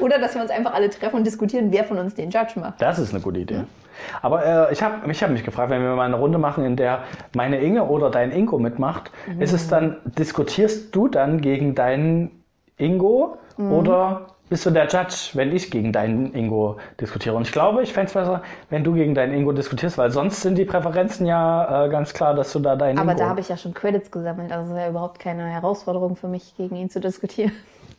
Oder 0.00 0.18
dass 0.18 0.34
wir 0.34 0.42
uns 0.42 0.50
einfach 0.50 0.74
alle 0.74 0.90
treffen 0.90 1.16
und 1.16 1.26
diskutieren, 1.26 1.68
wer 1.70 1.84
von 1.84 1.98
uns 1.98 2.14
den 2.14 2.30
Judge 2.30 2.58
macht. 2.58 2.80
das 2.82 2.98
ist 2.98 3.12
eine 3.14 3.22
gute 3.22 3.40
Idee. 3.40 3.60
Aber 4.20 4.44
äh, 4.44 4.72
ich 4.72 4.82
habe 4.82 5.06
mich, 5.06 5.22
hab 5.22 5.30
mich 5.30 5.44
gefragt, 5.44 5.70
wenn 5.70 5.80
wir 5.82 5.94
mal 5.94 6.06
eine 6.06 6.16
Runde 6.16 6.38
machen, 6.38 6.64
in 6.64 6.76
der 6.76 7.04
meine 7.34 7.60
Inge 7.60 7.84
oder 7.84 8.10
dein 8.10 8.32
Ingo 8.32 8.58
mitmacht, 8.58 9.10
Mhm. 9.28 9.40
ist 9.42 9.52
es 9.52 9.68
dann, 9.68 9.98
diskutierst 10.18 10.94
du 10.94 11.06
dann 11.08 11.40
gegen 11.40 11.74
deinen 11.74 12.42
Ingo 12.78 13.36
Mhm. 13.56 13.72
oder 13.72 14.22
bist 14.52 14.66
du 14.66 14.70
der 14.70 14.86
Judge, 14.86 15.30
wenn 15.32 15.50
ich 15.56 15.70
gegen 15.70 15.92
deinen 15.92 16.34
Ingo 16.34 16.76
diskutiere? 17.00 17.34
Und 17.34 17.46
ich 17.46 17.52
glaube, 17.52 17.82
ich 17.82 17.94
fände 17.94 18.08
es 18.08 18.12
besser, 18.12 18.42
wenn 18.68 18.84
du 18.84 18.92
gegen 18.92 19.14
deinen 19.14 19.32
Ingo 19.32 19.52
diskutierst, 19.52 19.96
weil 19.96 20.10
sonst 20.10 20.42
sind 20.42 20.58
die 20.58 20.66
Präferenzen 20.66 21.24
ja 21.24 21.86
äh, 21.86 21.88
ganz 21.88 22.12
klar, 22.12 22.34
dass 22.34 22.52
du 22.52 22.58
da 22.58 22.76
deinen 22.76 22.98
Aber 22.98 23.12
Ingo... 23.12 23.22
da 23.22 23.30
habe 23.30 23.40
ich 23.40 23.48
ja 23.48 23.56
schon 23.56 23.72
Credits 23.72 24.10
gesammelt, 24.10 24.52
also 24.52 24.66
es 24.66 24.76
ist 24.76 24.82
ja 24.84 24.90
überhaupt 24.90 25.20
keine 25.20 25.46
Herausforderung 25.46 26.16
für 26.16 26.28
mich, 26.28 26.54
gegen 26.58 26.76
ihn 26.76 26.90
zu 26.90 27.00
diskutieren. 27.00 27.52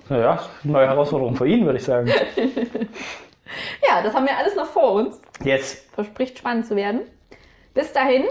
Naja, 0.10 0.44
neue 0.64 0.86
Herausforderung 0.86 1.36
für 1.36 1.48
ihn, 1.48 1.66
würde 1.66 1.80
ich 1.80 1.86
sagen. 1.86 2.12
Ja, 3.88 4.02
das 4.02 4.16
haben 4.16 4.26
wir 4.26 4.36
alles 4.36 4.56
noch 4.56 4.66
vor 4.66 4.94
uns. 4.94 5.22
Jetzt. 5.44 5.88
Verspricht 5.94 6.40
spannend 6.40 6.66
zu 6.66 6.76
werden. 6.76 7.02
Bis 7.76 7.94
dahin, 7.94 8.24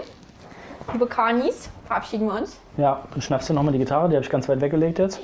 liebe 0.91 1.07
Kanis, 1.07 1.69
verabschieden 1.85 2.27
wir 2.27 2.41
uns. 2.41 2.59
Ja, 2.75 3.03
du 3.13 3.21
schnappst 3.21 3.49
dir 3.49 3.53
nochmal 3.53 3.71
die 3.71 3.79
Gitarre, 3.79 4.09
die 4.09 4.15
habe 4.15 4.25
ich 4.25 4.29
ganz 4.29 4.49
weit 4.49 4.59
weggelegt 4.59 4.99
jetzt. 4.99 5.21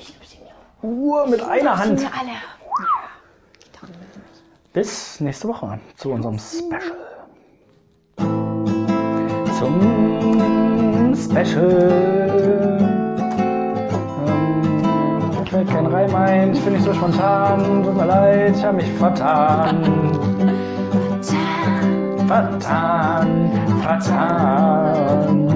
Uh, 0.81 1.25
mit 1.27 1.41
einer 1.41 1.77
Hand. 1.77 1.99
Wir 1.99 2.07
alle. 2.07 2.58
Bis 4.71 5.19
nächste 5.19 5.47
Woche 5.47 5.79
zu 5.95 6.11
unserem 6.11 6.37
Special. 6.37 6.79
Zum 9.57 11.15
Special. 11.15 12.77
Ähm, 14.27 15.29
mir 15.31 15.45
fällt 15.47 15.69
kein 15.69 15.87
Reim 15.87 16.13
ein, 16.13 16.53
ich 16.53 16.61
bin 16.61 16.73
nicht 16.73 16.85
so 16.85 16.93
spontan. 16.93 17.83
Tut 17.83 17.95
mir 17.95 18.05
leid, 18.05 18.55
ich 18.55 18.63
habe 18.63 18.77
mich 18.77 18.91
vertan. 18.93 19.83
Vertan, 22.27 23.51
vertan. 23.81 25.55